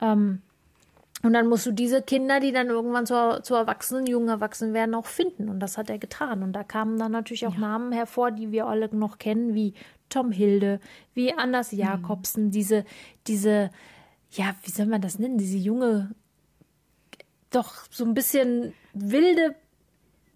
Ähm, 0.00 0.42
und 1.22 1.32
dann 1.32 1.48
musst 1.48 1.66
du 1.66 1.72
diese 1.72 2.02
Kinder, 2.02 2.40
die 2.40 2.52
dann 2.52 2.68
irgendwann 2.68 3.06
zu, 3.06 3.40
zu 3.42 3.54
Erwachsenen, 3.54 4.06
jungen 4.06 4.28
Erwachsenen 4.28 4.74
werden, 4.74 4.94
auch 4.94 5.06
finden. 5.06 5.48
Und 5.48 5.60
das 5.60 5.78
hat 5.78 5.88
er 5.88 5.98
getan. 5.98 6.42
Und 6.42 6.52
da 6.52 6.62
kamen 6.62 6.98
dann 6.98 7.12
natürlich 7.12 7.46
auch 7.46 7.54
ja. 7.54 7.60
Namen 7.60 7.92
hervor, 7.92 8.30
die 8.30 8.52
wir 8.52 8.66
alle 8.66 8.94
noch 8.94 9.18
kennen, 9.18 9.54
wie 9.54 9.74
Tom 10.08 10.30
Hilde, 10.30 10.78
wie 11.14 11.32
Anders 11.32 11.72
mhm. 11.72 11.78
Jakobsen, 11.78 12.46
mhm. 12.46 12.50
diese, 12.50 12.84
diese, 13.26 13.70
ja, 14.30 14.54
wie 14.62 14.70
soll 14.70 14.86
man 14.86 15.00
das 15.00 15.18
nennen, 15.18 15.38
diese 15.38 15.58
junge, 15.58 16.10
doch 17.50 17.86
so 17.90 18.04
ein 18.04 18.14
bisschen 18.14 18.74
wilde 18.92 19.54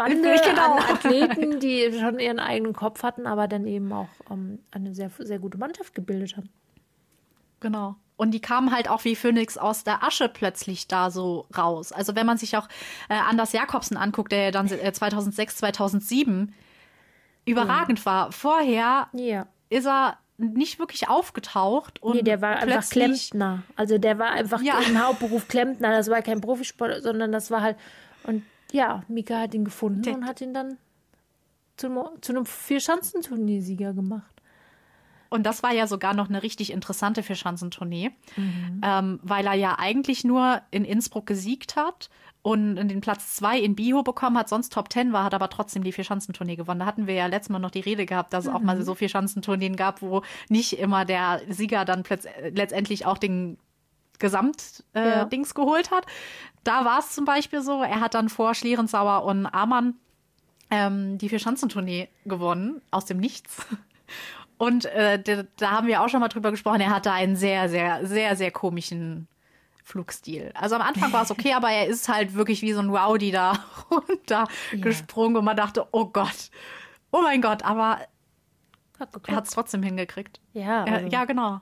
Bande 0.00 0.40
genau. 0.42 0.74
an 0.74 0.78
Athleten, 0.94 1.60
die 1.60 1.92
schon 1.98 2.18
ihren 2.18 2.38
eigenen 2.38 2.72
Kopf 2.72 3.02
hatten, 3.02 3.26
aber 3.26 3.48
dann 3.48 3.66
eben 3.66 3.92
auch 3.92 4.08
ähm, 4.30 4.58
eine 4.70 4.94
sehr, 4.94 5.10
sehr 5.18 5.38
gute 5.38 5.58
Mannschaft 5.58 5.94
gebildet 5.94 6.36
haben. 6.36 6.48
Genau. 7.60 7.96
Und 8.16 8.32
die 8.32 8.40
kamen 8.40 8.72
halt 8.72 8.88
auch 8.88 9.04
wie 9.04 9.16
Phoenix 9.16 9.56
aus 9.58 9.84
der 9.84 10.02
Asche 10.02 10.28
plötzlich 10.28 10.88
da 10.88 11.10
so 11.10 11.46
raus. 11.56 11.92
Also 11.92 12.14
wenn 12.14 12.26
man 12.26 12.38
sich 12.38 12.56
auch 12.56 12.68
äh, 13.08 13.14
Anders 13.14 13.52
Jakobsen 13.52 13.96
anguckt, 13.96 14.32
der 14.32 14.50
dann 14.52 14.70
äh, 14.70 14.92
2006, 14.92 15.56
2007 15.56 16.54
überragend 17.46 17.98
ja. 18.00 18.04
war. 18.06 18.32
Vorher 18.32 19.08
ja. 19.12 19.46
ist 19.68 19.86
er 19.86 20.18
nicht 20.36 20.78
wirklich 20.78 21.08
aufgetaucht. 21.08 22.02
Und 22.02 22.16
nee, 22.16 22.22
der 22.22 22.40
war 22.40 22.56
einfach 22.56 22.88
Klempner. 22.88 23.62
Also 23.76 23.98
der 23.98 24.18
war 24.18 24.30
einfach 24.30 24.62
ja. 24.62 24.78
im 24.80 25.02
Hauptberuf 25.02 25.48
Klempner. 25.48 25.90
Das 25.90 26.08
war 26.08 26.22
kein 26.22 26.40
Profisport, 26.40 27.02
sondern 27.02 27.32
das 27.32 27.50
war 27.50 27.62
halt. 27.62 27.76
Und 28.24 28.42
ja, 28.72 29.02
Mika 29.08 29.40
hat 29.40 29.54
ihn 29.54 29.64
gefunden 29.64 30.02
Der 30.02 30.14
und 30.14 30.26
hat 30.26 30.40
ihn 30.40 30.54
dann 30.54 30.78
zu, 31.76 31.88
zu 32.20 32.32
einem 32.32 32.46
Vierschanzenturniersieger 32.46 33.92
gemacht. 33.92 34.40
Und 35.30 35.44
das 35.44 35.62
war 35.62 35.72
ja 35.72 35.86
sogar 35.86 36.12
noch 36.12 36.28
eine 36.28 36.42
richtig 36.42 36.72
interessante 36.72 37.22
Vierschanzentournee, 37.22 38.10
mhm. 38.36 38.80
ähm, 38.84 39.20
weil 39.22 39.46
er 39.46 39.54
ja 39.54 39.76
eigentlich 39.78 40.24
nur 40.24 40.60
in 40.72 40.84
Innsbruck 40.84 41.26
gesiegt 41.26 41.76
hat 41.76 42.10
und 42.42 42.76
den 42.76 43.00
Platz 43.00 43.36
zwei 43.36 43.60
in 43.60 43.76
Biho 43.76 44.02
bekommen 44.02 44.36
hat, 44.36 44.48
sonst 44.48 44.72
Top 44.72 44.88
Ten 44.88 45.12
war, 45.12 45.22
hat 45.24 45.34
aber 45.34 45.48
trotzdem 45.48 45.84
die 45.84 45.92
Vierschanzentournee 45.92 46.56
gewonnen. 46.56 46.80
Da 46.80 46.86
hatten 46.86 47.06
wir 47.06 47.14
ja 47.14 47.26
letztes 47.26 47.50
Mal 47.50 47.60
noch 47.60 47.70
die 47.70 47.80
Rede 47.80 48.06
gehabt, 48.06 48.32
dass 48.32 48.46
es 48.46 48.50
mhm. 48.50 48.56
auch 48.56 48.60
mal 48.60 48.76
mhm. 48.76 48.82
so 48.82 48.94
Vierschanzentourneen 48.96 49.76
gab, 49.76 50.02
wo 50.02 50.22
nicht 50.48 50.78
immer 50.78 51.04
der 51.04 51.40
Sieger 51.48 51.84
dann 51.84 52.02
letztendlich 52.52 53.06
auch 53.06 53.18
den 53.18 53.56
Gesamtdings 54.20 54.84
äh, 54.94 55.08
ja. 55.10 55.54
geholt 55.54 55.90
hat. 55.90 56.06
Da 56.62 56.84
war 56.84 57.00
es 57.00 57.10
zum 57.10 57.24
Beispiel 57.24 57.62
so, 57.62 57.82
er 57.82 58.00
hat 58.00 58.14
dann 58.14 58.28
vor 58.28 58.54
Schlierenzauer 58.54 59.24
und 59.24 59.46
Amann 59.46 59.94
ähm, 60.70 61.18
die 61.18 61.28
Vierschanzentournee 61.28 62.08
gewonnen, 62.24 62.80
aus 62.92 63.04
dem 63.04 63.18
Nichts. 63.18 63.66
Und 64.56 64.84
äh, 64.84 65.18
da, 65.22 65.44
da 65.56 65.70
haben 65.70 65.86
wir 65.86 66.02
auch 66.02 66.10
schon 66.10 66.20
mal 66.20 66.28
drüber 66.28 66.50
gesprochen, 66.50 66.82
er 66.82 66.90
hatte 66.90 67.10
einen 67.12 67.34
sehr, 67.34 67.70
sehr, 67.70 68.06
sehr, 68.06 68.36
sehr 68.36 68.50
komischen 68.50 69.26
Flugstil. 69.84 70.52
Also 70.54 70.74
am 70.76 70.82
Anfang 70.82 71.10
war 71.14 71.22
es 71.22 71.30
okay, 71.30 71.54
aber 71.54 71.70
er 71.70 71.86
ist 71.86 72.10
halt 72.10 72.34
wirklich 72.34 72.60
wie 72.60 72.74
so 72.74 72.80
ein 72.80 72.90
Rowdy 72.90 73.30
da 73.30 73.54
runter 73.90 74.46
ja. 74.72 74.78
gesprungen 74.78 75.36
und 75.36 75.46
man 75.46 75.56
dachte, 75.56 75.86
oh 75.92 76.04
Gott, 76.04 76.50
oh 77.10 77.22
mein 77.22 77.40
Gott, 77.40 77.64
aber 77.64 78.00
hat 78.98 79.28
er 79.28 79.36
hat 79.36 79.46
es 79.46 79.52
trotzdem 79.52 79.82
hingekriegt. 79.82 80.40
Ja. 80.52 80.84
Also. 80.84 81.06
ja, 81.06 81.24
genau. 81.24 81.60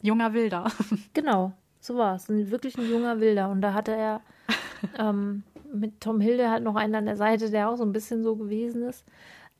Junger 0.00 0.32
Wilder. 0.32 0.72
Genau. 1.12 1.52
So 1.82 1.96
war 1.96 2.14
es. 2.14 2.28
Wirklich 2.28 2.78
ein 2.78 2.88
junger 2.88 3.18
Wilder. 3.18 3.50
Und 3.50 3.60
da 3.60 3.74
hatte 3.74 3.92
er 3.92 4.20
ähm, 4.98 5.42
mit 5.72 6.00
Tom 6.00 6.20
Hilde 6.20 6.48
halt 6.48 6.62
noch 6.62 6.76
einen 6.76 6.94
an 6.94 7.06
der 7.06 7.16
Seite, 7.16 7.50
der 7.50 7.68
auch 7.68 7.76
so 7.76 7.84
ein 7.84 7.92
bisschen 7.92 8.22
so 8.22 8.36
gewesen 8.36 8.84
ist. 8.84 9.04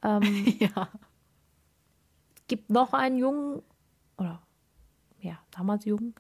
Ähm, 0.03 0.23
ja. 0.59 0.89
Gibt 2.47 2.71
noch 2.71 2.93
einen 2.93 3.19
jungen, 3.19 3.63
oder 4.17 4.41
ja, 5.21 5.39
damals 5.51 5.85
jungen, 5.85 6.15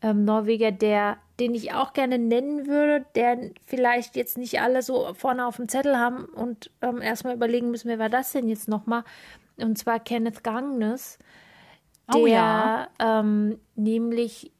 ähm, 0.00 0.24
Norweger, 0.24 0.72
der, 0.72 1.18
den 1.38 1.54
ich 1.54 1.74
auch 1.74 1.92
gerne 1.92 2.18
nennen 2.18 2.66
würde, 2.66 3.04
der 3.14 3.50
vielleicht 3.66 4.16
jetzt 4.16 4.38
nicht 4.38 4.60
alle 4.60 4.82
so 4.82 5.12
vorne 5.14 5.46
auf 5.46 5.56
dem 5.56 5.68
Zettel 5.68 5.98
haben 5.98 6.24
und 6.24 6.70
ähm, 6.80 7.02
erstmal 7.02 7.34
überlegen 7.34 7.70
müssen, 7.70 7.88
wer 7.88 7.98
war 7.98 8.08
das 8.08 8.32
denn 8.32 8.48
jetzt 8.48 8.68
nochmal? 8.68 9.04
Und 9.58 9.76
zwar 9.76 10.00
Kenneth 10.00 10.42
Gangnes, 10.42 11.18
der 12.12 12.20
oh, 12.20 12.26
ja. 12.26 12.88
ähm, 12.98 13.58
nämlich 13.74 14.51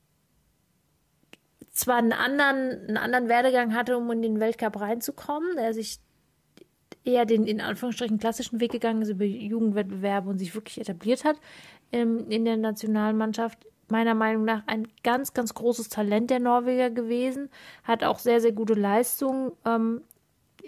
zwar 1.72 1.96
einen 1.96 2.12
anderen, 2.12 2.86
einen 2.88 2.96
anderen 2.96 3.28
Werdegang 3.28 3.74
hatte, 3.74 3.96
um 3.96 4.10
in 4.10 4.22
den 4.22 4.40
Weltcup 4.40 4.80
reinzukommen, 4.80 5.56
der 5.56 5.74
sich 5.74 5.98
eher 7.04 7.24
den 7.24 7.46
in 7.46 7.60
Anführungsstrichen 7.60 8.18
klassischen 8.18 8.60
Weg 8.60 8.72
gegangen 8.72 9.02
ist 9.02 9.08
über 9.08 9.24
Jugendwettbewerbe 9.24 10.30
und 10.30 10.38
sich 10.38 10.54
wirklich 10.54 10.80
etabliert 10.80 11.24
hat 11.24 11.36
ähm, 11.90 12.26
in 12.28 12.44
der 12.44 12.56
Nationalmannschaft. 12.56 13.66
Meiner 13.88 14.14
Meinung 14.14 14.44
nach 14.44 14.62
ein 14.68 14.88
ganz, 15.02 15.34
ganz 15.34 15.52
großes 15.52 15.88
Talent 15.88 16.30
der 16.30 16.40
Norweger 16.40 16.90
gewesen, 16.90 17.50
hat 17.84 18.04
auch 18.04 18.18
sehr, 18.18 18.40
sehr 18.40 18.52
gute 18.52 18.74
Leistungen 18.74 19.52
ähm, 19.66 20.02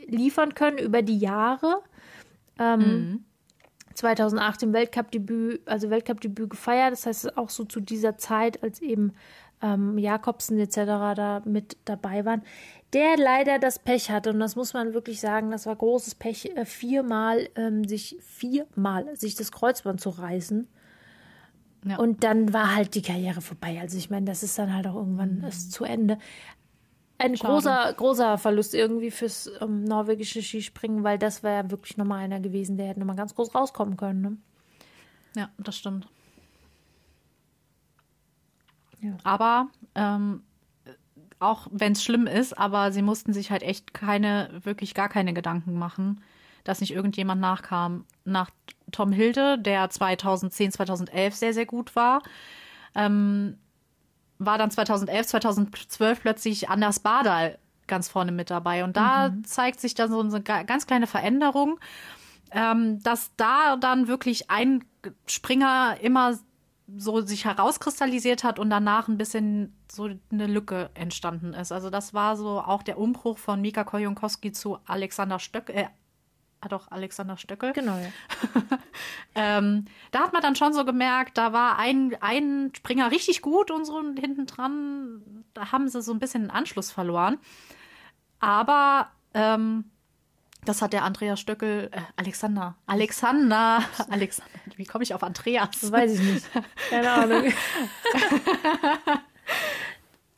liefern 0.06 0.54
können 0.54 0.78
über 0.78 1.00
die 1.00 1.18
Jahre. 1.18 1.80
Ähm, 2.58 2.80
mhm. 2.80 3.24
2008 3.94 4.64
im 4.64 4.72
Weltcup-Debüt, 4.72 5.66
also 5.66 5.88
Weltcup-Debüt 5.88 6.50
gefeiert. 6.50 6.92
Das 6.92 7.06
heißt, 7.06 7.38
auch 7.38 7.48
so 7.48 7.64
zu 7.64 7.80
dieser 7.80 8.18
Zeit, 8.18 8.62
als 8.62 8.82
eben 8.82 9.12
ähm, 9.64 9.96
Jakobsen 9.98 10.59
etc. 10.59 10.77
da 11.16 11.42
mit 11.44 11.79
dabei 11.87 12.24
waren, 12.24 12.42
der 12.92 13.16
leider 13.16 13.59
das 13.59 13.79
Pech 13.79 14.11
hatte, 14.11 14.31
und 14.31 14.38
das 14.38 14.55
muss 14.55 14.74
man 14.74 14.92
wirklich 14.94 15.20
sagen, 15.20 15.50
das 15.50 15.66
war 15.66 15.74
großes 15.74 16.14
Pech, 16.14 16.57
äh, 16.57 16.64
viermal 16.66 17.48
ähm, 17.57 17.85
sich 17.88 18.18
viermal 18.20 19.16
sich 19.16 19.35
das 19.35 19.50
Kreuzband 19.50 20.00
zu 20.00 20.11
reißen. 20.11 20.68
Ja. 21.87 21.96
Und 21.98 22.24
dann 22.24 22.53
war 22.53 22.74
halt 22.74 22.94
die 22.94 23.03
Karriere 23.03 23.40
vorbei. 23.40 23.79
Also 23.81 23.98
ich 23.98 24.09
meine, 24.09 24.24
das 24.27 24.42
ist 24.42 24.59
dann 24.59 24.74
halt 24.74 24.87
auch 24.87 24.94
irgendwann 24.94 25.40
mhm. 25.40 25.50
zu 25.50 25.85
Ende. 25.85 26.18
Ein 27.18 27.37
Schade. 27.37 27.53
großer, 27.53 27.92
großer 27.94 28.38
Verlust 28.38 28.74
irgendwie 28.74 29.11
fürs 29.11 29.50
ähm, 29.61 29.85
norwegische 29.85 30.42
Skispringen, 30.42 31.05
weil 31.05 31.18
das 31.18 31.42
wäre 31.42 31.64
ja 31.64 31.70
wirklich 31.70 31.96
nochmal 31.96 32.24
einer 32.24 32.40
gewesen, 32.40 32.77
der 32.77 32.88
hätte 32.88 33.00
nochmal 33.00 33.16
ganz 33.16 33.35
groß 33.35 33.55
rauskommen 33.55 33.96
können. 33.96 34.20
Ne? 34.20 34.37
Ja, 35.37 35.50
das 35.59 35.77
stimmt. 35.77 36.09
Aber 39.24 39.68
ähm, 39.94 40.42
auch 41.38 41.66
wenn 41.70 41.92
es 41.92 42.02
schlimm 42.02 42.26
ist, 42.26 42.56
aber 42.56 42.92
sie 42.92 43.02
mussten 43.02 43.32
sich 43.32 43.50
halt 43.50 43.62
echt 43.62 43.94
keine, 43.94 44.50
wirklich 44.62 44.94
gar 44.94 45.08
keine 45.08 45.34
Gedanken 45.34 45.74
machen, 45.74 46.22
dass 46.64 46.80
nicht 46.80 46.92
irgendjemand 46.92 47.40
nachkam. 47.40 48.04
Nach 48.24 48.50
Tom 48.90 49.12
Hilde, 49.12 49.58
der 49.58 49.90
2010, 49.90 50.72
2011 50.72 51.34
sehr, 51.34 51.54
sehr 51.54 51.66
gut 51.66 51.94
war, 51.96 52.22
ähm, 52.94 53.58
war 54.38 54.58
dann 54.58 54.70
2011, 54.70 55.26
2012 55.26 56.20
plötzlich 56.20 56.68
Anders 56.68 57.00
Badal 57.00 57.58
ganz 57.86 58.08
vorne 58.08 58.32
mit 58.32 58.50
dabei. 58.50 58.84
Und 58.84 58.96
da 58.96 59.28
mhm. 59.28 59.44
zeigt 59.44 59.81
sich 59.81 59.94
dann 59.94 60.10
so 60.10 60.20
eine 60.20 60.42
ganz 60.42 60.87
kleine 60.87 61.06
Veränderung, 61.06 61.79
ähm, 62.50 63.02
dass 63.02 63.33
da 63.37 63.76
dann 63.76 64.08
wirklich 64.08 64.50
ein 64.50 64.85
Springer 65.26 65.96
immer 66.00 66.38
so 66.96 67.22
sich 67.22 67.44
herauskristallisiert 67.44 68.44
hat 68.44 68.58
und 68.58 68.68
danach 68.70 69.08
ein 69.08 69.16
bisschen 69.16 69.74
so 69.90 70.10
eine 70.30 70.46
Lücke 70.46 70.90
entstanden 70.94 71.54
ist. 71.54 71.72
Also 71.72 71.88
das 71.90 72.12
war 72.12 72.37
so 72.37 72.60
auch 72.60 72.82
der 72.82 72.98
Umbruch 72.98 73.38
von 73.38 73.60
Mika 73.60 73.85
Kojonkowski 73.85 74.52
zu 74.52 74.78
Alexander 74.87 75.38
Stöckel. 75.38 75.76
Äh, 75.76 75.87
ah 76.60 76.68
doch, 76.68 76.90
Alexander 76.90 77.38
Stöckel. 77.38 77.72
Genau. 77.72 77.96
Ja. 77.96 78.08
ähm, 79.35 79.87
da 80.10 80.20
hat 80.20 80.32
man 80.35 80.42
dann 80.42 80.56
schon 80.56 80.74
so 80.74 80.85
gemerkt, 80.85 81.38
da 81.38 81.54
war 81.54 81.78
ein, 81.78 82.16
ein 82.20 82.70
Springer 82.76 83.10
richtig 83.10 83.40
gut 83.40 83.70
und 83.70 83.87
so 83.87 84.00
hinten 84.00 84.46
dran, 84.46 85.44
da 85.54 85.72
haben 85.72 85.88
sie 85.88 86.02
so 86.02 86.12
ein 86.12 86.18
bisschen 86.18 86.42
den 86.42 86.50
Anschluss 86.50 86.90
verloren. 86.90 87.38
Aber 88.40 89.10
ähm, 89.32 89.90
das 90.65 90.83
hat 90.83 90.92
der 90.92 91.04
Andreas 91.04 91.40
Stöckel, 91.40 91.90
äh, 91.92 92.00
Alexander, 92.17 92.77
Alexander, 92.87 93.83
Alexander, 94.10 94.50
wie 94.77 94.85
komme 94.85 95.04
ich 95.04 95.15
auf 95.15 95.23
Andreas? 95.23 95.71
Das 95.81 95.92
weiß 95.92 96.12
ich 96.12 96.21
nicht. 96.21 96.46
Keine 96.90 97.10
Ahnung. 97.10 97.44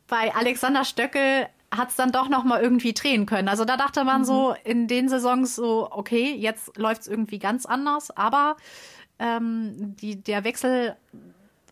Bei 0.09 0.35
Alexander 0.35 0.85
Stöckel 0.85 1.49
hat 1.71 1.91
es 1.91 1.97
dann 1.97 2.13
doch 2.13 2.29
noch 2.29 2.45
mal 2.45 2.61
irgendwie 2.61 2.93
drehen 2.93 3.27
können. 3.27 3.49
Also 3.49 3.65
da 3.65 3.77
dachte 3.77 4.05
man 4.05 4.21
mhm. 4.21 4.25
so 4.25 4.55
in 4.65 4.87
den 4.87 5.09
Saisons 5.09 5.57
so, 5.57 5.89
okay, 5.91 6.35
jetzt 6.35 6.77
läuft 6.77 7.03
es 7.03 7.09
irgendwie 7.09 7.39
ganz 7.39 7.67
anders, 7.67 8.17
aber 8.17 8.57
ähm, 9.19 9.97
die, 9.97 10.23
der 10.23 10.45
Wechsel 10.45 10.97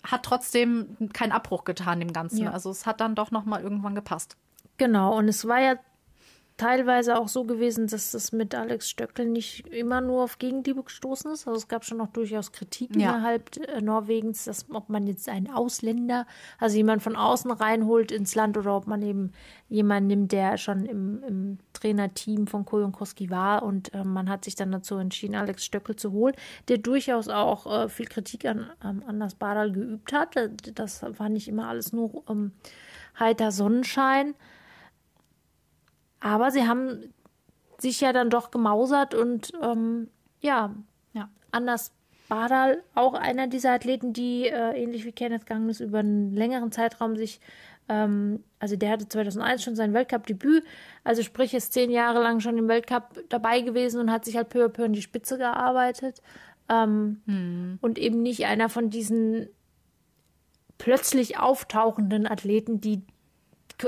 hat 0.03 0.25
trotzdem 0.25 0.97
keinen 1.13 1.33
Abbruch 1.33 1.65
getan 1.65 2.01
dem 2.01 2.13
Ganzen. 2.13 2.45
Ja. 2.45 2.51
Also 2.51 2.71
es 2.71 2.87
hat 2.87 3.01
dann 3.01 3.15
doch 3.15 3.31
noch 3.31 3.45
mal 3.45 3.63
irgendwann 3.63 3.95
gepasst. 3.95 4.37
Genau, 4.77 5.17
und 5.17 5.29
es 5.29 5.47
war 5.47 5.61
ja 5.61 5.77
teilweise 6.57 7.19
auch 7.19 7.27
so 7.27 7.45
gewesen, 7.45 7.89
dass 7.89 8.13
das 8.13 8.31
mit 8.31 8.55
Alex 8.55 8.89
Stöckel 8.89 9.27
nicht 9.27 9.67
immer 9.69 10.01
nur 10.01 10.23
auf 10.23 10.39
Gegenliebe 10.39 10.85
gestoßen 10.85 11.33
ist. 11.33 11.49
Also 11.49 11.59
es 11.59 11.67
gab 11.69 11.85
schon 11.85 11.99
noch 11.99 12.09
durchaus 12.09 12.53
Kritik 12.53 12.95
Ja. 12.95 13.11
innerhalb 13.11 13.57
äh, 13.69 13.81
Norwegens, 13.81 14.45
dass, 14.45 14.67
ob 14.71 14.89
man 14.89 15.07
jetzt 15.09 15.29
einen 15.29 15.51
Ausländer, 15.51 16.27
also 16.61 16.77
jemand 16.77 17.03
von 17.03 17.17
außen 17.17 17.51
reinholt 17.51 18.13
ins 18.13 18.37
Land 18.37 18.57
oder 18.57 18.77
ob 18.77 18.87
man 18.87 19.03
eben 19.03 19.33
jemanden 19.69 20.07
nimmt, 20.07 20.33
der 20.33 20.57
schon 20.57 20.87
im, 20.87 21.23
im 21.25 21.59
Trainerteam 21.73 22.47
von 22.47 22.65
Kojonkoski 22.65 23.31
war 23.31 23.65
und 23.65 23.93
äh, 23.93 24.05
man 24.05 24.29
hat 24.29 24.45
sich 24.45 24.55
dann 24.55 24.71
dazu 24.71 24.97
entschieden, 24.97 25.35
Alex 25.35 25.65
Stöckel 25.65 25.97
zu 25.97 26.13
holen, 26.13 26.35
der 26.69 26.79
durchaus 26.79 27.29
auch 27.29 27.67
äh, 27.67 27.89
viel 27.89 28.07
Kritik 28.07 28.45
an 28.47 28.71
ähm, 28.85 29.03
Anders 29.07 29.35
Badal 29.35 29.73
geübt 29.73 30.13
hat. 30.13 30.37
Äh, 30.37 30.51
Das 30.75 31.03
war 31.19 31.29
nicht 31.29 31.49
immer 31.49 31.67
alles 31.69 31.93
nur 31.93 32.23
ähm, 32.29 32.53
heiter 33.19 33.51
Sonnenschein. 33.51 34.35
Aber 36.25 36.51
sie 36.51 36.67
haben 36.67 37.13
sich 37.79 38.01
ja 38.01 38.15
dann 38.15 38.31
doch 38.31 38.51
gemausert 38.51 39.15
und 39.15 39.53
ähm, 39.63 40.09
ja, 40.41 40.75
Ja. 41.13 41.29
Anders 41.51 41.93
Badal, 42.31 42.83
auch 42.95 43.13
einer 43.13 43.47
dieser 43.47 43.73
Athleten, 43.73 44.15
die 44.15 44.47
äh, 44.47 44.83
ähnlich 44.83 45.05
wie 45.05 45.13
Kenneth 45.13 45.45
Gangnes 45.45 45.81
über 45.81 45.99
einen 45.99 46.35
längeren 46.35 46.73
Zeitraum 46.73 47.17
sich, 47.17 47.41
ähm, 47.91 48.43
also 48.59 48.75
der 48.77 48.89
hatte 48.89 49.07
2001 49.07 49.63
schon 49.63 49.77
sein 49.77 49.93
Weltcup-Debüt, 49.93 50.65
also 51.05 51.23
sprich 51.23 51.53
ist 51.53 51.75
zehn 51.75 51.91
Jahre 51.91 52.23
lang 52.23 52.41
schon 52.41 52.57
im 52.57 52.69
Weltcup 52.69 53.23
dabei 53.29 53.61
gewesen 53.61 54.01
und 54.01 54.11
hat 54.11 54.25
sich 54.25 54.39
halt 54.39 54.49
peu 54.49 54.65
à 54.65 54.69
peu 54.69 54.87
in 54.87 54.95
die 54.95 55.03
Spitze 55.03 55.37
gearbeitet. 55.37 56.23
Ähm, 56.71 57.21
und 57.83 57.99
eben 57.99 58.23
nicht 58.23 58.47
einer 58.47 58.71
von 58.71 58.89
diesen 58.89 59.51
plötzlich 60.79 61.39
auftauchenden 61.39 62.27
Athleten, 62.27 62.81
die 62.81 63.03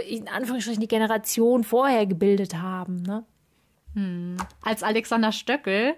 in 0.09 0.29
Anführungsstrichen 0.29 0.81
die 0.81 0.89
Generation 0.89 1.65
vorher 1.65 2.07
gebildet 2.07 2.57
haben. 2.57 3.03
Ne? 3.03 3.25
Als 4.63 4.83
Alexander 4.83 5.33
Stöckel 5.33 5.95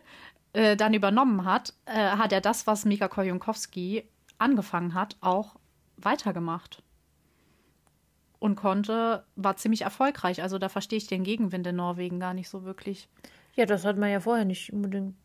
äh, 0.52 0.76
dann 0.76 0.94
übernommen 0.94 1.44
hat, 1.44 1.74
äh, 1.86 1.92
hat 1.92 2.32
er 2.32 2.40
das, 2.40 2.66
was 2.66 2.84
Mika 2.84 3.08
Kojonkowski 3.08 4.04
angefangen 4.38 4.94
hat, 4.94 5.16
auch 5.20 5.56
weitergemacht. 5.96 6.82
Und 8.38 8.54
konnte, 8.54 9.24
war 9.34 9.56
ziemlich 9.56 9.82
erfolgreich. 9.82 10.42
Also 10.42 10.58
da 10.58 10.68
verstehe 10.68 10.98
ich 10.98 11.08
den 11.08 11.24
Gegenwind 11.24 11.66
in 11.66 11.74
Norwegen 11.74 12.20
gar 12.20 12.34
nicht 12.34 12.48
so 12.48 12.62
wirklich. 12.64 13.08
Ja, 13.56 13.66
das 13.66 13.84
hat 13.84 13.96
man 13.96 14.10
ja 14.10 14.20
vorher 14.20 14.44
nicht 14.44 14.72
unbedingt 14.72 15.16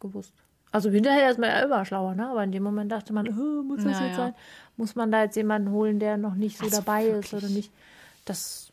gewusst. 0.00 0.32
Also 0.70 0.88
hinterher 0.88 1.30
ist 1.30 1.38
man 1.38 1.50
ja 1.50 1.60
immer 1.60 1.84
schlauer, 1.84 2.14
ne? 2.14 2.26
Aber 2.30 2.42
in 2.42 2.50
dem 2.52 2.62
Moment 2.62 2.90
dachte 2.90 3.12
man, 3.12 3.36
"Hö, 3.36 3.62
muss 3.62 3.84
das 3.84 4.00
Ja, 4.00 4.06
jetzt 4.06 4.16
ja. 4.16 4.24
sein? 4.24 4.34
Muss 4.76 4.94
man 4.94 5.10
da 5.12 5.22
jetzt 5.24 5.36
jemanden 5.36 5.70
holen, 5.70 5.98
der 5.98 6.16
noch 6.16 6.34
nicht 6.34 6.56
so 6.58 6.64
Also 6.64 6.78
dabei 6.78 7.04
ist 7.06 7.32
wirklich. 7.32 7.44
oder 7.44 7.52
nicht? 7.52 7.72
Das, 8.24 8.72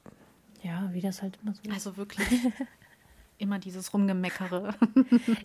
ja, 0.64 0.90
wie 0.94 1.02
das 1.02 1.22
halt 1.22 1.38
immer 1.44 1.54
so 1.54 1.62
ist. 1.64 1.74
Also 1.74 1.98
wirklich 1.98 2.28
immer 3.38 3.60
dieses 3.60 3.94
Rumgemeckere. 3.94 4.74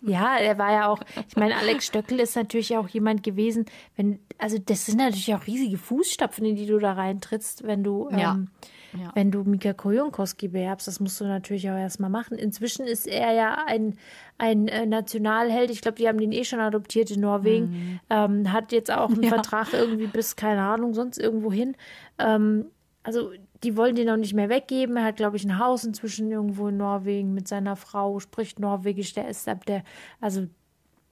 Ja, 0.01 0.37
er 0.37 0.57
war 0.57 0.71
ja 0.71 0.87
auch, 0.89 0.99
ich 1.29 1.35
meine, 1.37 1.55
Alex 1.55 1.85
Stöckel 1.87 2.19
ist 2.19 2.35
natürlich 2.35 2.75
auch 2.77 2.87
jemand 2.89 3.23
gewesen, 3.23 3.65
wenn, 3.95 4.19
also 4.37 4.57
das 4.57 4.85
sind 4.85 4.97
natürlich 4.97 5.33
auch 5.33 5.47
riesige 5.47 5.77
Fußstapfen, 5.77 6.45
in 6.45 6.55
die 6.55 6.65
du 6.65 6.77
da 6.79 6.93
reintrittst, 6.93 7.63
wenn 7.63 7.83
du, 7.83 8.09
Ja. 8.11 8.33
ähm, 8.33 8.49
Ja. 8.97 9.11
wenn 9.13 9.31
du 9.31 9.43
Mika 9.43 9.73
Kojonkoski 9.73 10.47
beherbst. 10.47 10.87
Das 10.87 10.99
musst 10.99 11.19
du 11.19 11.25
natürlich 11.25 11.69
auch 11.69 11.77
erstmal 11.77 12.09
machen. 12.09 12.37
Inzwischen 12.37 12.85
ist 12.85 13.07
er 13.07 13.33
ja 13.33 13.63
ein, 13.67 13.97
ein 14.37 14.67
äh, 14.67 14.85
Nationalheld. 14.85 15.69
Ich 15.69 15.81
glaube, 15.81 15.97
die 15.97 16.07
haben 16.07 16.17
den 16.19 16.31
eh 16.31 16.43
schon 16.43 16.59
adoptiert 16.59 17.11
in 17.11 17.21
Norwegen. 17.21 17.99
Ähm, 18.09 18.51
hat 18.51 18.71
jetzt 18.71 18.91
auch 18.91 19.09
einen 19.09 19.23
Ja. 19.25 19.29
Vertrag 19.29 19.73
irgendwie 19.73 20.07
bis, 20.07 20.35
keine 20.35 20.61
Ahnung, 20.61 20.93
sonst 20.93 21.17
irgendwo 21.17 21.51
hin. 21.51 21.75
Ähm, 22.19 22.65
also 23.03 23.31
die 23.63 23.77
wollen 23.77 23.95
den 23.95 24.09
auch 24.09 24.17
nicht 24.17 24.33
mehr 24.33 24.49
weggeben. 24.49 24.97
Er 24.97 25.05
hat, 25.05 25.15
glaube 25.17 25.37
ich, 25.37 25.43
ein 25.45 25.59
Haus 25.59 25.83
inzwischen 25.83 26.31
irgendwo 26.31 26.67
in 26.67 26.77
Norwegen 26.77 27.33
mit 27.33 27.47
seiner 27.47 27.75
Frau, 27.75 28.19
spricht 28.19 28.59
Norwegisch, 28.59 29.13
der 29.13 29.27
ist 29.27 29.47
ab 29.47 29.65
der, 29.65 29.83
also 30.21 30.47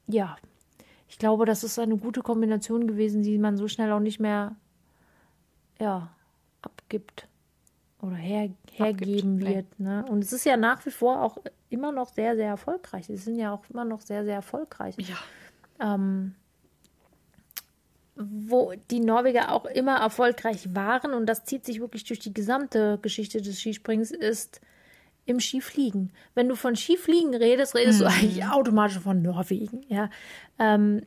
ja, 0.08 0.36
ich 1.08 1.18
glaube, 1.18 1.46
das 1.46 1.64
ist 1.64 1.78
eine 1.78 1.98
gute 1.98 2.22
Kombination 2.22 2.88
gewesen, 2.88 3.22
die 3.22 3.38
man 3.38 3.58
so 3.58 3.68
schnell 3.68 3.92
auch 3.92 4.00
nicht 4.00 4.20
mehr, 4.20 4.56
ja, 5.80 6.10
abgibt 6.62 7.28
oder 8.04 8.16
her, 8.18 8.50
hergeben 8.72 9.40
wird. 9.40 9.80
Ne? 9.80 10.06
Und 10.10 10.24
es 10.24 10.34
ist 10.34 10.46
ja 10.46 10.58
nach 10.58 10.86
wie 10.86 10.92
vor 10.92 11.22
auch 11.22 11.38
immer 11.70 11.92
noch 11.92 12.10
sehr, 12.14 12.36
sehr 12.36 12.48
erfolgreich. 12.50 13.08
Sie 13.08 13.16
sind 13.18 13.38
ja 13.38 13.54
auch 13.54 13.64
immer 13.70 13.86
noch 13.86 14.02
sehr, 14.02 14.24
sehr 14.26 14.36
erfolgreich 14.36 14.96
Ja. 15.00 15.16
ähm, 15.80 16.36
wo 18.16 18.74
die 18.92 19.00
Norweger 19.00 19.52
auch 19.52 19.66
immer 19.66 19.96
erfolgreich 19.98 20.76
waren, 20.76 21.14
und 21.14 21.26
das 21.26 21.46
zieht 21.46 21.66
sich 21.66 21.80
wirklich 21.80 22.04
durch 22.04 22.20
die 22.20 22.34
gesamte 22.34 23.00
Geschichte 23.02 23.42
des 23.42 23.60
Skisprings, 23.60 24.12
ist 24.12 24.62
im 25.26 25.40
Skifliegen. 25.40 26.12
Wenn 26.36 26.48
du 26.50 26.56
von 26.56 26.76
Skifliegen 26.76 27.34
redest, 27.34 27.74
redest 27.76 28.02
du 28.02 28.06
eigentlich 28.06 28.46
automatisch 28.46 29.00
von 29.00 29.22
Norwegen. 29.22 29.82
Ja. 29.88 30.10
Ähm, 30.60 30.98
Ja. 31.00 31.06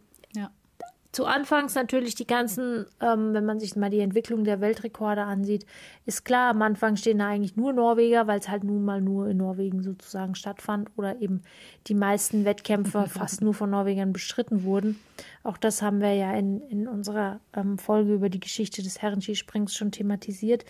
Zu 1.17 1.25
Anfangs 1.25 1.75
natürlich 1.75 2.15
die 2.15 2.27
ganzen, 2.27 2.85
ähm, 3.01 3.33
wenn 3.33 3.47
man 3.47 3.59
sich 3.59 3.75
mal 3.75 3.89
die 3.89 4.01
Entwicklung 4.01 4.45
der 4.45 4.61
Weltrekorde 4.61 5.23
ansieht, 5.23 5.65
ist 6.05 6.27
klar, 6.27 6.51
am 6.51 6.61
Anfang 6.61 6.97
stehen 6.97 7.21
da 7.21 7.29
eigentlich 7.29 7.57
nur 7.57 7.73
Norweger, 7.73 8.27
weil 8.27 8.39
es 8.39 8.51
halt 8.51 8.65
nun 8.65 8.85
mal 8.85 9.01
nur 9.01 9.27
in 9.31 9.39
Norwegen 9.39 9.83
sozusagen 9.83 10.35
stattfand 10.35 10.91
oder 10.97 11.19
eben 11.23 11.41
die 11.87 11.95
meisten 11.95 12.45
Wettkämpfe 12.45 13.07
fast 13.09 13.41
nur 13.41 13.55
von 13.55 13.71
Norwegern 13.71 14.13
bestritten 14.13 14.63
wurden. 14.63 15.01
Auch 15.43 15.57
das 15.57 15.81
haben 15.81 16.03
wir 16.03 16.13
ja 16.13 16.35
in, 16.35 16.61
in 16.69 16.87
unserer 16.87 17.41
ähm, 17.55 17.79
Folge 17.79 18.13
über 18.13 18.29
die 18.29 18.41
Geschichte 18.41 18.83
des 18.83 19.01
Herrenskisprings 19.01 19.75
schon 19.75 19.93
thematisiert. 19.93 20.67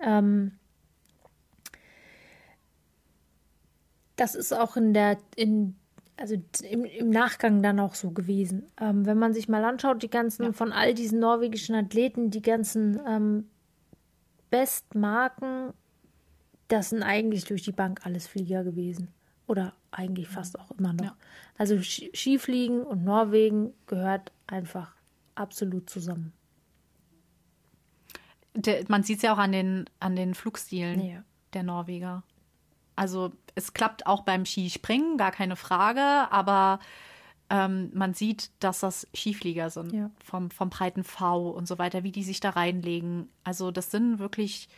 Ähm, 0.00 0.52
das 4.16 4.34
ist 4.34 4.54
auch 4.54 4.78
in 4.78 4.94
der, 4.94 5.18
in, 5.36 5.76
also 6.16 6.36
im, 6.62 6.84
im 6.84 7.10
Nachgang 7.10 7.62
dann 7.62 7.80
auch 7.80 7.94
so 7.94 8.10
gewesen. 8.10 8.66
Ähm, 8.80 9.04
wenn 9.06 9.18
man 9.18 9.34
sich 9.34 9.48
mal 9.48 9.64
anschaut, 9.64 10.02
die 10.02 10.10
ganzen, 10.10 10.52
von 10.54 10.72
all 10.72 10.94
diesen 10.94 11.18
norwegischen 11.18 11.74
Athleten, 11.74 12.30
die 12.30 12.42
ganzen 12.42 13.00
ähm, 13.06 13.48
Bestmarken, 14.50 15.72
das 16.68 16.90
sind 16.90 17.02
eigentlich 17.02 17.44
durch 17.44 17.62
die 17.62 17.72
Bank 17.72 18.00
alles 18.04 18.26
Flieger 18.26 18.64
gewesen. 18.64 19.08
Oder 19.46 19.74
eigentlich 19.90 20.28
fast 20.28 20.58
auch 20.58 20.70
immer 20.78 20.92
noch. 20.94 21.04
Ja. 21.04 21.16
Also 21.58 21.80
Ski- 21.82 22.10
Skifliegen 22.14 22.82
und 22.82 23.04
Norwegen 23.04 23.74
gehört 23.86 24.32
einfach 24.46 24.94
absolut 25.34 25.90
zusammen. 25.90 26.32
Der, 28.54 28.84
man 28.88 29.02
sieht 29.02 29.16
es 29.18 29.22
ja 29.22 29.34
auch 29.34 29.38
an 29.38 29.52
den, 29.52 29.84
an 30.00 30.16
den 30.16 30.34
Flugstilen 30.34 31.00
Ja. 31.04 31.24
der 31.52 31.64
Norweger. 31.64 32.22
Also 32.96 33.32
es 33.54 33.72
klappt 33.72 34.06
auch 34.06 34.22
beim 34.22 34.44
Skispringen, 34.44 35.16
gar 35.16 35.30
keine 35.30 35.56
Frage, 35.56 36.00
aber 36.00 36.80
ähm, 37.50 37.90
man 37.92 38.14
sieht, 38.14 38.50
dass 38.60 38.80
das 38.80 39.06
Skiflieger 39.14 39.70
sind. 39.70 39.92
Ja. 39.92 40.10
Vom, 40.22 40.50
vom 40.50 40.70
breiten 40.70 41.04
V 41.04 41.50
und 41.50 41.68
so 41.68 41.78
weiter, 41.78 42.02
wie 42.02 42.12
die 42.12 42.22
sich 42.22 42.40
da 42.40 42.50
reinlegen. 42.50 43.28
Also 43.44 43.70
das 43.70 43.90
sind 43.90 44.18
wirklich, 44.18 44.68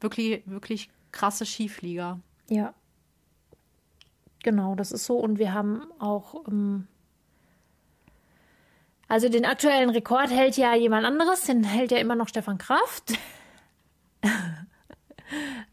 wirklich, 0.00 0.42
wirklich 0.46 0.90
krasse 1.12 1.46
Skiflieger. 1.46 2.20
Ja. 2.48 2.74
Genau, 4.42 4.74
das 4.74 4.92
ist 4.92 5.06
so. 5.06 5.16
Und 5.18 5.38
wir 5.38 5.54
haben 5.54 5.82
auch. 5.98 6.46
Ähm, 6.48 6.86
also 9.08 9.28
den 9.28 9.44
aktuellen 9.44 9.90
Rekord 9.90 10.30
hält 10.30 10.56
ja 10.56 10.74
jemand 10.74 11.06
anderes, 11.06 11.44
den 11.44 11.62
hält 11.62 11.92
ja 11.92 11.98
immer 11.98 12.16
noch 12.16 12.28
Stefan 12.28 12.58
Kraft. 12.58 13.14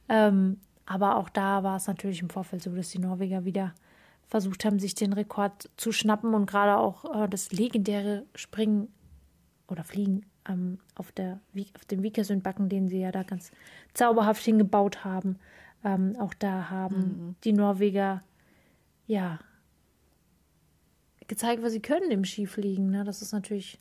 ähm, 0.10 0.60
aber 0.86 1.18
auch 1.18 1.30
da 1.30 1.64
war 1.64 1.78
es 1.78 1.88
natürlich 1.88 2.22
im 2.22 2.30
Vorfeld 2.30 2.64
so, 2.64 2.76
dass 2.76 2.90
die 2.90 3.00
Norweger 3.00 3.46
wieder 3.46 3.74
versucht 4.28 4.66
haben, 4.66 4.80
sich 4.80 4.96
den 4.96 5.14
Rekord 5.14 5.70
zu 5.78 5.92
schnappen 5.92 6.34
und 6.34 6.46
gerade 6.46 6.78
auch 6.78 7.24
äh, 7.24 7.28
das 7.28 7.52
legendäre 7.52 8.26
Springen 8.36 8.88
oder 9.68 9.84
Fliegen 9.84 10.26
ähm, 10.48 10.80
auf, 10.96 11.12
der, 11.12 11.40
auf 11.76 11.86
dem 11.86 12.04
Vikersundbacken, 12.04 12.70
den 12.70 12.88
sie 12.88 13.00
ja 13.00 13.12
da 13.12 13.24
ganz 13.24 13.52
zauberhaft 13.94 14.44
hingebaut 14.44 15.06
haben. 15.06 15.38
Ähm, 15.84 16.16
auch 16.20 16.34
da 16.34 16.70
haben 16.70 17.36
die 17.44 17.54
Norweger 17.54 18.24
ja 19.06 19.40
gezeigt, 21.28 21.62
was 21.64 21.74
sie 21.74 21.82
können 21.82 22.12
im 22.12 22.26
Skifliegen. 22.26 22.90
Ne? 22.90 23.04
Das 23.04 23.22
ist 23.22 23.32
natürlich. 23.32 23.80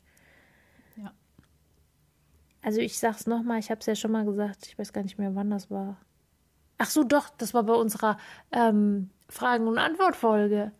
Ja. 0.97 1.13
Also 2.61 2.79
ich 2.79 2.97
sag's 2.97 3.27
nochmal, 3.27 3.59
ich 3.59 3.69
habe 3.69 3.79
es 3.79 3.85
ja 3.85 3.95
schon 3.95 4.11
mal 4.11 4.25
gesagt, 4.25 4.67
ich 4.67 4.77
weiß 4.77 4.93
gar 4.93 5.03
nicht 5.03 5.17
mehr, 5.17 5.35
wann 5.35 5.49
das 5.49 5.69
war. 5.69 5.97
Ach 6.77 6.89
so, 6.89 7.03
doch, 7.03 7.29
das 7.37 7.53
war 7.53 7.63
bei 7.63 7.73
unserer 7.73 8.17
ähm, 8.51 9.09
Fragen- 9.29 9.67
und 9.67 9.77
Antwortfolge. 9.77 10.71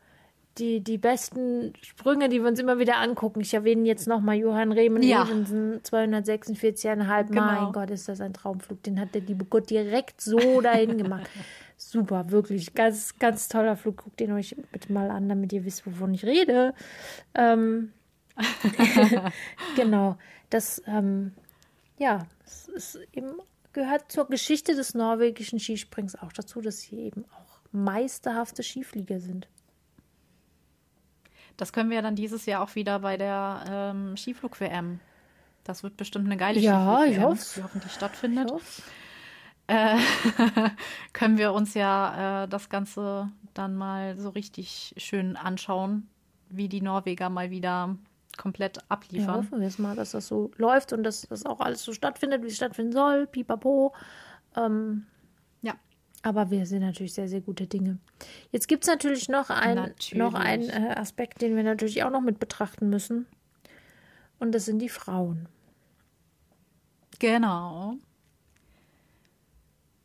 Die, 0.59 0.81
die 0.81 0.99
besten 0.99 1.73
Sprünge, 1.81 2.29
die 2.29 2.39
wir 2.39 2.47
uns 2.47 2.59
immer 2.59 2.77
wieder 2.77 2.97
angucken. 2.97 3.41
Ich 3.41 3.55
erwähne 3.55 3.87
jetzt 3.87 4.07
nochmal 4.07 4.35
Johann 4.35 4.71
Rehmen 4.71 5.01
Ja. 5.01 5.23
Evensen, 5.23 5.81
246,5. 5.81 7.23
Genau. 7.29 7.41
Mein 7.41 7.71
Gott, 7.71 7.89
ist 7.89 8.07
das 8.07 8.21
ein 8.21 8.33
Traumflug. 8.33 8.83
Den 8.83 8.99
hat 8.99 9.15
der 9.15 9.21
liebe 9.21 9.45
Gott 9.45 9.71
direkt 9.71 10.21
so 10.21 10.61
dahin 10.61 10.99
gemacht. 10.99 11.27
super, 11.77 12.29
wirklich. 12.29 12.75
Ganz, 12.75 13.17
ganz 13.17 13.47
toller 13.47 13.75
Flug. 13.75 14.03
Guckt 14.03 14.21
ihn 14.21 14.31
euch 14.31 14.55
bitte 14.71 14.93
mal 14.93 15.09
an, 15.09 15.27
damit 15.27 15.53
ihr 15.53 15.65
wisst, 15.65 15.87
wovon 15.87 16.13
ich 16.13 16.23
rede. 16.23 16.75
Ähm, 17.33 17.91
genau. 19.75 20.17
Das, 20.51 20.83
ähm, 20.85 21.33
ja, 21.97 22.27
es 22.45 22.67
ist 22.67 22.99
eben 23.11 23.33
gehört 23.73 24.11
zur 24.11 24.27
Geschichte 24.27 24.75
des 24.75 24.93
norwegischen 24.93 25.59
Skisprings 25.59 26.15
auch 26.15 26.31
dazu, 26.31 26.61
dass 26.61 26.79
sie 26.81 26.97
eben 26.97 27.25
auch 27.25 27.61
meisterhafte 27.71 28.63
Skiflieger 28.63 29.19
sind. 29.19 29.47
Das 31.57 31.73
können 31.73 31.89
wir 31.89 32.01
dann 32.01 32.15
dieses 32.15 32.45
Jahr 32.45 32.63
auch 32.63 32.75
wieder 32.75 32.99
bei 32.99 33.17
der 33.17 33.65
ähm, 33.67 34.17
Skiflug-WM. 34.17 34.99
Das 35.63 35.83
wird 35.83 35.97
bestimmt 35.97 36.25
eine 36.25 36.37
geile 36.37 36.59
ja, 36.59 37.01
Skiflug-WM, 37.03 37.37
die 37.55 37.63
hoffentlich 37.63 37.91
stattfindet. 37.91 38.51
Äh, 39.67 39.97
können 41.13 41.37
wir 41.37 41.53
uns 41.53 41.73
ja 41.73 42.43
äh, 42.43 42.47
das 42.47 42.69
Ganze 42.69 43.31
dann 43.53 43.75
mal 43.75 44.17
so 44.17 44.29
richtig 44.29 44.93
schön 44.97 45.35
anschauen, 45.35 46.09
wie 46.49 46.67
die 46.67 46.81
Norweger 46.81 47.29
mal 47.29 47.49
wieder 47.49 47.95
komplett 48.37 48.79
abliefern. 48.89 49.27
Ja, 49.27 49.35
hoffen 49.35 49.59
wir 49.59 49.67
es 49.67 49.79
mal, 49.79 49.95
dass 49.95 50.11
das 50.11 50.27
so 50.27 50.51
läuft 50.57 50.93
und 50.93 51.03
dass 51.03 51.21
das 51.21 51.45
auch 51.45 51.59
alles 51.59 51.83
so 51.83 51.93
stattfindet, 51.93 52.43
wie 52.43 52.47
es 52.47 52.55
stattfinden 52.55 52.91
soll. 52.91 53.27
Pipapo. 53.27 53.93
Ähm, 54.55 55.05
ja. 55.61 55.75
Aber 56.21 56.51
wir 56.51 56.65
sind 56.65 56.81
natürlich 56.81 57.13
sehr, 57.13 57.27
sehr 57.27 57.41
gute 57.41 57.67
Dinge. 57.67 57.99
Jetzt 58.51 58.67
gibt 58.67 58.83
es 58.83 58.87
natürlich 58.87 59.29
noch, 59.29 59.49
ein, 59.49 59.75
natürlich. 59.75 60.15
noch 60.15 60.33
einen 60.33 60.69
äh, 60.69 60.95
Aspekt, 60.95 61.41
den 61.41 61.55
wir 61.55 61.63
natürlich 61.63 62.03
auch 62.03 62.11
noch 62.11 62.21
mit 62.21 62.39
betrachten 62.39 62.89
müssen. 62.89 63.27
Und 64.39 64.53
das 64.53 64.65
sind 64.65 64.79
die 64.79 64.89
Frauen. 64.89 65.47
Genau. 67.19 67.95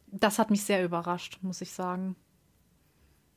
Das 0.07 0.39
hat 0.39 0.51
mich 0.51 0.65
sehr 0.65 0.85
überrascht, 0.85 1.39
muss 1.43 1.61
ich 1.61 1.73
sagen. 1.73 2.17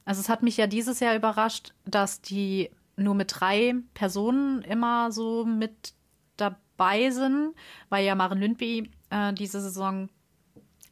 Also 0.06 0.22
es 0.22 0.30
hat 0.30 0.44
mich 0.44 0.58
ja 0.58 0.68
dieses 0.68 1.00
Jahr 1.00 1.16
überrascht, 1.16 1.74
dass 1.86 2.22
die 2.22 2.70
nur 3.02 3.16
mit 3.16 3.34
drei 3.40 3.76
Personen 3.94 4.62
immer 4.62 5.12
so 5.12 5.46
mit 5.46 5.94
dabei 6.38 7.12
sind, 7.12 7.54
weil 7.90 8.06
ja 8.06 8.16
Maren 8.16 8.40
Lündby 8.40 8.92
äh, 9.10 9.34
diese 9.34 9.62
Saison 9.62 10.10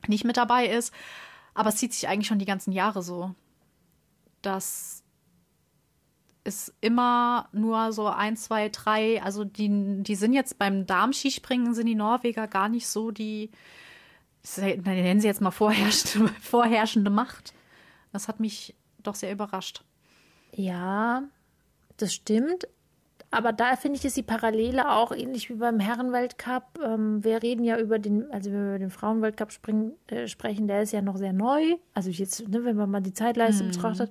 nicht 0.08 0.26
mit 0.26 0.38
dabei 0.38 0.68
ist. 0.68 0.94
Aber 1.54 1.70
es 1.70 1.78
zieht 1.78 1.94
sich 1.94 2.08
eigentlich 2.08 2.28
schon 2.28 2.40
die 2.40 2.46
ganzen 2.46 2.72
Jahre 2.72 3.02
so. 3.02 3.34
Das 4.42 5.04
ist 6.44 6.74
immer 6.82 7.50
nur 7.52 7.92
so 7.92 8.08
ein, 8.08 8.38
zwei, 8.38 8.70
drei. 8.70 9.22
Also 9.22 9.44
die, 9.44 10.04
die 10.04 10.16
sind 10.16 10.34
jetzt 10.34 10.58
beim 10.58 10.86
Darmskispringen, 10.86 11.74
sind 11.74 11.88
die 11.88 11.96
Norweger 11.96 12.48
gar 12.48 12.70
nicht 12.70 12.88
so 12.88 13.12
die, 13.12 13.52
nennen 14.58 15.20
sie 15.20 15.28
jetzt 15.28 15.42
mal 15.42 15.52
vorherrschende, 15.52 16.34
vorherrschende 16.42 17.12
Macht. 17.12 17.54
Das 18.12 18.28
hat 18.28 18.40
mich 18.40 18.76
doch 19.04 19.16
sehr 19.16 19.32
überrascht. 19.32 19.84
Ja, 20.54 21.24
das 22.02 22.14
stimmt. 22.14 22.68
Aber 23.32 23.54
da 23.54 23.76
finde 23.76 23.98
ich, 23.98 24.06
ist 24.06 24.18
die 24.18 24.24
Parallele 24.24 24.90
auch 24.90 25.12
ähnlich 25.12 25.50
wie 25.50 25.56
beim 25.56 25.80
Herrenweltcup. 25.80 26.80
Ähm, 26.84 27.24
wir 27.24 27.44
reden 27.44 27.64
ja 27.64 27.78
über 27.78 28.00
den, 28.00 28.30
also 28.32 28.52
wenn 28.52 28.60
wir 28.60 28.70
über 28.70 28.80
den 28.80 28.90
Frauenweltcup 28.90 29.52
springen, 29.52 29.94
äh, 30.08 30.28
sprechen, 30.28 30.68
der 30.68 30.82
ist 30.82 30.94
ja 30.94 31.02
noch 31.02 31.18
sehr 31.18 31.34
neu. 31.34 31.76
Also 31.94 32.10
jetzt, 32.10 32.48
ne, 32.48 32.66
wenn 32.66 32.76
man 32.76 32.90
mal 32.90 33.02
die 33.02 33.14
Zeitleiste 33.14 33.64
mhm. 33.64 33.70
betrachtet, 33.70 34.10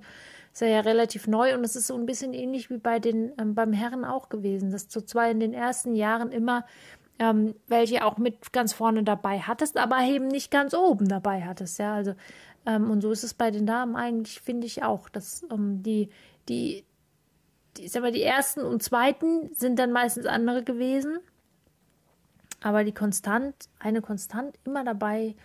ist 0.53 0.61
er 0.61 0.69
ja 0.69 0.79
relativ 0.79 1.27
neu 1.27 1.53
und 1.53 1.65
es 1.65 1.75
ist 1.75 1.87
so 1.87 1.95
ein 1.95 2.05
bisschen 2.05 2.33
ähnlich 2.33 2.69
wie 2.69 2.77
bei 2.77 2.99
den 2.99 3.33
ähm, 3.37 3.55
beim 3.55 3.73
Herren 3.73 4.05
auch 4.05 4.29
gewesen, 4.29 4.71
dass 4.71 4.87
du 4.87 5.01
zwar 5.01 5.29
in 5.29 5.41
den 5.41 5.53
ersten 5.53 5.95
Jahren 5.95 6.31
immer 6.31 6.65
ähm, 7.19 7.55
welche 7.67 8.05
auch 8.05 8.17
mit 8.17 8.53
ganz 8.53 8.71
vorne 8.71 9.03
dabei 9.03 9.39
hattest, 9.39 9.77
aber 9.77 9.99
eben 10.01 10.29
nicht 10.29 10.49
ganz 10.49 10.73
oben 10.73 11.09
dabei 11.09 11.41
hattest, 11.43 11.77
ja. 11.77 11.93
Also 11.93 12.13
ähm, 12.65 12.89
und 12.89 13.01
so 13.01 13.11
ist 13.11 13.25
es 13.25 13.33
bei 13.33 13.51
den 13.51 13.65
Damen 13.65 13.97
eigentlich, 13.97 14.39
finde 14.39 14.65
ich 14.65 14.81
auch, 14.83 15.09
dass 15.09 15.45
ähm, 15.51 15.83
die 15.83 16.09
die 16.47 16.85
ich 17.79 17.91
sag 17.91 18.01
mal, 18.01 18.11
die 18.11 18.23
ersten 18.23 18.61
und 18.61 18.83
zweiten 18.83 19.53
sind 19.53 19.79
dann 19.79 19.91
meistens 19.91 20.25
andere 20.25 20.63
gewesen. 20.63 21.19
Aber 22.61 22.83
die 22.83 22.93
konstant, 22.93 23.55
eine 23.79 24.01
konstant 24.01 24.57
immer 24.65 24.83
dabei, 24.83 25.35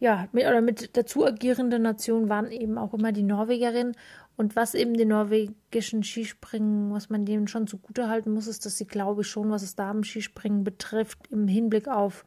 ja, 0.00 0.28
mit, 0.32 0.46
oder 0.46 0.60
mit 0.60 0.96
dazu 0.96 1.24
agierenden 1.24 1.82
Nationen 1.82 2.28
waren 2.28 2.50
eben 2.50 2.78
auch 2.78 2.94
immer 2.94 3.12
die 3.12 3.22
Norwegerinnen. 3.22 3.96
Und 4.36 4.54
was 4.54 4.74
eben 4.74 4.94
den 4.94 5.08
norwegischen 5.08 6.04
Skispringen, 6.04 6.92
was 6.92 7.10
man 7.10 7.24
denen 7.24 7.48
schon 7.48 7.66
zugute 7.66 8.08
halten 8.08 8.32
muss, 8.32 8.46
ist, 8.46 8.64
dass 8.66 8.78
sie, 8.78 8.86
glaube 8.86 9.22
ich, 9.22 9.28
schon, 9.28 9.50
was 9.50 9.62
das 9.62 9.74
Damen-Skispringen 9.74 10.62
betrifft, 10.62 11.26
im 11.30 11.48
Hinblick 11.48 11.88
auf 11.88 12.24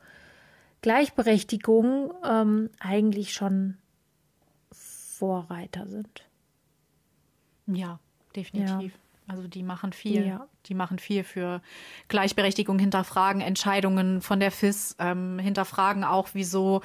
Gleichberechtigung 0.81 2.13
ähm, 2.25 2.69
eigentlich 2.79 3.33
schon 3.33 3.77
Vorreiter 4.73 5.87
sind. 5.87 6.25
Ja, 7.67 7.99
definitiv. 8.35 8.91
Ja. 8.93 9.10
Also 9.31 9.47
die 9.47 9.63
machen 9.63 9.93
viel. 9.93 10.27
Ja. 10.27 10.47
Die 10.65 10.73
machen 10.73 10.99
viel 10.99 11.23
für 11.23 11.61
Gleichberechtigung, 12.09 12.77
hinterfragen 12.79 13.41
Entscheidungen 13.41 14.21
von 14.21 14.41
der 14.41 14.51
FIS, 14.51 14.97
ähm, 14.99 15.39
hinterfragen 15.39 16.03
auch, 16.03 16.29
wieso 16.33 16.81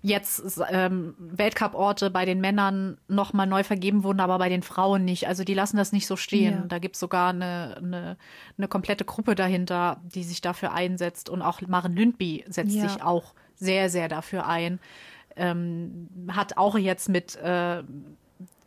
jetzt 0.00 0.60
ähm, 0.70 1.16
Weltcup-Orte 1.18 2.10
bei 2.10 2.24
den 2.24 2.40
Männern 2.40 2.98
nochmal 3.08 3.48
neu 3.48 3.64
vergeben 3.64 4.04
wurden, 4.04 4.20
aber 4.20 4.38
bei 4.38 4.48
den 4.48 4.62
Frauen 4.62 5.04
nicht. 5.04 5.26
Also 5.26 5.42
die 5.42 5.54
lassen 5.54 5.76
das 5.76 5.92
nicht 5.92 6.06
so 6.06 6.14
stehen. 6.14 6.54
Ja. 6.54 6.64
Da 6.68 6.78
gibt 6.78 6.94
es 6.94 7.00
sogar 7.00 7.30
eine, 7.30 7.76
eine, 7.78 8.16
eine, 8.56 8.68
komplette 8.68 9.04
Gruppe 9.04 9.34
dahinter, 9.34 10.00
die 10.04 10.22
sich 10.22 10.40
dafür 10.40 10.72
einsetzt. 10.72 11.28
Und 11.28 11.42
auch 11.42 11.60
Maren 11.62 11.96
Lündby 11.96 12.44
setzt 12.48 12.76
ja. 12.76 12.88
sich 12.88 13.02
auch 13.02 13.34
sehr, 13.56 13.90
sehr 13.90 14.08
dafür 14.08 14.46
ein. 14.46 14.78
Ähm, 15.34 16.08
hat 16.28 16.56
auch 16.56 16.78
jetzt 16.78 17.08
mit 17.08 17.34
äh, 17.36 17.82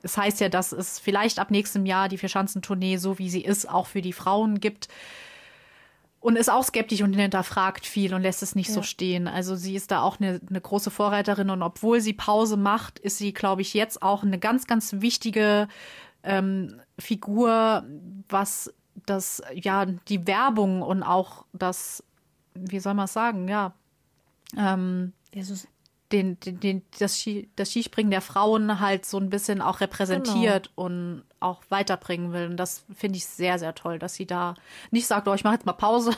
es 0.04 0.18
heißt 0.18 0.40
ja, 0.42 0.50
dass 0.50 0.72
es 0.72 1.00
vielleicht 1.00 1.40
ab 1.40 1.52
nächstem 1.52 1.86
Jahr 1.86 2.10
die 2.10 2.18
Vierschanzentournee, 2.18 2.98
so 2.98 3.20
wie 3.20 3.30
sie 3.30 3.42
ist, 3.42 3.70
auch 3.70 3.88
für 3.88 4.02
die 4.02 4.14
Frauen 4.14 4.60
gibt. 4.60 4.88
Und 6.20 6.36
ist 6.36 6.52
auch 6.52 6.64
skeptisch 6.64 7.02
und 7.02 7.14
hinterfragt 7.14 7.88
viel 7.88 8.14
und 8.14 8.22
lässt 8.22 8.44
es 8.44 8.54
nicht 8.54 8.70
ja. 8.70 8.76
so 8.76 8.84
stehen. 8.84 9.28
Also 9.28 9.56
sie 9.56 9.76
ist 9.76 9.90
da 9.90 10.04
auch 10.04 10.20
eine, 10.20 10.40
eine 10.48 10.62
große 10.62 10.92
Vorreiterin 10.92 11.50
und 11.50 11.64
obwohl 11.64 12.00
sie 12.00 12.14
Pause 12.14 12.58
macht, 12.58 13.00
ist 13.00 13.18
sie, 13.18 13.34
glaube 13.34 13.64
ich, 13.64 13.74
jetzt 13.74 14.04
auch 14.04 14.22
eine 14.22 14.38
ganz, 14.38 14.68
ganz 14.68 14.94
wichtige 15.00 15.68
ähm, 16.22 16.80
Figur, 17.00 17.84
was 18.30 18.72
das, 19.08 19.42
ja, 19.56 19.86
die 19.86 20.28
Werbung 20.28 20.84
und 20.84 21.02
auch 21.02 21.46
das, 21.54 22.04
wie 22.54 22.80
soll 22.80 22.94
man 22.94 23.06
es 23.06 23.14
sagen, 23.14 23.48
ja, 23.48 23.74
ähm, 24.56 25.14
Jesus 25.34 25.68
den, 26.12 26.40
den, 26.40 26.60
den, 26.60 26.82
das, 27.00 27.20
Ski, 27.20 27.50
das 27.56 27.72
Skispringen 27.72 28.12
der 28.12 28.22
Frauen 28.22 28.80
halt 28.80 29.06
so 29.06 29.18
ein 29.18 29.30
bisschen 29.30 29.62
auch 29.62 29.82
repräsentiert 29.82 30.72
genau. 30.76 30.86
und 30.86 31.24
auch 31.40 31.62
weiterbringen 31.70 32.34
will. 32.34 32.48
Und 32.48 32.58
das 32.58 32.86
finde 32.94 33.18
ich 33.18 33.26
sehr, 33.26 33.60
sehr 33.60 33.76
toll, 33.76 34.00
dass 34.00 34.16
sie 34.16 34.26
da 34.26 34.56
nicht 34.92 35.08
sagt, 35.08 35.28
oh, 35.28 35.34
ich 35.34 35.44
mache 35.44 35.56
jetzt 35.56 35.66
mal 35.66 35.74
Pause, 35.74 36.12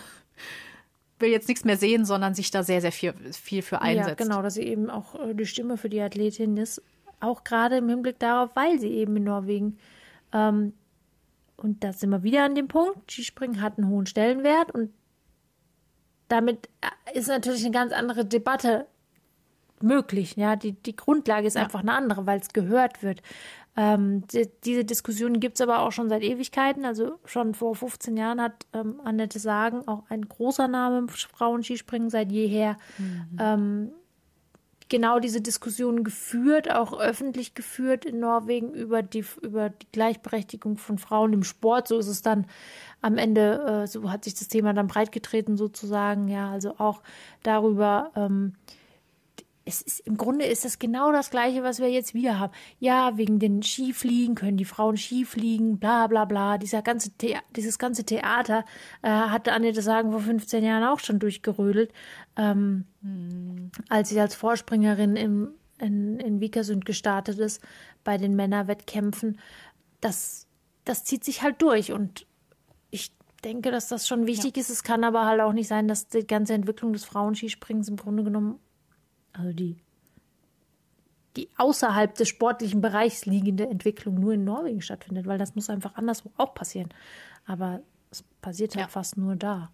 will 1.19 1.29
jetzt 1.29 1.47
nichts 1.47 1.63
mehr 1.63 1.77
sehen, 1.77 2.05
sondern 2.05 2.35
sich 2.35 2.51
da 2.51 2.63
sehr, 2.63 2.81
sehr 2.81 2.91
viel, 2.91 3.13
viel 3.31 3.61
für 3.61 3.81
einsetzt. 3.81 4.19
Ja, 4.19 4.25
genau, 4.25 4.41
dass 4.41 4.55
sie 4.55 4.63
eben 4.63 4.89
auch 4.89 5.15
äh, 5.15 5.33
die 5.33 5.45
Stimme 5.45 5.77
für 5.77 5.89
die 5.89 6.01
Athletin 6.01 6.57
ist. 6.57 6.81
Auch 7.19 7.43
gerade 7.43 7.77
im 7.77 7.87
Hinblick 7.87 8.19
darauf, 8.19 8.49
weil 8.55 8.79
sie 8.79 8.89
eben 8.89 9.15
in 9.15 9.23
Norwegen 9.23 9.77
ähm, 10.33 10.73
und 11.55 11.83
da 11.83 11.93
sind 11.93 12.09
wir 12.09 12.23
wieder 12.23 12.43
an 12.43 12.55
dem 12.55 12.67
Punkt, 12.67 13.11
Skispringen 13.11 13.61
hat 13.61 13.77
einen 13.77 13.87
hohen 13.87 14.05
Stellenwert 14.05 14.71
und 14.71 14.91
damit 16.27 16.67
äh, 16.81 17.17
ist 17.17 17.27
natürlich 17.27 17.63
eine 17.63 17.71
ganz 17.71 17.93
andere 17.93 18.25
Debatte 18.25 18.87
möglich. 19.83 20.35
Ja, 20.35 20.55
die, 20.55 20.73
die 20.73 20.95
Grundlage 20.95 21.47
ist 21.47 21.55
ja. 21.55 21.63
einfach 21.63 21.81
eine 21.81 21.93
andere, 21.93 22.25
weil 22.25 22.39
es 22.39 22.49
gehört 22.49 23.03
wird. 23.03 23.21
Ähm, 23.75 24.25
die, 24.27 24.49
diese 24.63 24.85
Diskussion 24.85 25.39
gibt 25.39 25.55
es 25.55 25.61
aber 25.61 25.79
auch 25.79 25.91
schon 25.91 26.09
seit 26.09 26.23
Ewigkeiten. 26.23 26.85
Also 26.85 27.19
schon 27.25 27.53
vor 27.53 27.75
15 27.75 28.17
Jahren 28.17 28.41
hat 28.41 28.65
ähm, 28.73 28.99
Annette 29.03 29.39
Sagen, 29.39 29.87
auch 29.87 30.03
ein 30.09 30.27
großer 30.27 30.67
Name 30.67 30.99
im 30.99 31.09
Frauenskispringen 31.09 32.09
seit 32.09 32.31
jeher, 32.31 32.77
mhm. 32.97 33.37
ähm, 33.39 33.91
genau 34.89 35.19
diese 35.19 35.41
Diskussion 35.41 36.03
geführt, 36.03 36.69
auch 36.69 36.99
öffentlich 36.99 37.55
geführt 37.55 38.05
in 38.05 38.19
Norwegen 38.19 38.73
über 38.73 39.01
die, 39.01 39.25
über 39.41 39.69
die 39.69 39.87
Gleichberechtigung 39.91 40.77
von 40.77 40.99
Frauen 40.99 41.33
im 41.33 41.43
Sport. 41.43 41.87
So 41.87 41.97
ist 41.97 42.07
es 42.07 42.21
dann 42.21 42.45
am 43.01 43.17
Ende, 43.17 43.83
äh, 43.83 43.87
so 43.87 44.11
hat 44.11 44.23
sich 44.23 44.35
das 44.35 44.49
Thema 44.49 44.73
dann 44.73 44.85
breitgetreten 44.85 45.57
sozusagen. 45.57 46.27
Ja, 46.27 46.51
also 46.51 46.75
auch 46.77 47.01
darüber, 47.41 48.11
ähm, 48.15 48.53
es 49.65 49.81
ist 49.81 50.01
im 50.01 50.17
Grunde 50.17 50.45
ist 50.45 50.65
das 50.65 50.77
genau 50.77 51.11
das 51.11 51.29
gleiche, 51.29 51.63
was 51.63 51.79
wir 51.79 51.89
jetzt 51.89 52.13
wieder 52.13 52.39
haben. 52.39 52.53
Ja, 52.79 53.17
wegen 53.17 53.39
den 53.39 53.63
Skifliegen 53.63 54.35
können 54.35 54.57
die 54.57 54.65
Frauen 54.65 54.97
Skifliegen, 54.97 55.79
bla 55.79 56.07
bla 56.07 56.25
bla. 56.25 56.57
Dieser 56.57 56.81
ganze 56.81 57.11
The 57.21 57.37
dieses 57.55 57.79
ganze 57.79 58.03
Theater 58.03 58.65
äh, 59.01 59.09
hatte 59.09 59.53
Annette 59.53 59.81
Sagen 59.81 60.11
vor 60.11 60.19
15 60.19 60.63
Jahren 60.63 60.83
auch 60.83 60.99
schon 60.99 61.19
durchgerödelt, 61.19 61.93
ähm, 62.35 62.85
hm. 63.01 63.71
als 63.87 64.09
sie 64.09 64.19
als 64.19 64.35
Vorspringerin 64.35 65.15
im, 65.15 65.53
in, 65.79 66.19
in 66.19 66.41
Vikersund 66.41 66.85
gestartet 66.85 67.39
ist 67.39 67.61
bei 68.03 68.17
den 68.17 68.35
Männerwettkämpfen. 68.35 69.39
Das, 70.01 70.47
das 70.83 71.05
zieht 71.05 71.23
sich 71.23 71.41
halt 71.41 71.61
durch 71.61 71.93
und 71.93 72.27
ich 72.91 73.15
denke, 73.45 73.71
dass 73.71 73.87
das 73.87 74.07
schon 74.09 74.27
wichtig 74.27 74.57
ja. 74.57 74.61
ist. 74.61 74.69
Es 74.69 74.83
kann 74.83 75.05
aber 75.05 75.25
halt 75.25 75.39
auch 75.39 75.53
nicht 75.53 75.69
sein, 75.69 75.87
dass 75.87 76.07
die 76.07 76.27
ganze 76.27 76.53
Entwicklung 76.53 76.91
des 76.91 77.05
Frauenskisprings 77.05 77.87
im 77.87 77.95
Grunde 77.95 78.25
genommen 78.25 78.59
also 79.33 79.51
die 79.53 79.77
die 81.35 81.49
außerhalb 81.57 82.13
des 82.13 82.27
sportlichen 82.29 82.79
Bereichs 82.81 83.25
liegende 83.25 83.67
Entwicklung 83.67 84.15
nur 84.19 84.33
in 84.33 84.43
Norwegen 84.43 84.81
stattfindet, 84.81 85.25
weil 85.25 85.39
das 85.39 85.55
muss 85.55 85.69
einfach 85.69 85.95
anderswo 85.95 86.31
auch 86.37 86.53
passieren. 86.53 86.89
Aber 87.47 87.81
es 88.11 88.23
passiert 88.41 88.75
halt 88.75 88.85
Ja. 88.85 88.87
fast 88.89 89.17
nur 89.17 89.35
da. 89.35 89.71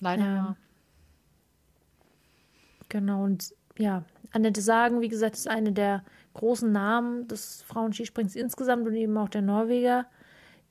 Leider. 0.00 0.24
Ja. 0.24 0.56
Genau, 2.88 3.24
und 3.24 3.54
ja, 3.76 4.04
Annette 4.32 4.62
Sagen, 4.62 5.00
wie 5.02 5.08
gesagt, 5.08 5.34
ist 5.34 5.48
eine 5.48 5.72
der 5.72 6.02
großen 6.34 6.70
Namen 6.70 7.28
des 7.28 7.62
Frauenskisprings 7.62 8.36
insgesamt 8.36 8.86
und 8.86 8.94
eben 8.94 9.16
auch 9.18 9.28
der 9.28 9.42
Norweger, 9.42 10.06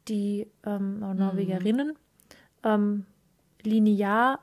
die 0.08 0.48
ähm, 0.66 1.00
Norwegerinnen. 1.00 1.94
Ähm, 2.64 3.06
linear 3.62 4.40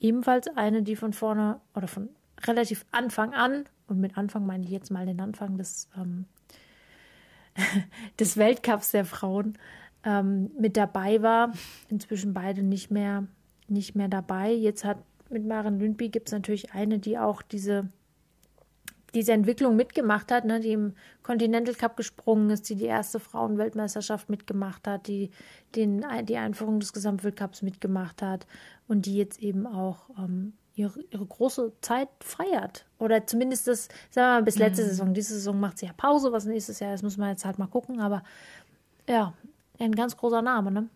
ebenfalls 0.00 0.48
eine, 0.56 0.82
die 0.82 0.96
von 0.96 1.12
vorne 1.12 1.60
oder 1.74 1.88
von 1.88 2.08
relativ 2.46 2.84
Anfang 2.90 3.34
an, 3.34 3.64
und 3.88 4.00
mit 4.00 4.18
Anfang 4.18 4.46
meine 4.46 4.64
ich 4.64 4.70
jetzt 4.70 4.90
mal 4.90 5.06
den 5.06 5.20
Anfang 5.20 5.56
des, 5.56 5.88
ähm, 5.96 6.26
des 8.20 8.36
Weltcups 8.36 8.90
der 8.90 9.04
Frauen, 9.04 9.58
ähm, 10.04 10.50
mit 10.58 10.76
dabei 10.76 11.22
war. 11.22 11.52
Inzwischen 11.88 12.34
beide 12.34 12.62
nicht 12.62 12.90
mehr, 12.90 13.26
nicht 13.66 13.94
mehr 13.94 14.08
dabei. 14.08 14.52
Jetzt 14.52 14.84
hat 14.84 14.98
mit 15.30 15.46
Maren 15.46 15.78
Lündby 15.78 16.10
gibt 16.10 16.28
es 16.28 16.32
natürlich 16.32 16.72
eine, 16.72 16.98
die 16.98 17.18
auch 17.18 17.42
diese, 17.42 17.88
diese 19.14 19.32
Entwicklung 19.32 19.76
mitgemacht 19.76 20.30
hat, 20.30 20.44
ne, 20.44 20.60
die 20.60 20.72
im 20.72 20.94
Continental 21.22 21.74
Cup 21.74 21.96
gesprungen 21.96 22.50
ist, 22.50 22.68
die 22.68 22.76
die 22.76 22.84
erste 22.84 23.20
Frauenweltmeisterschaft 23.20 24.28
mitgemacht 24.28 24.86
hat, 24.86 25.06
die 25.06 25.30
den, 25.74 26.04
die 26.24 26.36
Einführung 26.36 26.80
des 26.80 26.92
Gesamtweltcups 26.92 27.62
mitgemacht 27.62 28.22
hat 28.22 28.46
und 28.86 29.06
die 29.06 29.16
jetzt 29.16 29.40
eben 29.40 29.66
auch 29.66 30.10
ähm, 30.18 30.52
ihre, 30.74 31.00
ihre 31.10 31.26
große 31.26 31.72
Zeit 31.80 32.08
feiert. 32.20 32.86
Oder 32.98 33.26
zumindest 33.26 33.66
das, 33.66 33.88
sagen 34.10 34.26
wir 34.26 34.40
mal, 34.40 34.42
bis 34.42 34.58
letzte 34.58 34.84
Saison. 34.84 35.14
Diese 35.14 35.34
Saison 35.34 35.58
macht 35.58 35.78
sie 35.78 35.86
ja 35.86 35.92
Pause, 35.96 36.32
was 36.32 36.44
nächstes 36.44 36.80
Jahr 36.80 36.94
ist, 36.94 37.02
muss 37.02 37.16
man 37.16 37.30
jetzt 37.30 37.44
halt 37.44 37.58
mal 37.58 37.66
gucken. 37.66 38.00
Aber 38.00 38.22
ja, 39.08 39.34
ein 39.78 39.94
ganz 39.94 40.16
großer 40.16 40.42
Name, 40.42 40.70
ne? 40.70 40.88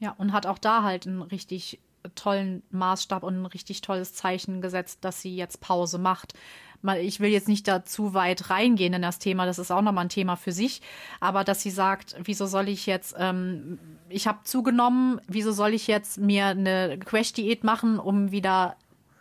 Ja, 0.00 0.14
und 0.18 0.32
hat 0.32 0.46
auch 0.46 0.58
da 0.58 0.82
halt 0.82 1.06
einen 1.06 1.22
richtig 1.22 1.80
tollen 2.14 2.62
Maßstab 2.70 3.22
und 3.22 3.42
ein 3.42 3.46
richtig 3.46 3.80
tolles 3.80 4.14
Zeichen 4.14 4.60
gesetzt, 4.60 4.98
dass 5.02 5.22
sie 5.22 5.34
jetzt 5.34 5.60
Pause 5.60 5.98
macht. 5.98 6.34
Mal, 6.80 7.00
Ich 7.00 7.18
will 7.18 7.30
jetzt 7.30 7.48
nicht 7.48 7.66
da 7.66 7.84
zu 7.84 8.14
weit 8.14 8.50
reingehen 8.50 8.94
in 8.94 9.02
das 9.02 9.18
Thema, 9.18 9.46
das 9.46 9.58
ist 9.58 9.72
auch 9.72 9.82
nochmal 9.82 10.04
ein 10.04 10.10
Thema 10.10 10.36
für 10.36 10.52
sich, 10.52 10.80
aber 11.18 11.42
dass 11.42 11.60
sie 11.60 11.70
sagt, 11.70 12.14
wieso 12.22 12.46
soll 12.46 12.68
ich 12.68 12.86
jetzt, 12.86 13.16
ähm, 13.18 13.78
ich 14.08 14.28
habe 14.28 14.44
zugenommen, 14.44 15.20
wieso 15.26 15.50
soll 15.50 15.74
ich 15.74 15.88
jetzt 15.88 16.18
mir 16.18 16.46
eine 16.46 16.98
Crash-Diät 16.98 17.64
machen, 17.64 17.98
um 17.98 18.30
wieder 18.30 18.76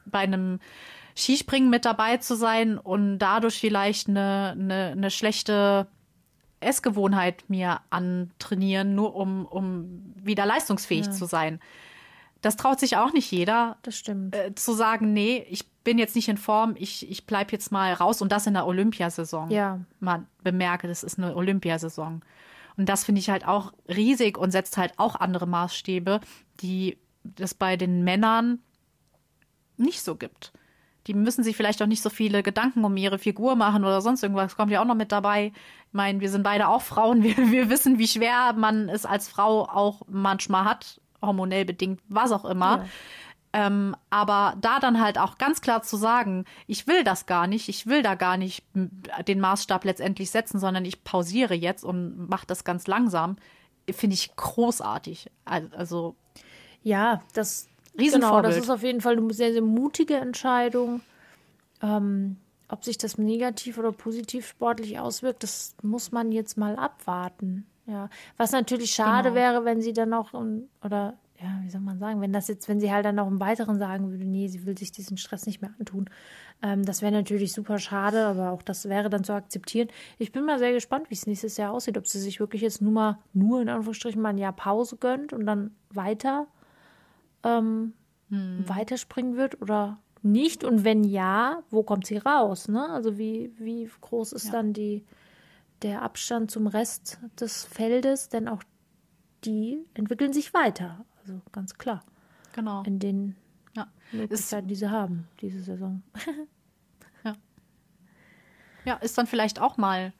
bei 0.05 0.19
einem 0.19 0.59
Skispringen 1.15 1.71
mit 1.71 1.83
dabei 1.85 2.17
zu 2.17 2.35
sein 2.35 2.77
und 2.77 3.17
dadurch 3.17 3.59
vielleicht 3.59 4.07
eine, 4.07 4.51
eine, 4.51 4.91
eine 4.91 5.09
schlechte 5.09 5.87
Essgewohnheit 6.59 7.43
mir 7.47 7.81
antrainieren, 7.89 8.93
nur 8.93 9.15
um, 9.15 9.45
um 9.45 10.13
wieder 10.15 10.45
leistungsfähig 10.45 11.09
zu 11.11 11.25
sein. 11.25 11.59
Das 12.41 12.55
traut 12.55 12.79
sich 12.79 12.97
auch 12.97 13.13
nicht 13.13 13.31
jeder, 13.31 13.77
Das 13.81 13.97
stimmt. 13.97 14.35
äh, 14.35 14.53
zu 14.55 14.73
sagen, 14.73 15.13
nee, 15.13 15.45
ich 15.49 15.67
bin 15.83 15.97
jetzt 15.97 16.15
nicht 16.15 16.27
in 16.29 16.37
Form, 16.37 16.75
ich, 16.77 17.09
ich 17.09 17.25
bleib 17.25 17.51
jetzt 17.51 17.71
mal 17.71 17.93
raus 17.93 18.21
und 18.21 18.31
das 18.31 18.45
in 18.47 18.53
der 18.53 18.67
Olympiasaison. 18.67 19.49
Ja. 19.49 19.79
Man 19.99 20.27
bemerke, 20.43 20.87
das 20.87 21.03
ist 21.03 21.17
eine 21.17 21.35
Olympiasaison. 21.35 22.21
Und 22.75 22.89
das 22.89 23.05
finde 23.05 23.19
ich 23.19 23.29
halt 23.29 23.47
auch 23.47 23.73
riesig 23.87 24.37
und 24.37 24.51
setzt 24.51 24.77
halt 24.77 24.93
auch 24.97 25.15
andere 25.15 25.47
Maßstäbe, 25.47 26.19
die 26.59 26.97
das 27.23 27.53
bei 27.53 27.75
den 27.75 28.03
Männern 28.03 28.59
nicht 29.77 30.01
so 30.01 30.15
gibt. 30.15 30.53
Die 31.07 31.13
müssen 31.13 31.43
sich 31.43 31.55
vielleicht 31.55 31.81
auch 31.81 31.87
nicht 31.87 32.01
so 32.01 32.09
viele 32.09 32.43
Gedanken 32.43 32.83
um 32.83 32.97
ihre 32.97 33.17
Figur 33.17 33.55
machen 33.55 33.83
oder 33.85 34.01
sonst 34.01 34.21
irgendwas. 34.23 34.57
Kommt 34.57 34.71
ja 34.71 34.81
auch 34.81 34.85
noch 34.85 34.95
mit 34.95 35.11
dabei. 35.11 35.47
Ich 35.87 35.93
meine, 35.93 36.19
wir 36.19 36.29
sind 36.29 36.43
beide 36.43 36.67
auch 36.67 36.81
Frauen. 36.81 37.23
Wir, 37.23 37.37
wir 37.37 37.69
wissen, 37.69 37.97
wie 37.97 38.07
schwer 38.07 38.53
man 38.53 38.89
es 38.89 39.05
als 39.05 39.29
Frau 39.29 39.63
auch 39.67 40.01
manchmal 40.07 40.65
hat, 40.65 40.99
hormonell 41.27 41.65
bedingt, 41.65 42.01
was 42.09 42.31
auch 42.31 42.45
immer. 42.45 42.85
Ähm, 43.53 43.95
aber 44.09 44.55
da 44.59 44.79
dann 44.79 44.99
halt 44.99 45.17
auch 45.17 45.37
ganz 45.37 45.61
klar 45.61 45.81
zu 45.81 45.95
sagen, 45.95 46.45
ich 46.67 46.85
will 46.87 47.03
das 47.03 47.25
gar 47.27 47.47
nicht, 47.47 47.69
ich 47.69 47.85
will 47.87 48.01
da 48.03 48.15
gar 48.15 48.35
nicht 48.37 48.63
den 49.27 49.39
Maßstab 49.39 49.85
letztendlich 49.85 50.31
setzen, 50.31 50.59
sondern 50.59 50.83
ich 50.85 51.03
pausiere 51.03 51.53
jetzt 51.53 51.83
und 51.85 52.29
mache 52.29 52.45
das 52.45 52.63
ganz 52.65 52.87
langsam, 52.87 53.37
finde 53.89 54.15
ich 54.15 54.35
großartig. 54.35 55.31
Al- 55.45 55.71
Also 55.75 56.15
Ja, 56.83 57.21
das 57.33 57.67
Riesenvorbild. 57.97 58.21
Genau, 58.21 58.41
das 58.41 58.57
ist 58.57 58.69
auf 58.69 58.83
jeden 58.83 59.01
Fall 59.01 59.17
eine 59.17 59.33
sehr, 59.33 59.53
sehr 59.53 59.61
mutige 59.61 60.15
Entscheidung. 60.15 61.01
Ähm, 61.81 62.37
ob 62.69 62.83
sich 62.83 62.97
das 62.97 63.17
negativ 63.17 63.77
oder 63.77 63.91
positiv 63.93 64.45
sportlich 64.47 64.99
auswirkt, 64.99 65.41
das 65.43 65.73
muss 65.81 66.11
man 66.11 66.31
jetzt 66.33 66.57
mal 66.57 66.75
abwarten. 66.75 67.65
Ja, 67.87 68.09
was 68.35 68.51
natürlich 68.51 68.91
schade 68.91 69.29
Genau. 69.29 69.35
wäre, 69.35 69.65
wenn 69.65 69.81
sie 69.81 69.93
dann 69.93 70.09
noch 70.09 70.33
oder 70.83 71.17
ja, 71.39 71.59
wie 71.61 71.69
soll 71.69 71.81
man 71.81 71.99
sagen, 71.99 72.19
wenn 72.19 72.33
das 72.33 72.47
jetzt, 72.47 72.67
wenn 72.67 72.79
sie 72.79 72.91
halt 72.91 73.05
dann 73.05 73.15
noch 73.15 73.27
im 73.27 73.39
Weiteren 73.39 73.77
sagen 73.77 74.09
würde, 74.09 74.25
nee, 74.25 74.47
sie 74.47 74.65
will 74.65 74.75
sich 74.75 74.91
diesen 74.91 75.17
Stress 75.17 75.45
nicht 75.45 75.61
mehr 75.61 75.71
antun. 75.79 76.09
Ähm, 76.63 76.83
das 76.83 77.03
wäre 77.03 77.11
natürlich 77.11 77.53
super 77.53 77.77
schade, 77.77 78.25
aber 78.25 78.51
auch 78.51 78.63
das 78.63 78.89
wäre 78.89 79.09
dann 79.09 79.23
zu 79.23 79.33
akzeptieren. 79.33 79.87
Ich 80.17 80.31
bin 80.31 80.45
mal 80.45 80.57
sehr 80.57 80.73
gespannt, 80.73 81.09
wie 81.09 81.13
es 81.13 81.27
nächstes 81.27 81.55
Jahr 81.57 81.71
aussieht, 81.73 81.97
ob 81.97 82.07
sie 82.07 82.19
sich 82.19 82.39
wirklich 82.39 82.63
jetzt 82.63 82.81
nur 82.81 82.91
mal, 82.91 83.19
nur 83.33 83.61
in 83.61 83.69
Anführungsstrichen 83.69 84.19
mal 84.19 84.29
ein 84.29 84.39
Jahr 84.39 84.53
Pause 84.53 84.97
gönnt 84.97 85.31
und 85.31 85.45
dann 85.45 85.75
weiter 85.91 86.47
ähm, 87.43 87.93
weiterspringen 88.67 89.37
wird 89.37 89.61
oder 89.61 89.99
nicht? 90.23 90.63
Und 90.63 90.83
wenn 90.83 91.03
ja, 91.03 91.61
wo 91.69 91.83
kommt 91.83 92.07
sie 92.07 92.17
raus? 92.17 92.67
Ne? 92.67 92.89
Also 92.89 93.17
wie, 93.19 93.51
wie 93.57 93.89
groß 94.01 94.33
ist 94.33 94.47
dann 94.53 94.73
die, 94.73 95.05
der 95.81 96.01
Abstand 96.01 96.51
zum 96.51 96.67
Rest 96.67 97.19
des 97.39 97.63
Feldes? 97.65 98.29
Denn 98.29 98.47
auch 98.47 98.63
die 99.43 99.85
entwickeln 99.93 100.33
sich 100.33 100.53
weiter. 100.53 101.05
Also 101.21 101.41
ganz 101.51 101.77
klar. 101.77 102.03
genau. 102.53 102.83
In 102.83 102.99
den 102.99 103.35
Ja. 103.75 103.87
Möglichkeiten, 104.11 104.67
die 104.67 104.75
sie 104.75 104.89
haben, 104.89 105.27
diese 105.41 105.61
Saison. 105.61 106.01
Ja, 108.85 108.93
ist 108.95 109.17
dann 109.17 109.27
vielleicht 109.27 109.59
auch 109.59 109.75
mal 109.75 110.13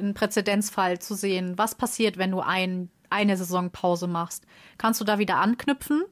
ein 0.00 0.12
Präzedenzfall 0.12 0.98
zu 0.98 1.14
sehen, 1.14 1.56
was 1.56 1.76
passiert, 1.76 2.18
wenn 2.18 2.32
du 2.32 2.40
ein, 2.40 2.90
eine 3.10 3.36
Saison 3.36 3.70
Pause 3.70 4.08
machst. 4.08 4.44
Kannst 4.76 5.00
du 5.00 5.04
da 5.04 5.20
wieder 5.20 5.36
anknüpfen? 5.36 6.02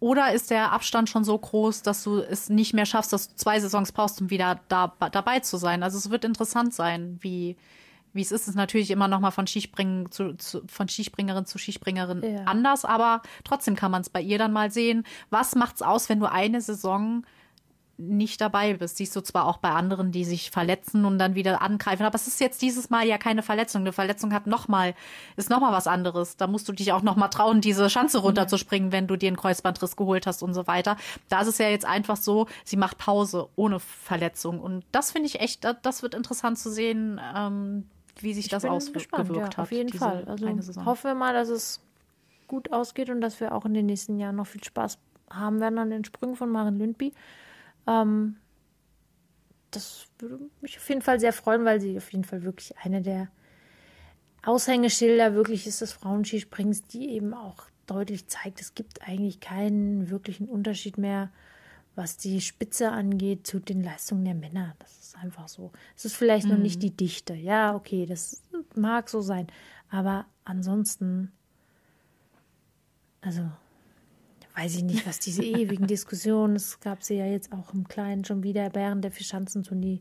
Oder 0.00 0.32
ist 0.32 0.50
der 0.50 0.72
Abstand 0.72 1.10
schon 1.10 1.22
so 1.22 1.36
groß, 1.38 1.82
dass 1.82 2.04
du 2.04 2.20
es 2.20 2.48
nicht 2.48 2.72
mehr 2.72 2.86
schaffst, 2.86 3.12
dass 3.12 3.28
du 3.28 3.36
zwei 3.36 3.60
Saisons 3.60 3.92
brauchst, 3.92 4.20
um 4.22 4.30
wieder 4.30 4.60
da, 4.68 4.94
dabei 5.12 5.40
zu 5.40 5.58
sein? 5.58 5.82
Also 5.82 5.98
es 5.98 6.08
wird 6.08 6.24
interessant 6.24 6.72
sein, 6.72 7.18
wie, 7.20 7.58
wie 8.14 8.22
es 8.22 8.32
ist. 8.32 8.48
Ist 8.48 8.54
natürlich 8.54 8.90
immer 8.90 9.08
noch 9.08 9.20
mal 9.20 9.30
von 9.30 9.46
Skispringen 9.46 10.10
zu, 10.10 10.34
zu 10.34 10.62
von 10.66 10.88
Skispringerin 10.88 11.46
zu 11.46 11.58
Skispringerin 11.58 12.22
Ja. 12.22 12.44
anders, 12.44 12.84
aber 12.84 13.22
trotzdem 13.44 13.76
kann 13.76 13.90
man 13.90 14.00
es 14.02 14.08
bei 14.10 14.20
ihr 14.20 14.38
dann 14.38 14.52
mal 14.52 14.70
sehen. 14.70 15.04
Was 15.30 15.54
macht's 15.54 15.82
aus, 15.82 16.08
wenn 16.08 16.20
du 16.20 16.30
eine 16.30 16.60
Saison 16.60 17.24
nicht 17.96 18.40
dabei 18.40 18.74
bist. 18.74 18.96
Siehst 18.96 19.14
du 19.14 19.20
zwar 19.20 19.46
auch 19.46 19.58
bei 19.58 19.70
anderen, 19.70 20.10
die 20.10 20.24
sich 20.24 20.50
verletzen 20.50 21.04
und 21.04 21.18
dann 21.18 21.34
wieder 21.34 21.62
angreifen, 21.62 22.04
aber 22.04 22.16
es 22.16 22.26
ist 22.26 22.40
jetzt 22.40 22.60
dieses 22.62 22.90
Mal 22.90 23.06
ja 23.06 23.18
keine 23.18 23.42
Verletzung. 23.42 23.82
Eine 23.82 23.92
Verletzung 23.92 24.32
hat 24.32 24.46
noch 24.46 24.68
mal, 24.68 24.94
ist 25.36 25.50
noch 25.50 25.60
mal 25.60 25.72
was 25.72 25.86
anderes. 25.86 26.36
Da 26.36 26.46
musst 26.46 26.68
du 26.68 26.72
dich 26.72 26.92
auch 26.92 27.02
noch 27.02 27.16
mal 27.16 27.28
trauen, 27.28 27.60
diese 27.60 27.88
Schanze 27.90 28.18
runterzuspringen, 28.18 28.90
wenn 28.92 29.06
du 29.06 29.16
dir 29.16 29.28
einen 29.28 29.36
Kreuzbandriss 29.36 29.96
geholt 29.96 30.26
hast 30.26 30.42
und 30.42 30.54
so 30.54 30.66
weiter. 30.66 30.96
Da 31.28 31.42
ist 31.42 31.48
es 31.48 31.58
ja 31.58 31.68
jetzt 31.68 31.86
einfach 31.86 32.16
so, 32.16 32.46
sie 32.64 32.76
macht 32.76 32.98
Pause 32.98 33.48
ohne 33.56 33.78
Verletzung 33.78 34.60
und 34.60 34.84
das 34.90 35.12
finde 35.12 35.28
ich 35.28 35.40
echt, 35.40 35.64
das 35.82 36.02
wird 36.02 36.14
interessant 36.14 36.58
zu 36.58 36.70
sehen, 36.70 37.20
ähm, 37.36 37.86
wie 38.20 38.34
sich 38.34 38.48
das 38.48 38.62
bin 38.62 38.70
ausgewirkt 38.70 39.36
ja, 39.36 39.44
hat. 39.44 39.58
Auf 39.58 39.72
jeden 39.72 39.92
Fall. 39.92 40.24
Also 40.24 40.84
hoffen 40.84 41.10
wir 41.10 41.14
mal, 41.14 41.34
dass 41.34 41.48
es 41.48 41.80
gut 42.46 42.72
ausgeht 42.72 43.10
und 43.10 43.20
dass 43.20 43.40
wir 43.40 43.54
auch 43.54 43.64
in 43.64 43.74
den 43.74 43.86
nächsten 43.86 44.18
Jahren 44.18 44.36
noch 44.36 44.46
viel 44.46 44.62
Spaß 44.62 44.98
haben 45.30 45.60
werden 45.60 45.78
an 45.78 45.90
den 45.90 46.04
Sprüngen 46.04 46.36
von 46.36 46.50
Maren 46.50 46.78
Lündby. 46.78 47.12
Ähm, 47.86 48.36
das 49.70 50.06
würde 50.18 50.38
mich 50.60 50.76
auf 50.76 50.88
jeden 50.88 51.02
Fall 51.02 51.18
sehr 51.18 51.32
freuen, 51.32 51.64
weil 51.64 51.80
sie 51.80 51.96
auf 51.96 52.12
jeden 52.12 52.24
Fall 52.24 52.42
wirklich 52.44 52.76
eine 52.78 53.02
der 53.02 53.28
Aushängeschilder 54.44 55.34
wirklich 55.34 55.66
ist 55.66 55.80
des 55.80 55.92
Frauenskisprings, 55.92 56.82
die 56.82 57.10
eben 57.10 57.34
auch 57.34 57.64
deutlich 57.86 58.28
zeigt, 58.28 58.60
es 58.60 58.74
gibt 58.74 59.02
eigentlich 59.02 59.40
keinen 59.40 60.10
wirklichen 60.10 60.48
Unterschied 60.48 60.98
mehr, 60.98 61.30
was 61.96 62.16
die 62.16 62.40
Spitze 62.40 62.90
angeht, 62.90 63.46
zu 63.46 63.60
den 63.60 63.82
Leistungen 63.82 64.24
der 64.24 64.34
Männer. 64.34 64.74
Das 64.80 64.98
ist 64.98 65.16
einfach 65.16 65.48
so. 65.48 65.70
Es 65.96 66.04
ist 66.04 66.16
vielleicht 66.16 66.46
noch 66.46 66.58
nicht 66.58 66.82
die 66.82 66.90
Dichte. 66.90 67.34
Ja, 67.34 67.74
okay, 67.74 68.04
das 68.06 68.42
mag 68.74 69.08
so 69.08 69.20
sein. 69.20 69.46
Aber 69.90 70.26
ansonsten, 70.44 71.30
also 73.20 73.42
weiß 74.56 74.76
ich 74.76 74.82
nicht, 74.84 75.06
was 75.06 75.18
diese 75.20 75.42
ewigen 75.44 75.86
Diskussionen, 75.86 76.56
es 76.56 76.80
gab 76.80 77.02
sie 77.02 77.14
ja 77.14 77.26
jetzt 77.26 77.52
auch 77.52 77.72
im 77.74 77.86
Kleinen 77.88 78.24
schon 78.24 78.42
wieder 78.42 78.74
während 78.74 79.04
der 79.04 79.10
Vierschanzentournee, 79.12 80.00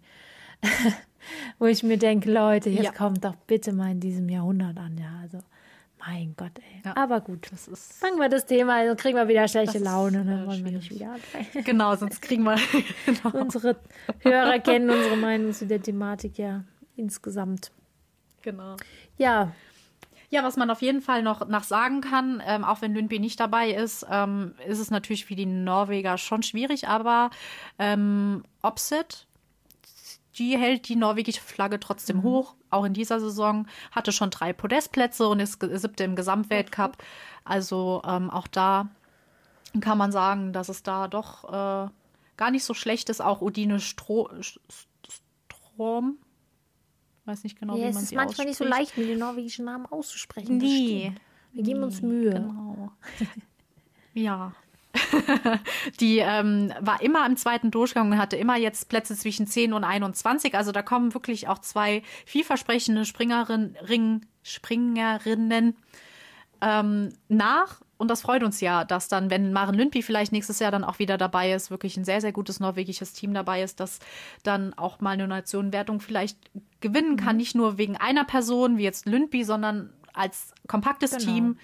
wo 1.59 1.65
ich 1.65 1.83
mir 1.83 1.97
denke, 1.97 2.31
Leute, 2.31 2.69
jetzt 2.69 2.85
Ja. 2.85 2.91
kommt 2.91 3.23
doch 3.23 3.35
bitte 3.35 3.73
mal 3.73 3.91
in 3.91 3.99
diesem 3.99 4.29
Jahrhundert 4.29 4.77
an, 4.77 4.97
ja, 4.97 5.19
also 5.21 5.39
Mein 6.05 6.33
Gott, 6.35 6.51
ey. 6.57 6.81
Ja. 6.85 6.97
Aber 6.97 7.21
gut. 7.21 7.47
Das 7.51 7.67
ist 7.67 7.93
Fangen 7.99 8.19
wir 8.19 8.29
das 8.29 8.45
Thema, 8.45 8.75
also 8.75 8.95
kriegen 8.95 9.15
wir 9.17 9.27
wieder 9.27 9.47
schlechte 9.47 9.79
Laune, 9.79 10.25
dann 10.25 10.43
äh, 10.43 10.47
wollen 10.47 10.63
wir 10.65 10.71
nicht 10.73 10.89
wieder 10.91 11.11
anfangen. 11.13 11.63
genau, 11.63 11.95
sonst 11.95 12.21
kriegen 12.21 12.43
wir 12.43 12.57
genau. 13.05 13.37
Unsere 13.37 13.77
Hörer 14.19 14.59
kennen 14.59 14.89
unsere 14.89 15.15
Meinung 15.17 15.53
zu 15.53 15.65
der 15.65 15.81
Thematik 15.81 16.37
ja 16.37 16.63
insgesamt. 16.95 17.71
genau. 18.41 18.75
Ja, 19.17 19.51
Ja, 20.29 20.43
was 20.43 20.57
man 20.57 20.69
auf 20.71 20.81
jeden 20.81 21.01
Fall 21.01 21.21
noch 21.23 21.47
nach 21.47 21.63
sagen 21.63 22.01
kann, 22.01 22.41
ähm, 22.45 22.63
auch 22.63 22.81
wenn 22.81 22.93
Lundby 22.95 23.19
nicht 23.19 23.39
dabei 23.39 23.69
ist, 23.71 24.05
ähm, 24.09 24.55
ist 24.67 24.79
es 24.79 24.89
natürlich 24.91 25.25
für 25.25 25.35
die 25.35 25.45
Norweger 25.45 26.17
schon 26.17 26.41
schwierig, 26.43 26.87
aber 26.87 27.29
ähm, 27.79 28.43
Opsit, 28.63 29.27
die 30.37 30.57
hält 30.57 30.87
die 30.89 30.95
norwegische 30.95 31.41
Flagge 31.41 31.79
trotzdem 31.79 32.23
hoch, 32.23 32.55
auch 32.69 32.85
in 32.85 32.93
dieser 32.93 33.19
Saison, 33.19 33.67
hatte 33.91 34.11
schon 34.11 34.29
drei 34.31 34.51
Podestplätze 34.53 35.27
und 35.27 35.39
ist 35.39 35.59
siebte 35.61 36.03
im 36.03 36.15
Gesamtweltcup. 36.15 36.97
Also 37.43 38.01
ähm, 38.05 38.29
auch 38.29 38.47
da 38.47 38.89
kann 39.79 39.97
man 39.97 40.11
sagen, 40.11 40.53
dass 40.53 40.69
es 40.69 40.83
da 40.83 41.07
doch 41.07 41.43
äh, 41.45 41.89
gar 42.37 42.51
nicht 42.51 42.63
so 42.63 42.73
schlecht 42.73 43.09
ist. 43.09 43.21
Auch 43.21 43.41
Udine 43.41 43.79
Stro 43.79 44.29
St- 44.39 44.59
Strom, 45.09 46.17
weiß 47.25 47.43
nicht 47.43 47.59
genau, 47.59 47.75
ja 47.75 47.85
wie 47.85 47.87
es 47.89 47.93
man 47.95 48.03
ist 48.03 48.09
sie 48.09 48.15
manchmal 48.15 48.47
nicht 48.47 48.57
so 48.57 48.65
ausspricht. 48.65 48.79
leicht, 48.95 48.97
mir 48.97 49.07
den 49.07 49.19
norwegischen 49.19 49.65
Namen 49.65 49.85
auszusprechen. 49.87 50.57
Nee. 50.57 51.13
Wir 51.51 51.63
geben 51.63 51.83
uns 51.83 52.01
Mühe. 52.01 52.31
Genau. 52.31 52.91
ja. 54.13 54.53
Die 55.99 56.19
ähm, 56.19 56.71
war 56.79 57.01
immer 57.01 57.25
im 57.25 57.35
zweiten 57.35 57.71
Durchgang 57.71 58.11
und 58.11 58.17
hatte 58.17 58.35
immer 58.35 58.57
jetzt 58.57 58.89
Plätze 58.89 59.15
zwischen 59.15 59.47
10 59.47 59.73
und 59.73 59.83
21. 59.83 60.55
Also 60.55 60.71
da 60.71 60.81
kommen 60.81 61.13
wirklich 61.13 61.47
auch 61.47 61.59
zwei 61.59 62.03
vielversprechende 62.25 63.05
Springerin, 63.05 63.75
Ring, 63.87 64.25
Springerinnen 64.43 65.75
ähm, 66.61 67.13
nach. 67.27 67.81
Und 67.97 68.09
das 68.09 68.21
freut 68.21 68.43
uns 68.43 68.59
ja, 68.59 68.83
dass 68.83 69.07
dann, 69.07 69.29
wenn 69.29 69.53
Maren 69.53 69.75
Lündby 69.75 70.01
vielleicht 70.01 70.31
nächstes 70.31 70.59
Jahr 70.59 70.71
dann 70.71 70.83
auch 70.83 70.99
wieder 70.99 71.17
dabei 71.17 71.53
ist, 71.53 71.71
wirklich 71.71 71.95
ein 71.95 72.03
sehr, 72.03 72.21
sehr 72.21 72.33
gutes 72.33 72.59
norwegisches 72.59 73.13
Team 73.13 73.33
dabei 73.33 73.63
ist, 73.63 73.79
dass 73.79 73.99
dann 74.43 74.73
auch 74.73 74.99
mal 74.99 75.11
eine 75.11 75.27
Nationenwertung 75.27 76.01
vielleicht 76.01 76.37
gewinnen 76.81 77.15
kann. 77.15 77.37
Nicht 77.37 77.55
nur 77.55 77.77
wegen 77.77 77.95
einer 77.95 78.25
Person, 78.25 78.77
wie 78.77 78.83
jetzt 78.83 79.05
Lündby, 79.05 79.43
sondern 79.43 79.93
als 80.13 80.53
kompaktes 80.67 81.11
Genau. 81.11 81.23
Team 81.23 81.57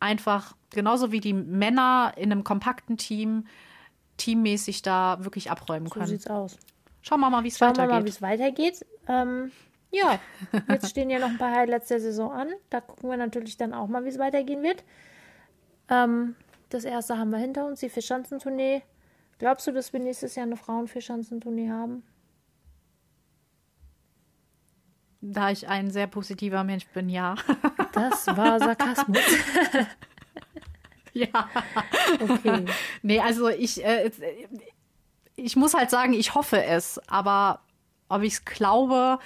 einfach 0.00 0.54
genauso 0.70 1.12
wie 1.12 1.20
die 1.20 1.32
Männer 1.32 2.12
in 2.16 2.30
einem 2.32 2.44
kompakten 2.44 2.96
Team 2.96 3.46
teammäßig 4.16 4.82
da 4.82 5.18
wirklich 5.24 5.50
abräumen 5.50 5.86
So 5.86 5.94
können. 5.94 6.06
sieht's 6.06 6.26
aus. 6.26 6.56
Schauen 7.02 7.20
wir 7.20 7.30
mal, 7.30 7.44
wie 7.44 7.48
es 7.48 7.58
Schauen 7.58 7.76
wir 7.76 7.86
mal, 7.86 8.04
wie 8.04 8.08
weitergeht. 8.10 8.14
es 8.14 8.22
weitergeht. 8.22 8.86
Ähm, 9.08 9.52
ja, 9.90 10.18
jetzt 10.68 10.90
stehen 10.90 11.10
ja 11.10 11.18
noch 11.18 11.28
ein 11.28 11.38
paar 11.38 11.54
Highlights 11.54 11.88
der 11.88 12.00
Saison 12.00 12.32
an. 12.32 12.48
Da 12.70 12.80
gucken 12.80 13.08
wir 13.10 13.16
natürlich 13.16 13.56
dann 13.56 13.72
auch 13.74 13.86
mal, 13.88 14.04
wie 14.04 14.08
es 14.08 14.18
weitergehen 14.18 14.62
wird. 14.62 14.84
Ähm, 15.88 16.34
das 16.70 16.84
erste 16.84 17.16
haben 17.18 17.30
wir 17.30 17.38
hinter 17.38 17.66
uns, 17.66 17.80
die 17.80 17.88
Vierschanzentournee. 17.88 18.82
Glaubst 19.38 19.66
du, 19.66 19.72
dass 19.72 19.92
wir 19.92 20.00
nächstes 20.00 20.34
Jahr 20.34 20.46
eine 20.46 20.56
Frauen-Vierschanzentournee 20.56 21.70
haben? 21.70 22.02
Da 25.20 25.50
ich 25.50 25.68
ein 25.68 25.90
sehr 25.90 26.06
positiver 26.06 26.64
Mensch 26.64 26.86
bin, 26.88 27.08
ja. 27.08 27.34
Das 27.92 28.26
war 28.26 28.58
Sarkasmus. 28.58 29.18
ja. 31.14 31.48
Okay. 32.20 32.66
Nee, 33.00 33.20
also 33.20 33.48
ich, 33.48 33.82
äh, 33.82 34.10
ich 35.34 35.56
muss 35.56 35.72
halt 35.72 35.88
sagen, 35.88 36.12
ich 36.12 36.34
hoffe 36.34 36.62
es, 36.62 37.00
aber 37.08 37.60
ob 38.10 38.20
ich 38.20 38.34
es 38.34 38.44
glaube, 38.44 39.18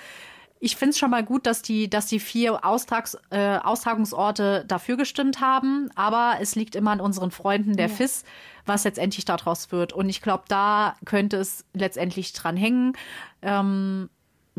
ich 0.61 0.77
finde 0.77 0.91
es 0.91 0.99
schon 0.99 1.11
mal 1.11 1.25
gut, 1.25 1.47
dass 1.47 1.63
die, 1.63 1.89
dass 1.89 2.07
die 2.07 2.21
vier 2.21 2.65
Austrags, 2.65 3.17
äh, 3.31 3.57
Austragungsorte 3.57 4.65
dafür 4.69 4.97
gestimmt 4.97 5.41
haben, 5.41 5.91
aber 5.95 6.37
es 6.41 6.55
liegt 6.55 6.77
immer 6.77 6.91
an 6.91 7.01
unseren 7.01 7.31
Freunden 7.31 7.77
der 7.77 7.89
FIS, 7.89 8.25
was 8.67 8.85
letztendlich 8.85 9.25
daraus 9.25 9.73
wird. 9.73 9.95
Und 9.95 10.11
ich 10.11 10.21
glaube, 10.21 10.45
da 10.49 10.97
könnte 11.07 11.39
es 11.39 11.65
letztendlich 11.73 12.35
dran 12.35 12.59
hängen. 12.59 12.93
Ähm, 13.41 14.11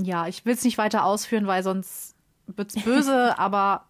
ja, 0.06 0.28
ich 0.28 0.46
will 0.46 0.54
es 0.54 0.64
nicht 0.64 0.78
weiter 0.78 1.06
ausführen, 1.06 1.48
weil 1.48 1.64
sonst 1.64 2.16
wird 2.48 2.76
es 2.76 2.84
böse, 2.84 3.38
aber 3.40 3.86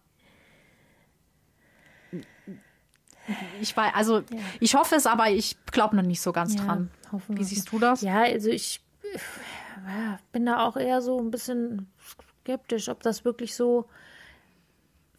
ich 3.61 3.75
weiß, 3.75 3.93
also 3.93 4.23
ich 4.59 4.75
hoffe 4.75 4.95
es, 4.95 5.05
aber 5.05 5.29
ich 5.29 5.55
glaube 5.67 5.95
noch 5.95 6.03
nicht 6.03 6.21
so 6.21 6.31
ganz 6.31 6.55
Ja, 6.55 6.65
dran. 6.65 6.91
hoffen 7.11 7.37
Wie 7.37 7.43
siehst 7.43 7.71
du 7.71 7.79
das? 7.79 8.01
Ja, 8.01 8.23
also 8.23 8.49
ich 8.49 8.81
ja, 9.87 10.19
bin 10.31 10.45
da 10.45 10.65
auch 10.65 10.77
eher 10.77 11.01
so 11.01 11.19
ein 11.19 11.31
bisschen 11.31 11.91
skeptisch, 12.43 12.89
ob 12.89 13.03
das 13.03 13.25
wirklich 13.25 13.55
so 13.55 13.85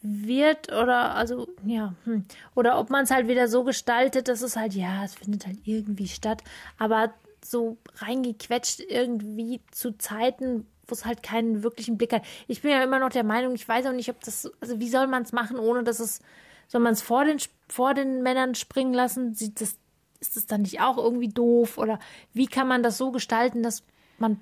wird 0.02 0.72
oder 0.72 1.14
also 1.14 1.46
ja 1.64 1.94
hm. 2.04 2.24
oder 2.56 2.78
ob 2.78 2.90
man 2.90 3.04
es 3.04 3.12
halt 3.12 3.28
wieder 3.28 3.46
so 3.46 3.62
gestaltet, 3.62 4.26
dass 4.26 4.42
es 4.42 4.56
halt 4.56 4.74
ja, 4.74 5.04
es 5.04 5.14
findet 5.14 5.46
halt 5.46 5.58
irgendwie 5.64 6.08
statt, 6.08 6.42
aber 6.76 7.14
so 7.44 7.76
reingequetscht 7.96 8.80
irgendwie 8.80 9.60
zu 9.70 9.96
Zeiten, 9.98 10.66
wo 10.86 10.94
es 10.94 11.04
halt 11.04 11.22
keinen 11.22 11.62
wirklichen 11.62 11.98
Blick 11.98 12.12
hat. 12.12 12.24
Ich 12.48 12.62
bin 12.62 12.70
ja 12.70 12.82
immer 12.82 12.98
noch 12.98 13.10
der 13.10 13.24
Meinung, 13.24 13.54
ich 13.54 13.68
weiß 13.68 13.86
auch 13.86 13.92
nicht, 13.92 14.10
ob 14.10 14.20
das 14.24 14.50
also 14.60 14.80
wie 14.80 14.88
soll 14.88 15.06
man 15.06 15.22
es 15.22 15.32
machen, 15.32 15.58
ohne 15.58 15.84
dass 15.84 16.00
es 16.00 16.20
soll 16.68 16.80
man 16.80 16.92
es 16.92 17.02
vor 17.02 17.24
den 17.24 17.38
vor 17.68 17.94
den 17.94 18.22
Männern 18.22 18.54
springen 18.54 18.94
lassen? 18.94 19.34
Sieht 19.34 19.60
das 19.60 19.76
ist 20.22 20.36
es 20.36 20.46
dann 20.46 20.62
nicht 20.62 20.80
auch 20.80 20.96
irgendwie 20.96 21.28
doof? 21.28 21.78
Oder 21.78 21.98
wie 22.32 22.46
kann 22.46 22.68
man 22.68 22.82
das 22.82 22.96
so 22.96 23.10
gestalten, 23.10 23.62
dass 23.62 23.82
man 24.18 24.40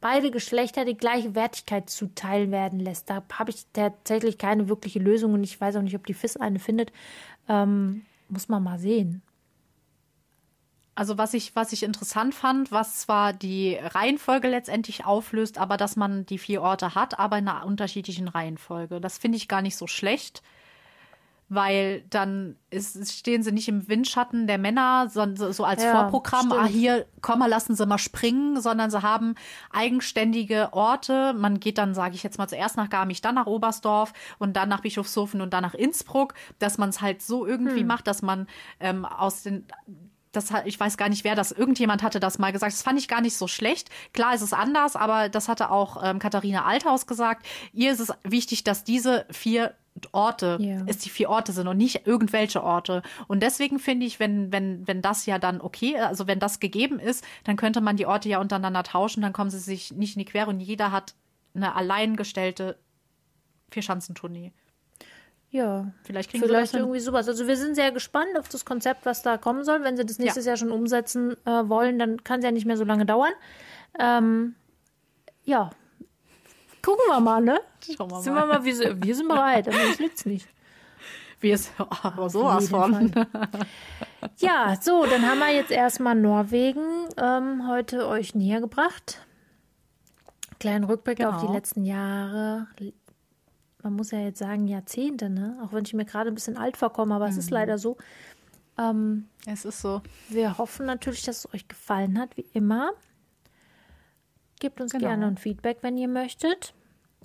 beide 0.00 0.30
Geschlechter 0.30 0.84
die 0.84 0.96
gleiche 0.96 1.34
Wertigkeit 1.34 1.90
zuteil 1.90 2.50
werden 2.50 2.78
lässt? 2.78 3.10
Da 3.10 3.22
habe 3.32 3.50
ich 3.50 3.66
tatsächlich 3.72 4.38
keine 4.38 4.68
wirkliche 4.68 5.00
Lösung 5.00 5.34
und 5.34 5.42
ich 5.42 5.60
weiß 5.60 5.76
auch 5.76 5.82
nicht, 5.82 5.96
ob 5.96 6.06
die 6.06 6.14
FIS 6.14 6.36
eine 6.36 6.60
findet. 6.60 6.92
Ähm, 7.48 8.06
muss 8.28 8.48
man 8.48 8.62
mal 8.62 8.78
sehen. 8.78 9.22
Also 10.96 11.18
was 11.18 11.34
ich, 11.34 11.54
was 11.54 11.72
ich 11.72 11.82
interessant 11.84 12.34
fand, 12.34 12.72
was 12.72 13.00
zwar 13.00 13.32
die 13.34 13.76
Reihenfolge 13.76 14.48
letztendlich 14.48 15.04
auflöst, 15.04 15.58
aber 15.58 15.76
dass 15.76 15.94
man 15.96 16.26
die 16.26 16.38
vier 16.38 16.62
Orte 16.62 16.94
hat, 16.94 17.18
aber 17.18 17.38
in 17.38 17.48
einer 17.48 17.66
unterschiedlichen 17.66 18.28
Reihenfolge. 18.28 19.00
Das 19.00 19.18
finde 19.18 19.36
ich 19.36 19.46
gar 19.48 19.62
nicht 19.62 19.76
so 19.76 19.86
schlecht, 19.86 20.42
weil 21.48 22.02
dann 22.10 22.56
ist, 22.70 23.12
stehen 23.16 23.44
sie 23.44 23.52
nicht 23.52 23.68
im 23.68 23.86
Windschatten 23.86 24.48
der 24.48 24.58
Männer, 24.58 25.08
sondern 25.08 25.52
so 25.52 25.64
als 25.64 25.84
Ja, 25.84 25.84
Vorprogramm, 25.84 26.50
ah, 26.50 26.64
stimmt. 26.64 26.66
hier, 26.66 27.06
komm 27.20 27.38
mal, 27.38 27.46
lassen 27.48 27.76
Sie 27.76 27.86
mal 27.86 27.98
springen, 27.98 28.60
sondern 28.60 28.90
sie 28.90 29.00
haben 29.02 29.36
eigenständige 29.70 30.72
Orte. 30.72 31.34
Man 31.34 31.60
geht 31.60 31.78
dann, 31.78 31.94
sage 31.94 32.16
ich 32.16 32.24
jetzt 32.24 32.38
mal, 32.38 32.48
zuerst 32.48 32.76
nach 32.76 32.90
Garmisch, 32.90 33.20
dann 33.20 33.36
nach 33.36 33.46
Oberstdorf 33.46 34.12
und 34.38 34.54
dann 34.56 34.68
nach 34.68 34.80
Bischofshofen 34.80 35.40
und 35.40 35.52
dann 35.52 35.62
nach 35.62 35.74
Innsbruck, 35.74 36.34
dass 36.58 36.78
man 36.78 36.88
es 36.88 37.00
halt 37.00 37.22
so 37.22 37.46
irgendwie 37.46 37.84
Hm. 37.84 37.86
macht, 37.86 38.08
dass 38.08 38.22
man 38.22 38.48
ähm, 38.80 39.04
aus 39.04 39.44
den 39.44 39.66
das 40.36 40.52
ich 40.64 40.78
weiß 40.78 40.96
gar 40.96 41.08
nicht, 41.08 41.24
wer 41.24 41.34
das, 41.34 41.52
irgendjemand 41.52 42.02
hatte 42.02 42.20
das 42.20 42.38
mal 42.38 42.52
gesagt. 42.52 42.72
Das 42.72 42.82
fand 42.82 42.98
ich 42.98 43.08
gar 43.08 43.20
nicht 43.20 43.36
so 43.36 43.48
schlecht. 43.48 43.90
Klar 44.12 44.34
ist 44.34 44.42
es 44.42 44.52
anders, 44.52 44.94
aber 44.96 45.28
das 45.28 45.48
hatte 45.48 45.70
auch 45.70 46.02
ähm, 46.04 46.18
Katharina 46.18 46.64
Althaus 46.64 47.06
gesagt. 47.06 47.46
Ihr 47.72 47.90
ist 47.92 48.00
es 48.00 48.12
wichtig, 48.22 48.62
dass 48.64 48.84
diese 48.84 49.26
vier 49.30 49.74
Orte, 50.12 50.58
Ja. 50.60 50.82
es 50.86 50.98
die 50.98 51.08
vier 51.08 51.30
Orte 51.30 51.52
sind 51.52 51.68
und 51.68 51.78
nicht 51.78 52.06
irgendwelche 52.06 52.62
Orte. 52.62 53.02
Und 53.28 53.42
deswegen 53.42 53.78
finde 53.78 54.04
ich, 54.04 54.20
wenn, 54.20 54.52
wenn, 54.52 54.86
wenn 54.86 55.00
das 55.00 55.24
ja 55.24 55.38
dann 55.38 55.60
okay, 55.62 55.98
also 55.98 56.26
wenn 56.26 56.38
das 56.38 56.60
gegeben 56.60 56.98
ist, 56.98 57.24
dann 57.44 57.56
könnte 57.56 57.80
man 57.80 57.96
die 57.96 58.04
Orte 58.04 58.28
ja 58.28 58.38
untereinander 58.40 58.82
tauschen, 58.82 59.22
dann 59.22 59.32
kommen 59.32 59.48
sie 59.48 59.58
sich 59.58 59.92
nicht 59.92 60.14
in 60.14 60.18
die 60.20 60.26
Quere 60.26 60.50
und 60.50 60.60
jeder 60.60 60.92
hat 60.92 61.14
eine 61.54 61.74
alleingestellte 61.74 62.76
Vierschanzentournee. 63.70 64.52
Ja, 65.56 65.86
Vielleicht 66.04 66.30
kriegen 66.30 66.44
vielleicht 66.44 66.72
hin. 66.72 66.80
irgendwie 66.80 67.00
sowas. 67.00 67.28
Also 67.28 67.46
wir 67.46 67.56
sind 67.56 67.74
sehr 67.76 67.90
gespannt 67.92 68.38
auf 68.38 68.48
das 68.48 68.64
Konzept, 68.64 69.06
was 69.06 69.22
da 69.22 69.38
kommen 69.38 69.64
soll. 69.64 69.82
Wenn 69.82 69.96
sie 69.96 70.04
das 70.04 70.18
nächstes 70.18 70.44
Jahr 70.44 70.56
schon 70.56 70.70
umsetzen 70.70 71.36
äh, 71.46 71.68
wollen, 71.68 71.98
dann 71.98 72.22
kann 72.24 72.40
es 72.40 72.44
ja 72.44 72.50
nicht 72.50 72.66
mehr 72.66 72.76
so 72.76 72.84
lange 72.84 73.06
dauern. 73.06 73.32
Ähm, 73.98 74.54
ja, 75.44 75.70
gucken 76.82 77.04
wir 77.08 77.20
mal, 77.20 77.40
ne? 77.40 77.60
Schauen 77.96 78.10
wir 78.10 78.20
Sind 78.20 78.34
mal. 78.34 78.42
wir 78.48 78.54
mal, 78.58 78.64
wir, 78.64 78.74
sind- 78.76 79.04
wir 79.04 79.14
sind 79.14 79.28
bereit, 79.28 79.68
aber 79.68 79.82
uns 79.86 79.98
liegt's 79.98 80.26
nicht. 80.26 80.46
Wie 81.40 81.50
es, 81.52 81.70
aber 82.02 82.28
sowas 82.30 82.68
von. 82.68 83.12
Ja, 84.38 84.76
so, 84.80 85.06
dann 85.06 85.22
haben 85.28 85.38
wir 85.38 85.54
jetzt 85.54 85.70
erstmal 85.70 86.14
Norwegen 86.16 86.82
ähm, 87.16 87.68
heute 87.68 88.08
euch 88.08 88.34
näher 88.34 88.60
gebracht. 88.60 89.20
Kleinen 90.58 90.84
Rückblick 90.84 91.24
auf 91.24 91.36
die 91.36 91.40
Genau. 91.42 91.52
letzten 91.54 91.84
Jahre. 91.84 92.66
Man 93.86 93.94
muss 93.94 94.10
ja 94.10 94.18
jetzt 94.18 94.40
sagen 94.40 94.66
Jahrzehnte, 94.66 95.30
ne? 95.30 95.60
Auch 95.62 95.72
wenn 95.72 95.84
ich 95.84 95.94
mir 95.94 96.04
gerade 96.04 96.28
ein 96.28 96.34
bisschen 96.34 96.56
alt 96.56 96.76
vorkomme, 96.76 97.14
aber 97.14 97.28
es 97.28 97.36
ist 97.36 97.50
leider 97.52 97.78
so. 97.78 97.96
Ähm, 98.76 99.28
Es 99.46 99.64
ist 99.64 99.80
so. 99.80 100.02
wir 100.28 100.58
hoffen 100.58 100.86
natürlich, 100.86 101.22
dass 101.22 101.44
es 101.44 101.54
euch 101.54 101.68
gefallen 101.68 102.18
hat, 102.18 102.36
wie 102.36 102.46
immer. 102.52 102.90
Gebt 104.58 104.80
uns 104.80 104.90
Genau. 104.90 105.06
gerne 105.06 105.26
ein 105.28 105.36
Feedback, 105.36 105.78
wenn 105.82 105.96
ihr 105.96 106.08
möchtet. 106.08 106.74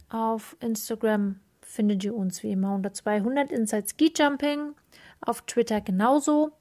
Auf 0.09 0.55
Instagram 0.59 1.39
findet 1.61 2.03
ihr 2.03 2.13
uns 2.15 2.43
wie 2.43 2.51
immer 2.51 2.75
unter 2.75 2.93
200 2.93 3.51
Inside 3.51 3.87
Ski 3.89 4.13
Jumping. 4.15 4.75
Auf 5.21 5.41
Twitter 5.41 5.81
genauso. 5.81 6.51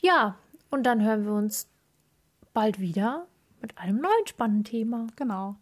Ja, 0.00 0.36
und 0.70 0.84
dann 0.84 1.02
hören 1.02 1.26
wir 1.26 1.32
uns 1.34 1.68
bald 2.54 2.80
wieder 2.80 3.26
mit 3.60 3.76
einem 3.76 4.00
neuen 4.00 4.26
spannenden 4.26 4.64
Thema. 4.64 5.06
Genau. 5.16 5.56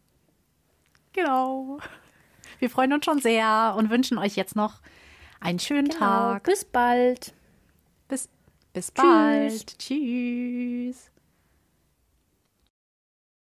Genau. 1.13 1.79
Wir 2.61 2.71
freuen 2.71 2.93
uns 2.93 3.05
schon 3.05 3.21
sehr 3.21 3.75
und 3.77 3.91
wünschen 3.91 4.19
euch 4.19 4.37
jetzt 4.37 4.55
noch 4.55 4.81
einen 5.41 5.59
schönen 5.59 5.89
Genau. 5.89 5.99
Tag. 5.99 6.45
Bis 6.45 6.65
bald. 6.65 7.33
Bis, 8.09 8.29
bis 8.73 8.93
Tschüss. 8.93 9.03
bald. 9.03 9.79
Tschüss. 9.79 11.11